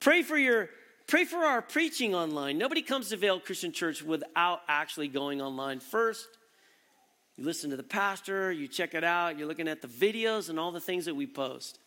Pray 0.00 0.22
for 0.22 0.36
your 0.36 0.68
pray 1.06 1.24
for 1.24 1.38
our 1.38 1.62
preaching 1.62 2.14
online. 2.14 2.58
Nobody 2.58 2.82
comes 2.82 3.10
to 3.10 3.16
Vail 3.16 3.40
Christian 3.40 3.72
Church 3.72 4.02
without 4.02 4.60
actually 4.68 5.08
going 5.08 5.40
online 5.40 5.80
first. 5.80 6.26
You 7.36 7.44
listen 7.44 7.70
to 7.70 7.76
the 7.76 7.82
pastor, 7.82 8.52
you 8.52 8.68
check 8.68 8.94
it 8.94 9.04
out, 9.04 9.38
you're 9.38 9.48
looking 9.48 9.68
at 9.68 9.80
the 9.82 9.88
videos 9.88 10.50
and 10.50 10.58
all 10.60 10.70
the 10.70 10.80
things 10.80 11.06
that 11.06 11.14
we 11.14 11.26
post. 11.26 11.78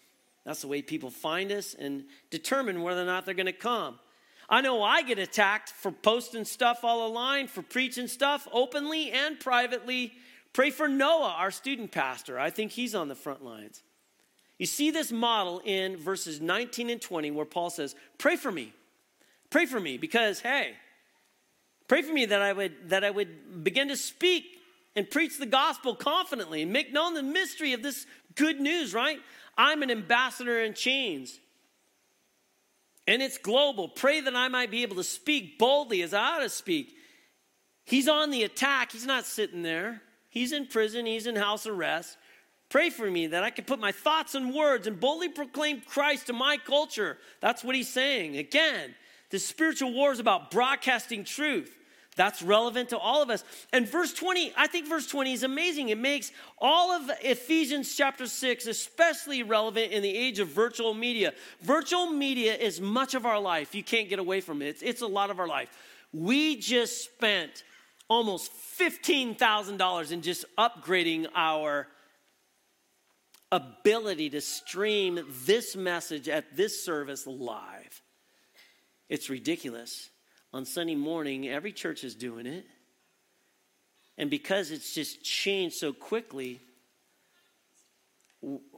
That's 0.45 0.61
the 0.61 0.67
way 0.67 0.81
people 0.81 1.09
find 1.09 1.51
us 1.51 1.73
and 1.73 2.05
determine 2.29 2.81
whether 2.81 3.01
or 3.01 3.05
not 3.05 3.25
they're 3.25 3.33
going 3.33 3.45
to 3.47 3.51
come. 3.53 3.99
I 4.47 4.61
know 4.61 4.83
I 4.83 5.01
get 5.01 5.17
attacked 5.17 5.69
for 5.69 5.91
posting 5.91 6.45
stuff 6.45 6.83
all 6.83 7.01
online, 7.01 7.47
for 7.47 7.63
preaching 7.63 8.07
stuff 8.07 8.47
openly 8.51 9.11
and 9.11 9.39
privately. 9.39 10.13
Pray 10.55 10.69
for 10.69 10.87
Noah, 10.87 11.35
our 11.37 11.51
student 11.51 11.91
pastor. 11.91 12.39
I 12.39 12.49
think 12.49 12.71
he's 12.71 12.95
on 12.95 13.09
the 13.09 13.15
front 13.15 13.43
lines. 13.43 13.83
You 14.57 14.65
see 14.65 14.89
this 14.89 15.11
model 15.11 15.61
in 15.65 15.97
verses 15.97 16.39
19 16.39 16.89
and 16.89 17.01
20 17.01 17.29
where 17.31 17.45
Paul 17.45 17.69
says, 17.69 17.93
Pray 18.17 18.37
for 18.37 18.53
me. 18.53 18.71
Pray 19.49 19.65
for 19.65 19.81
me 19.81 19.97
because, 19.97 20.39
hey, 20.39 20.71
pray 21.89 22.03
for 22.03 22.13
me 22.13 22.27
that 22.27 22.41
I 22.41 22.53
would, 22.53 22.87
that 22.87 23.03
I 23.03 23.11
would 23.11 23.65
begin 23.65 23.89
to 23.89 23.97
speak 23.97 24.45
and 24.95 25.11
preach 25.11 25.37
the 25.37 25.45
gospel 25.45 25.93
confidently 25.93 26.61
and 26.61 26.71
make 26.71 26.93
known 26.93 27.15
the 27.15 27.21
mystery 27.21 27.73
of 27.73 27.83
this 27.83 28.07
good 28.35 28.61
news, 28.61 28.93
right? 28.93 29.19
I'm 29.57 29.83
an 29.83 29.91
ambassador 29.91 30.61
in 30.61 30.73
chains. 30.73 31.37
And 33.05 33.21
it's 33.21 33.37
global. 33.37 33.89
Pray 33.89 34.21
that 34.21 34.37
I 34.37 34.47
might 34.47 34.71
be 34.71 34.83
able 34.83 34.95
to 34.95 35.03
speak 35.03 35.59
boldly 35.59 36.01
as 36.01 36.13
I 36.13 36.37
ought 36.37 36.43
to 36.43 36.49
speak. 36.49 36.95
He's 37.83 38.07
on 38.07 38.31
the 38.31 38.43
attack. 38.43 38.93
He's 38.93 39.05
not 39.05 39.25
sitting 39.25 39.61
there. 39.61 40.01
He's 40.35 40.51
in 40.51 40.67
prison. 40.67 41.05
He's 41.05 41.27
in 41.27 41.37
house 41.37 41.65
arrest. 41.65 42.17
Pray 42.69 42.89
for 42.89 43.09
me 43.09 43.27
that 43.27 43.43
I 43.43 43.51
can 43.51 43.63
put 43.63 43.79
my 43.79 43.93
thoughts 43.93 44.35
and 44.35 44.53
words 44.53 44.85
and 44.85 44.99
boldly 44.99 45.29
proclaim 45.29 45.81
Christ 45.81 46.27
to 46.27 46.33
my 46.33 46.57
culture. 46.57 47.17
That's 47.39 47.63
what 47.63 47.73
he's 47.73 47.87
saying. 47.87 48.35
Again, 48.35 48.93
the 49.29 49.39
spiritual 49.39 49.93
war 49.93 50.11
is 50.11 50.19
about 50.19 50.51
broadcasting 50.51 51.23
truth. 51.23 51.77
That's 52.17 52.41
relevant 52.41 52.89
to 52.89 52.97
all 52.97 53.21
of 53.21 53.29
us. 53.29 53.45
And 53.71 53.87
verse 53.87 54.13
20, 54.13 54.53
I 54.57 54.67
think 54.67 54.87
verse 54.87 55.07
20 55.07 55.31
is 55.31 55.43
amazing. 55.43 55.89
It 55.89 55.97
makes 55.97 56.33
all 56.57 56.91
of 56.91 57.09
Ephesians 57.21 57.95
chapter 57.95 58.27
6 58.27 58.67
especially 58.67 59.41
relevant 59.41 59.93
in 59.93 60.03
the 60.03 60.15
age 60.15 60.39
of 60.39 60.49
virtual 60.49 60.93
media. 60.93 61.33
Virtual 61.61 62.07
media 62.07 62.55
is 62.55 62.81
much 62.81 63.13
of 63.13 63.25
our 63.25 63.39
life. 63.39 63.73
You 63.73 63.83
can't 63.83 64.09
get 64.09 64.19
away 64.19 64.41
from 64.41 64.61
it, 64.61 64.67
it's, 64.67 64.81
it's 64.81 65.01
a 65.01 65.07
lot 65.07 65.29
of 65.29 65.39
our 65.39 65.47
life. 65.47 65.69
We 66.11 66.57
just 66.57 67.05
spent 67.05 67.63
almost 68.07 68.51
$15,000 68.79 70.11
in 70.11 70.21
just 70.21 70.45
upgrading 70.57 71.27
our 71.35 71.87
ability 73.51 74.29
to 74.31 74.41
stream 74.41 75.19
this 75.45 75.75
message 75.75 76.27
at 76.27 76.55
this 76.55 76.83
service 76.83 77.25
live. 77.25 78.01
It's 79.09 79.29
ridiculous 79.29 80.09
on 80.53 80.65
Sunday 80.65 80.95
morning, 80.95 81.47
every 81.47 81.71
church 81.71 82.03
is 82.03 82.15
doing 82.15 82.45
it. 82.45 82.65
And 84.17 84.29
because 84.29 84.71
it's 84.71 84.93
just 84.93 85.23
changed 85.23 85.75
so 85.75 85.91
quickly, 85.91 86.61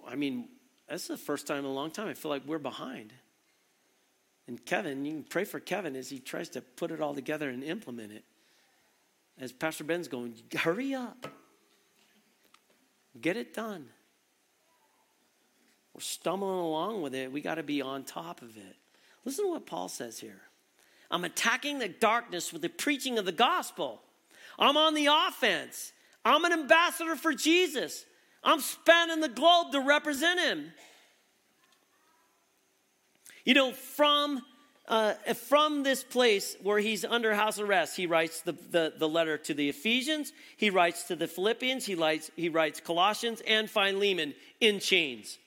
I 0.08 0.16
mean, 0.16 0.50
that's 0.90 1.08
the 1.08 1.18
first 1.18 1.46
time 1.46 1.60
in 1.60 1.66
a 1.66 1.74
long 1.74 1.92
time 1.92 2.08
I 2.08 2.14
feel 2.14 2.32
like 2.32 2.44
we're 2.48 2.58
behind. 2.58 3.14
And 4.48 4.66
Kevin, 4.66 5.06
you 5.06 5.12
can 5.12 5.24
pray 5.24 5.44
for 5.44 5.60
Kevin 5.60 5.96
as 5.96 6.10
he 6.10 6.20
tries 6.20 6.50
to 6.50 6.62
put 6.62 6.90
it 6.90 7.02
all 7.02 7.14
together 7.14 7.50
and 7.50 7.64
implement 7.64 8.12
it. 8.12 8.24
As 9.40 9.52
Pastor 9.52 9.84
Ben's 9.84 10.08
going, 10.08 10.34
hurry 10.56 10.94
up, 10.94 11.28
get 13.20 13.38
it 13.38 13.54
done. 13.54 13.88
We're 15.94 16.02
stumbling 16.02 16.60
along 16.60 17.02
with 17.02 17.16
it. 17.16 17.32
We 17.32 17.42
got 17.42 17.56
to 17.56 17.64
be 17.64 17.82
on 17.82 18.04
top 18.04 18.42
of 18.42 18.58
it. 18.58 18.76
Listen 19.26 19.46
to 19.46 19.52
what 19.52 19.66
Paul 19.66 19.90
says 19.90 20.20
here. 20.20 20.42
I'm 21.10 21.24
attacking 21.24 21.80
the 21.80 21.88
darkness 21.88 22.52
with 22.52 22.62
the 22.62 22.70
preaching 22.70 23.18
of 23.18 23.26
the 23.26 23.32
gospel. 23.32 24.02
I'm 24.60 24.78
on 24.78 24.94
the 24.94 25.08
offense. 25.08 25.94
I'm 26.26 26.44
an 26.46 26.54
ambassador 26.54 27.16
for 27.16 27.34
Jesus. 27.34 28.06
I'm 28.44 28.60
spanning 28.60 29.22
the 29.22 29.30
globe 29.30 29.72
to 29.72 29.80
represent 29.80 30.40
him. 30.40 30.72
You 33.46 33.54
know, 33.54 33.72
from 33.72 34.42
uh, 34.88 35.14
from 35.34 35.84
this 35.84 36.04
place 36.04 36.56
where 36.62 36.80
he's 36.80 37.04
under 37.04 37.34
house 37.34 37.60
arrest, 37.60 37.98
he 37.98 38.08
writes 38.08 38.42
the, 38.42 38.54
the, 38.72 38.94
the, 38.98 39.08
letter 39.08 39.38
to 39.38 39.54
the 39.54 39.68
Ephesians, 39.68 40.32
he 40.56 40.70
writes 40.70 41.04
to 41.04 41.16
the 41.16 41.28
Philippians, 41.28 41.86
he 41.86 41.96
writes, 41.96 42.32
he 42.36 42.48
writes 42.48 42.80
Colossians, 42.80 43.42
and 43.46 43.70
Philemon 43.70 44.34
in 44.62 44.80
chains. 44.80 45.38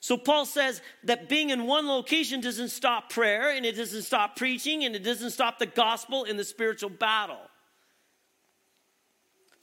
So 0.00 0.16
Paul 0.16 0.46
says 0.46 0.80
that 1.04 1.28
being 1.28 1.50
in 1.50 1.66
one 1.66 1.86
location 1.86 2.40
doesn't 2.40 2.68
stop 2.68 3.10
prayer, 3.10 3.50
and 3.50 3.66
it 3.66 3.76
doesn't 3.76 4.02
stop 4.02 4.36
preaching, 4.36 4.84
and 4.84 4.96
it 4.96 5.02
doesn't 5.02 5.30
stop 5.30 5.58
the 5.58 5.66
gospel 5.66 6.24
in 6.24 6.36
the 6.36 6.44
spiritual 6.44 6.90
battle. 6.90 7.40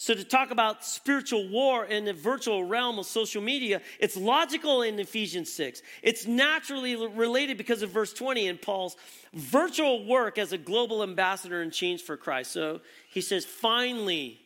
So, 0.03 0.13
to 0.13 0.25
talk 0.25 0.51
about 0.51 0.83
spiritual 0.83 1.47
war 1.47 1.85
in 1.85 2.03
the 2.03 2.11
virtual 2.11 2.65
realm 2.65 2.99
of 2.99 3.05
social 3.05 3.41
media, 3.41 3.81
it's 4.01 4.17
logical 4.17 4.81
in 4.81 4.99
Ephesians 4.99 5.53
6. 5.53 5.81
It's 6.01 6.27
naturally 6.27 6.97
related 6.97 7.57
because 7.57 7.83
of 7.83 7.91
verse 7.91 8.11
20 8.11 8.47
in 8.47 8.57
Paul's 8.57 8.97
virtual 9.31 10.05
work 10.05 10.37
as 10.37 10.51
a 10.51 10.57
global 10.57 11.03
ambassador 11.03 11.61
and 11.61 11.71
change 11.71 12.01
for 12.01 12.17
Christ. 12.17 12.51
So, 12.51 12.81
he 13.11 13.21
says, 13.21 13.45
finally, 13.45 14.41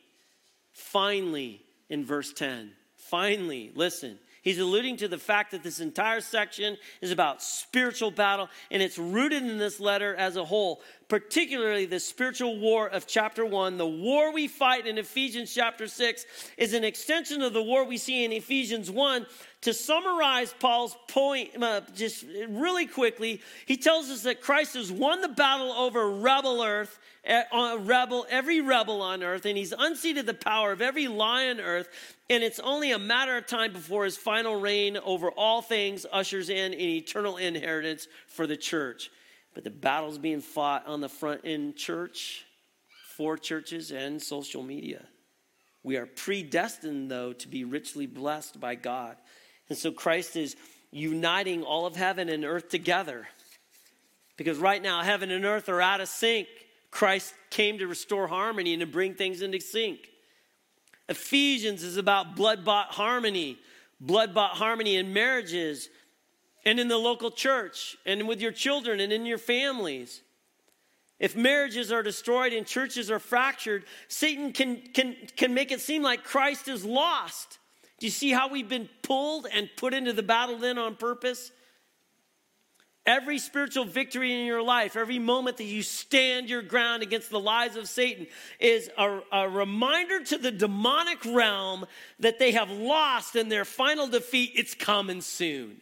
finally, 0.73 1.63
in 1.89 2.05
verse 2.05 2.33
10, 2.33 2.73
finally, 2.95 3.71
listen, 3.73 4.19
He's 4.47 4.59
alluding 4.59 4.95
to 4.97 5.09
the 5.09 5.17
fact 5.17 5.51
that 5.51 5.61
this 5.61 5.81
entire 5.81 6.21
section 6.21 6.77
is 7.01 7.11
about 7.11 7.43
spiritual 7.43 8.11
battle, 8.11 8.47
and 8.71 8.81
it's 8.81 8.97
rooted 8.97 9.43
in 9.43 9.57
this 9.57 9.81
letter 9.81 10.15
as 10.15 10.37
a 10.37 10.45
whole, 10.45 10.79
particularly 11.07 11.85
the 11.85 11.99
spiritual 11.99 12.59
war 12.59 12.87
of 12.87 13.07
chapter 13.07 13.45
1. 13.45 13.77
The 13.77 13.87
war 13.87 14.33
we 14.33 14.47
fight 14.47 14.87
in 14.87 14.97
Ephesians 14.97 15.53
chapter 15.53 15.87
6 15.87 16.25
is 16.57 16.73
an 16.73 16.83
extension 16.83 17.41
of 17.41 17.53
the 17.53 17.63
war 17.63 17.85
we 17.85 17.97
see 17.97 18.25
in 18.25 18.31
Ephesians 18.31 18.91
1. 18.91 19.25
To 19.61 19.73
summarize 19.73 20.53
Paul's 20.59 20.95
point, 21.07 21.61
uh, 21.61 21.81
just 21.95 22.25
really 22.47 22.85
quickly, 22.85 23.41
he 23.65 23.77
tells 23.77 24.09
us 24.09 24.23
that 24.23 24.41
Christ 24.41 24.75
has 24.75 24.91
won 24.91 25.21
the 25.21 25.29
battle 25.29 25.71
over 25.71 26.11
rebel 26.11 26.61
earth 26.61 26.99
uh, 27.27 27.77
rebel, 27.81 28.25
every 28.29 28.61
rebel 28.61 29.01
on 29.01 29.23
earth, 29.23 29.45
and 29.45 29.57
he's 29.57 29.73
unseated 29.77 30.25
the 30.25 30.33
power 30.33 30.71
of 30.71 30.81
every 30.81 31.07
lie 31.07 31.49
on 31.49 31.59
earth. 31.59 31.89
And 32.29 32.43
it's 32.43 32.59
only 32.59 32.91
a 32.91 32.99
matter 32.99 33.37
of 33.37 33.47
time 33.47 33.73
before 33.73 34.05
his 34.05 34.17
final 34.17 34.59
reign 34.59 34.97
over 34.97 35.31
all 35.31 35.61
things 35.61 36.05
ushers 36.11 36.49
in 36.49 36.73
an 36.73 36.79
eternal 36.79 37.37
inheritance 37.37 38.07
for 38.27 38.47
the 38.47 38.57
church. 38.57 39.11
But 39.57 39.63
the 39.63 39.71
battle's 39.71 40.19
being 40.19 40.41
fought 40.41 40.85
on 40.85 41.01
the 41.01 41.09
front 41.09 41.43
in 41.43 41.73
church, 41.73 42.45
for 43.15 43.39
churches, 43.39 43.89
and 43.89 44.21
social 44.21 44.61
media. 44.61 45.03
We 45.81 45.97
are 45.97 46.05
predestined, 46.05 47.09
though, 47.09 47.33
to 47.33 47.47
be 47.47 47.63
richly 47.63 48.05
blessed 48.05 48.59
by 48.59 48.75
God. 48.75 49.17
And 49.67 49.75
so 49.75 49.91
Christ 49.91 50.35
is 50.35 50.55
uniting 50.91 51.63
all 51.63 51.87
of 51.87 51.95
heaven 51.95 52.29
and 52.29 52.45
earth 52.45 52.69
together. 52.69 53.27
Because 54.37 54.59
right 54.59 54.79
now, 54.79 55.01
heaven 55.01 55.31
and 55.31 55.43
earth 55.43 55.69
are 55.69 55.81
out 55.81 56.01
of 56.01 56.07
sync. 56.07 56.47
Christ 56.91 57.33
came 57.49 57.79
to 57.79 57.87
restore 57.87 58.27
harmony 58.27 58.75
and 58.75 58.81
to 58.81 58.85
bring 58.85 59.15
things 59.15 59.41
into 59.41 59.59
sync. 59.59 60.07
Ephesians 61.09 61.81
is 61.81 61.97
about 61.97 62.35
blood 62.35 62.63
bought 62.63 62.91
harmony, 62.91 63.57
blood 63.99 64.35
bought 64.35 64.51
harmony 64.51 64.97
in 64.97 65.13
marriages 65.13 65.89
and 66.67 66.81
in 66.81 66.89
the 66.89 66.97
local 66.97 67.31
church 67.31 67.95
and 68.05 68.27
with 68.27 68.41
your 68.41 68.51
children 68.51 68.99
and 68.99 69.13
in 69.13 69.25
your 69.25 69.37
families. 69.37 70.21
If 71.17 71.33
marriages 71.33 71.93
are 71.93 72.03
destroyed 72.03 72.51
and 72.51 72.67
churches 72.67 73.09
are 73.09 73.19
fractured, 73.19 73.85
Satan 74.09 74.51
can, 74.51 74.81
can, 74.93 75.15
can 75.37 75.53
make 75.53 75.71
it 75.71 75.79
seem 75.79 76.03
like 76.03 76.25
Christ 76.25 76.67
is 76.67 76.83
lost. 76.83 77.57
Do 77.99 78.05
you 78.05 78.11
see 78.11 78.31
how 78.31 78.49
we've 78.49 78.67
been 78.67 78.89
pulled 79.01 79.47
and 79.51 79.69
put 79.77 79.93
into 79.93 80.11
the 80.11 80.23
battle 80.23 80.57
then 80.57 80.77
on 80.77 80.97
purpose? 80.97 81.51
Every 83.05 83.39
spiritual 83.39 83.85
victory 83.85 84.37
in 84.37 84.45
your 84.45 84.61
life, 84.61 84.97
every 84.97 85.19
moment 85.19 85.55
that 85.57 85.63
you 85.63 85.81
stand 85.81 86.49
your 86.49 86.61
ground 86.61 87.01
against 87.01 87.29
the 87.29 87.39
lies 87.39 87.77
of 87.77 87.87
Satan, 87.87 88.27
is 88.59 88.89
a, 88.97 89.21
a, 89.31 89.47
reminder 89.47 90.21
to 90.25 90.37
the 90.37 90.51
demonic 90.51 91.23
realm 91.23 91.85
that 92.19 92.39
they 92.39 92.51
have 92.51 92.69
lost 92.69 93.37
and 93.37 93.49
their 93.49 93.63
final 93.63 94.07
defeat, 94.07 94.51
it's 94.55 94.75
coming 94.75 95.21
soon. 95.21 95.79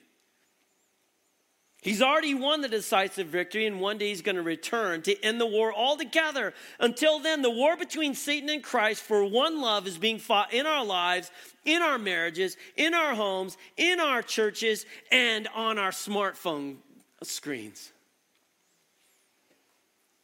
He's 1.86 2.02
already 2.02 2.34
won 2.34 2.62
the 2.62 2.68
decisive 2.68 3.28
victory, 3.28 3.68
and 3.68 3.80
one 3.80 4.00
day 4.00 4.10
he's 4.10 4.24
going 4.24 4.38
to 4.38 4.42
return 4.42 5.04
to 5.04 5.24
end 5.24 5.40
the 5.40 5.46
war 5.46 5.72
altogether. 5.72 6.56
Until 6.80 7.20
then, 7.20 7.44
the 7.44 7.52
war 7.52 7.78
between 7.78 8.16
Satan 8.16 8.50
and 8.50 8.64
Christ 8.64 9.04
for 9.04 9.24
one 9.24 9.62
love 9.62 9.86
is 9.86 10.00
being 10.00 10.18
fought 10.18 10.52
in 10.52 10.66
our 10.66 10.84
lives, 10.84 11.30
in 11.64 11.84
our 11.84 12.00
marriages, 12.00 12.58
in 12.76 12.96
our 12.96 13.14
homes, 13.14 13.56
in 13.78 14.00
our 14.00 14.24
churches, 14.24 14.88
and 15.12 15.48
on 15.54 15.78
our 15.78 15.92
smartphone 15.92 16.78
screens. 17.22 17.92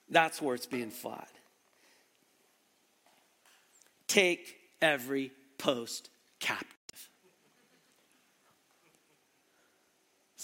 That's 0.09 0.41
where 0.41 0.55
it's 0.55 0.65
being 0.65 0.89
fought. 0.89 1.29
Take 4.07 4.55
every 4.81 5.31
post 5.59 6.09
captive. 6.39 6.80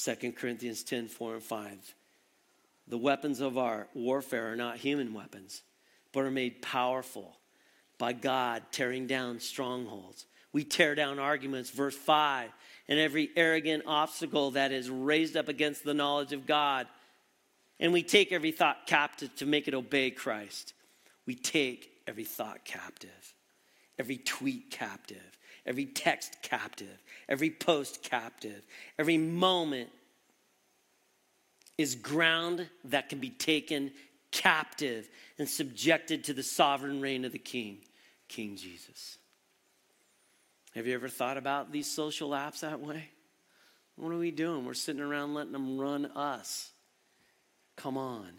2 0.01 0.31
Corinthians 0.33 0.83
10 0.83 1.07
4 1.07 1.35
and 1.35 1.43
5. 1.43 1.95
The 2.87 2.97
weapons 2.97 3.41
of 3.41 3.57
our 3.57 3.87
warfare 3.93 4.53
are 4.53 4.55
not 4.55 4.77
human 4.77 5.13
weapons, 5.13 5.63
but 6.13 6.23
are 6.23 6.31
made 6.31 6.61
powerful 6.61 7.37
by 7.97 8.13
God 8.13 8.63
tearing 8.71 9.07
down 9.07 9.39
strongholds. 9.39 10.25
We 10.53 10.63
tear 10.63 10.95
down 10.95 11.19
arguments, 11.19 11.69
verse 11.69 11.95
5 11.95 12.51
and 12.89 12.99
every 12.99 13.29
arrogant 13.35 13.83
obstacle 13.85 14.51
that 14.51 14.71
is 14.71 14.89
raised 14.89 15.35
up 15.35 15.49
against 15.49 15.83
the 15.83 15.93
knowledge 15.93 16.31
of 16.31 16.45
God. 16.45 16.87
And 17.79 17.91
we 17.91 18.01
take 18.01 18.31
every 18.31 18.51
thought 18.51 18.87
captive 18.87 19.35
to 19.35 19.45
make 19.45 19.67
it 19.67 19.73
obey 19.73 20.09
Christ. 20.11 20.73
We 21.25 21.35
take 21.35 21.91
every 22.07 22.23
thought 22.23 22.63
captive, 22.63 23.33
every 23.99 24.17
tweet 24.17 24.71
captive, 24.71 25.37
every 25.65 25.85
text 25.85 26.37
captive, 26.41 27.01
every 27.27 27.49
post 27.49 28.03
captive, 28.03 28.63
every 28.97 29.17
moment 29.17 29.89
is 31.77 31.95
ground 31.95 32.67
that 32.85 33.09
can 33.09 33.19
be 33.19 33.29
taken 33.29 33.91
captive 34.31 35.09
and 35.37 35.47
subjected 35.47 36.23
to 36.25 36.33
the 36.33 36.43
sovereign 36.43 37.01
reign 37.01 37.25
of 37.25 37.31
the 37.31 37.39
King, 37.39 37.77
King 38.27 38.55
Jesus. 38.55 39.17
Have 40.75 40.85
you 40.85 40.93
ever 40.93 41.07
thought 41.07 41.37
about 41.37 41.71
these 41.71 41.89
social 41.89 42.31
apps 42.31 42.59
that 42.59 42.79
way? 42.79 43.09
What 43.95 44.11
are 44.11 44.17
we 44.17 44.31
doing? 44.31 44.65
We're 44.65 44.75
sitting 44.75 45.01
around 45.01 45.33
letting 45.33 45.53
them 45.53 45.79
run 45.79 46.05
us. 46.05 46.71
Come 47.75 47.97
on. 47.97 48.29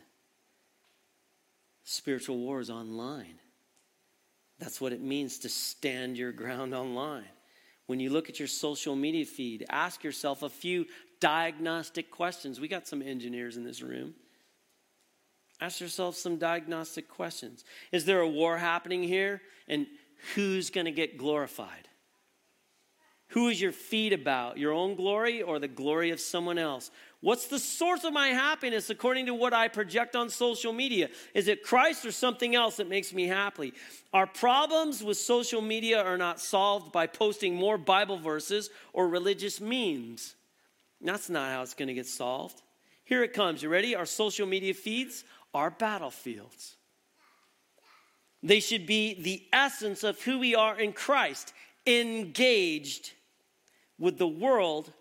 Spiritual 1.84 2.38
war 2.38 2.60
is 2.60 2.70
online. 2.70 3.40
That's 4.58 4.80
what 4.80 4.92
it 4.92 5.00
means 5.00 5.38
to 5.40 5.48
stand 5.48 6.16
your 6.16 6.32
ground 6.32 6.74
online. 6.74 7.24
When 7.86 8.00
you 8.00 8.10
look 8.10 8.28
at 8.28 8.38
your 8.38 8.48
social 8.48 8.96
media 8.96 9.24
feed, 9.24 9.64
ask 9.70 10.04
yourself 10.04 10.42
a 10.42 10.48
few 10.48 10.86
diagnostic 11.20 12.10
questions. 12.10 12.60
We 12.60 12.68
got 12.68 12.86
some 12.86 13.02
engineers 13.02 13.56
in 13.56 13.64
this 13.64 13.82
room. 13.82 14.14
Ask 15.60 15.80
yourself 15.80 16.16
some 16.16 16.36
diagnostic 16.36 17.08
questions. 17.08 17.64
Is 17.90 18.04
there 18.04 18.20
a 18.20 18.28
war 18.28 18.58
happening 18.58 19.02
here? 19.02 19.42
And 19.68 19.86
who's 20.34 20.70
going 20.70 20.84
to 20.84 20.92
get 20.92 21.18
glorified? 21.18 21.88
Who 23.28 23.48
is 23.48 23.60
your 23.60 23.72
feed 23.72 24.12
about? 24.12 24.58
Your 24.58 24.72
own 24.72 24.94
glory 24.94 25.42
or 25.42 25.58
the 25.58 25.68
glory 25.68 26.10
of 26.10 26.20
someone 26.20 26.58
else? 26.58 26.90
What's 27.20 27.48
the 27.48 27.58
source 27.58 28.04
of 28.04 28.12
my 28.12 28.28
happiness 28.28 28.90
according 28.90 29.26
to 29.26 29.34
what 29.34 29.52
I 29.52 29.66
project 29.66 30.14
on 30.14 30.30
social 30.30 30.72
media? 30.72 31.08
Is 31.34 31.48
it 31.48 31.64
Christ 31.64 32.06
or 32.06 32.12
something 32.12 32.54
else 32.54 32.76
that 32.76 32.88
makes 32.88 33.12
me 33.12 33.26
happy? 33.26 33.72
Our 34.12 34.26
problems 34.26 35.02
with 35.02 35.16
social 35.16 35.60
media 35.60 36.00
are 36.00 36.16
not 36.16 36.40
solved 36.40 36.92
by 36.92 37.08
posting 37.08 37.56
more 37.56 37.76
Bible 37.76 38.18
verses 38.18 38.70
or 38.92 39.08
religious 39.08 39.60
memes. 39.60 40.36
That's 41.00 41.28
not 41.28 41.50
how 41.50 41.62
it's 41.62 41.74
going 41.74 41.88
to 41.88 41.94
get 41.94 42.06
solved. 42.06 42.62
Here 43.04 43.24
it 43.24 43.32
comes. 43.32 43.62
You 43.62 43.68
ready? 43.68 43.96
Our 43.96 44.06
social 44.06 44.46
media 44.46 44.74
feeds 44.74 45.24
are 45.52 45.70
battlefields. 45.70 46.76
They 48.44 48.60
should 48.60 48.86
be 48.86 49.20
the 49.20 49.42
essence 49.52 50.04
of 50.04 50.20
who 50.22 50.38
we 50.38 50.54
are 50.54 50.78
in 50.78 50.92
Christ, 50.92 51.52
engaged 51.84 53.12
with 53.98 54.18
the 54.18 54.28
world 54.28 54.92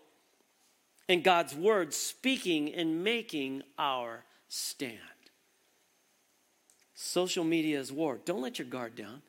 and 1.08 1.24
God's 1.24 1.54
word 1.54 1.94
speaking 1.94 2.72
and 2.74 3.02
making 3.02 3.62
our 3.78 4.24
stand. 4.48 4.98
Social 6.94 7.44
media 7.44 7.78
is 7.78 7.92
war. 7.92 8.18
Don't 8.24 8.42
let 8.42 8.58
your 8.58 8.68
guard 8.68 8.96
down. 8.96 9.22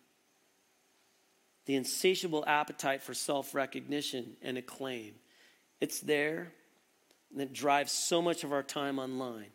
The 1.66 1.76
insatiable 1.76 2.44
appetite 2.48 3.04
for 3.04 3.14
self 3.14 3.54
recognition 3.54 4.36
and 4.42 4.58
acclaim. 4.58 5.14
It's 5.80 6.00
there 6.00 6.52
and 7.32 7.42
it 7.42 7.54
drives 7.54 7.92
so 7.92 8.22
much 8.22 8.44
of 8.44 8.52
our 8.52 8.64
time 8.64 9.00
online. 9.00 9.52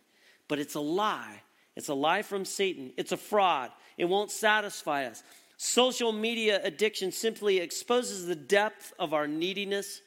But 0.49 0.59
it's 0.59 0.75
a 0.75 0.81
lie. 0.81 1.43
It's 1.77 1.89
a 1.89 1.95
lie 1.95 2.23
from 2.23 2.45
Satan. 2.45 2.93
It's 2.97 3.13
a 3.13 3.17
fraud. 3.17 3.73
It 3.99 4.05
won't 4.05 4.31
satisfy 4.31 5.07
us. 5.07 5.23
Social 5.57 6.13
media 6.13 6.61
addiction 6.63 7.11
simply 7.11 7.59
exposes 7.59 8.27
the 8.27 8.37
depth 8.37 8.93
of 8.99 9.13
our 9.13 9.27
neediness, 9.27 10.01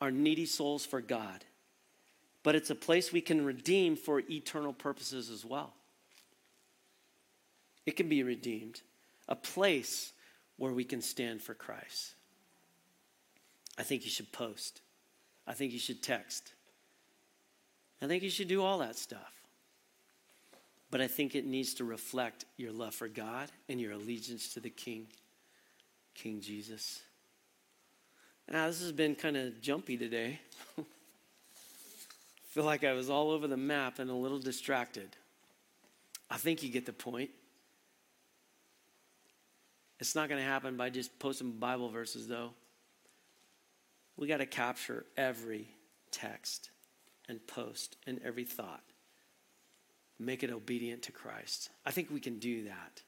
our 0.00 0.10
needy 0.10 0.46
souls 0.46 0.84
for 0.84 1.00
God. 1.00 1.44
but 2.44 2.54
it's 2.54 2.70
a 2.70 2.74
place 2.74 3.10
we 3.10 3.22
can 3.22 3.44
redeem 3.44 3.96
for 3.96 4.22
eternal 4.30 4.72
purposes 4.72 5.30
as 5.30 5.44
well. 5.44 5.72
It 7.86 7.96
can 7.96 8.08
be 8.08 8.22
redeemed, 8.22 8.82
a 9.28 9.34
place 9.34 10.12
where 10.58 10.72
we 10.72 10.84
can 10.84 11.00
stand 11.00 11.42
for 11.42 11.54
Christ. 11.54 12.14
I 13.76 13.82
think 13.82 14.04
you 14.04 14.10
should 14.10 14.30
post. 14.30 14.82
I 15.46 15.54
think 15.54 15.72
you 15.72 15.78
should 15.78 16.02
text. 16.02 16.52
I 18.00 18.06
think 18.06 18.22
you 18.22 18.30
should 18.30 18.48
do 18.48 18.62
all 18.62 18.78
that 18.78 18.96
stuff. 18.96 19.32
But 20.90 21.00
I 21.00 21.08
think 21.08 21.34
it 21.34 21.46
needs 21.46 21.74
to 21.74 21.84
reflect 21.84 22.44
your 22.56 22.72
love 22.72 22.94
for 22.94 23.08
God 23.08 23.48
and 23.70 23.80
your 23.80 23.92
allegiance 23.92 24.52
to 24.52 24.60
the 24.60 24.70
King, 24.70 25.06
King 26.14 26.40
Jesus. 26.42 27.02
Now, 28.50 28.66
this 28.66 28.80
has 28.80 28.92
been 28.92 29.14
kind 29.14 29.36
of 29.36 29.60
jumpy 29.60 29.96
today. 29.96 30.40
feel 32.54 32.64
like 32.64 32.84
I 32.84 32.92
was 32.92 33.10
all 33.10 33.32
over 33.32 33.48
the 33.48 33.56
map 33.56 33.98
and 33.98 34.08
a 34.08 34.14
little 34.14 34.38
distracted. 34.38 35.08
I 36.30 36.36
think 36.36 36.62
you 36.62 36.68
get 36.68 36.86
the 36.86 36.92
point. 36.92 37.30
It's 39.98 40.14
not 40.14 40.28
going 40.28 40.40
to 40.40 40.46
happen 40.46 40.76
by 40.76 40.88
just 40.90 41.18
posting 41.18 41.50
Bible 41.50 41.88
verses, 41.88 42.28
though. 42.28 42.50
We 44.16 44.28
got 44.28 44.36
to 44.36 44.46
capture 44.46 45.04
every 45.16 45.66
text 46.12 46.70
and 47.28 47.44
post 47.48 47.96
and 48.06 48.20
every 48.24 48.44
thought. 48.44 48.84
Make 50.20 50.44
it 50.44 50.50
obedient 50.50 51.02
to 51.02 51.12
Christ. 51.12 51.70
I 51.84 51.90
think 51.90 52.08
we 52.08 52.20
can 52.20 52.38
do 52.38 52.64
that. 52.66 53.02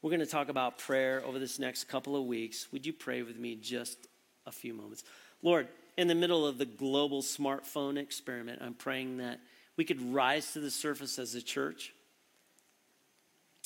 We're 0.00 0.10
going 0.10 0.20
to 0.20 0.26
talk 0.26 0.48
about 0.48 0.78
prayer 0.78 1.24
over 1.24 1.40
this 1.40 1.58
next 1.58 1.84
couple 1.84 2.14
of 2.14 2.24
weeks. 2.26 2.68
Would 2.70 2.86
you 2.86 2.92
pray 2.92 3.22
with 3.22 3.36
me 3.36 3.56
just 3.56 4.06
a 4.46 4.52
few 4.52 4.74
moments? 4.74 5.04
Lord, 5.42 5.68
in 5.96 6.08
the 6.08 6.14
middle 6.14 6.46
of 6.46 6.58
the 6.58 6.64
global 6.64 7.22
smartphone 7.22 7.96
experiment, 7.96 8.60
I'm 8.62 8.74
praying 8.74 9.18
that 9.18 9.40
we 9.76 9.84
could 9.84 10.14
rise 10.14 10.52
to 10.52 10.60
the 10.60 10.70
surface 10.70 11.18
as 11.18 11.34
a 11.34 11.42
church 11.42 11.92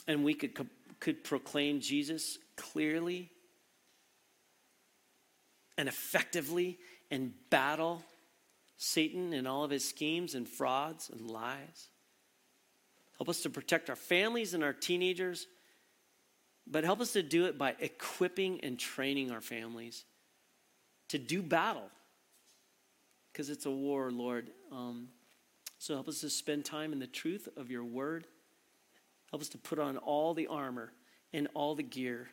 and 0.07 0.25
we 0.25 0.35
could, 0.35 0.59
could 1.01 1.23
proclaim 1.23 1.81
Jesus 1.81 2.39
clearly 2.57 3.31
and 5.77 5.89
effectively 5.89 6.79
and 7.11 7.33
battle 7.51 8.03
Satan 8.79 9.33
and 9.33 9.47
all 9.47 9.65
of 9.65 9.71
his 9.71 9.89
schemes 9.89 10.35
and 10.35 10.49
frauds 10.49 11.11
and 11.11 11.31
lies. 11.31 11.89
Help 13.19 13.29
us 13.29 13.43
to 13.43 13.51
protect 13.51 13.91
our 13.91 13.97
families 13.97 14.55
and 14.55 14.63
our 14.63 14.73
teenagers, 14.73 15.47
but 16.67 16.85
help 16.85 17.01
us 17.01 17.13
to 17.13 17.23
do 17.23 17.47
it 17.47 17.59
by 17.59 17.75
equipping 17.81 18.61
and 18.61 18.79
training 18.79 19.31
our 19.31 19.41
families 19.41 20.05
to 21.09 21.19
do 21.19 21.43
battle 21.43 21.91
because 23.33 23.51
it's 23.51 23.67
a 23.67 23.71
war, 23.71 24.11
Lord. 24.11 24.51
Um, 24.73 25.09
so 25.79 25.95
help 25.95 26.09
us 26.09 26.21
to 26.21 26.31
spend 26.31 26.65
time 26.65 26.93
in 26.93 26.99
the 26.99 27.07
truth 27.07 27.49
of 27.57 27.71
your 27.71 27.85
word. 27.85 28.27
Help 29.31 29.43
us 29.43 29.49
to 29.51 29.59
put 29.59 29.79
on 29.79 29.97
all 29.97 30.35
the 30.35 30.47
armor 30.47 30.93
and 31.33 31.49
all 31.55 31.75
the 31.75 31.83
gear 31.83 32.29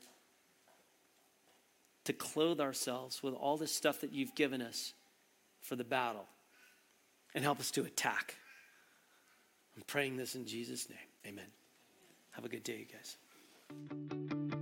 to 2.05 2.13
clothe 2.13 2.59
ourselves 2.59 3.21
with 3.21 3.33
all 3.33 3.57
the 3.57 3.67
stuff 3.67 4.01
that 4.01 4.13
you've 4.13 4.35
given 4.35 4.61
us 4.61 4.93
for 5.61 5.75
the 5.75 5.83
battle 5.83 6.25
and 7.33 7.43
help 7.43 7.59
us 7.59 7.71
to 7.71 7.83
attack. 7.83 8.35
I'm 9.75 9.83
praying 9.83 10.17
this 10.17 10.35
in 10.35 10.45
Jesus' 10.45 10.89
name. 10.89 10.97
Amen. 11.27 11.47
Have 12.31 12.45
a 12.45 12.49
good 12.49 12.63
day, 12.63 12.87
guys. 12.91 14.54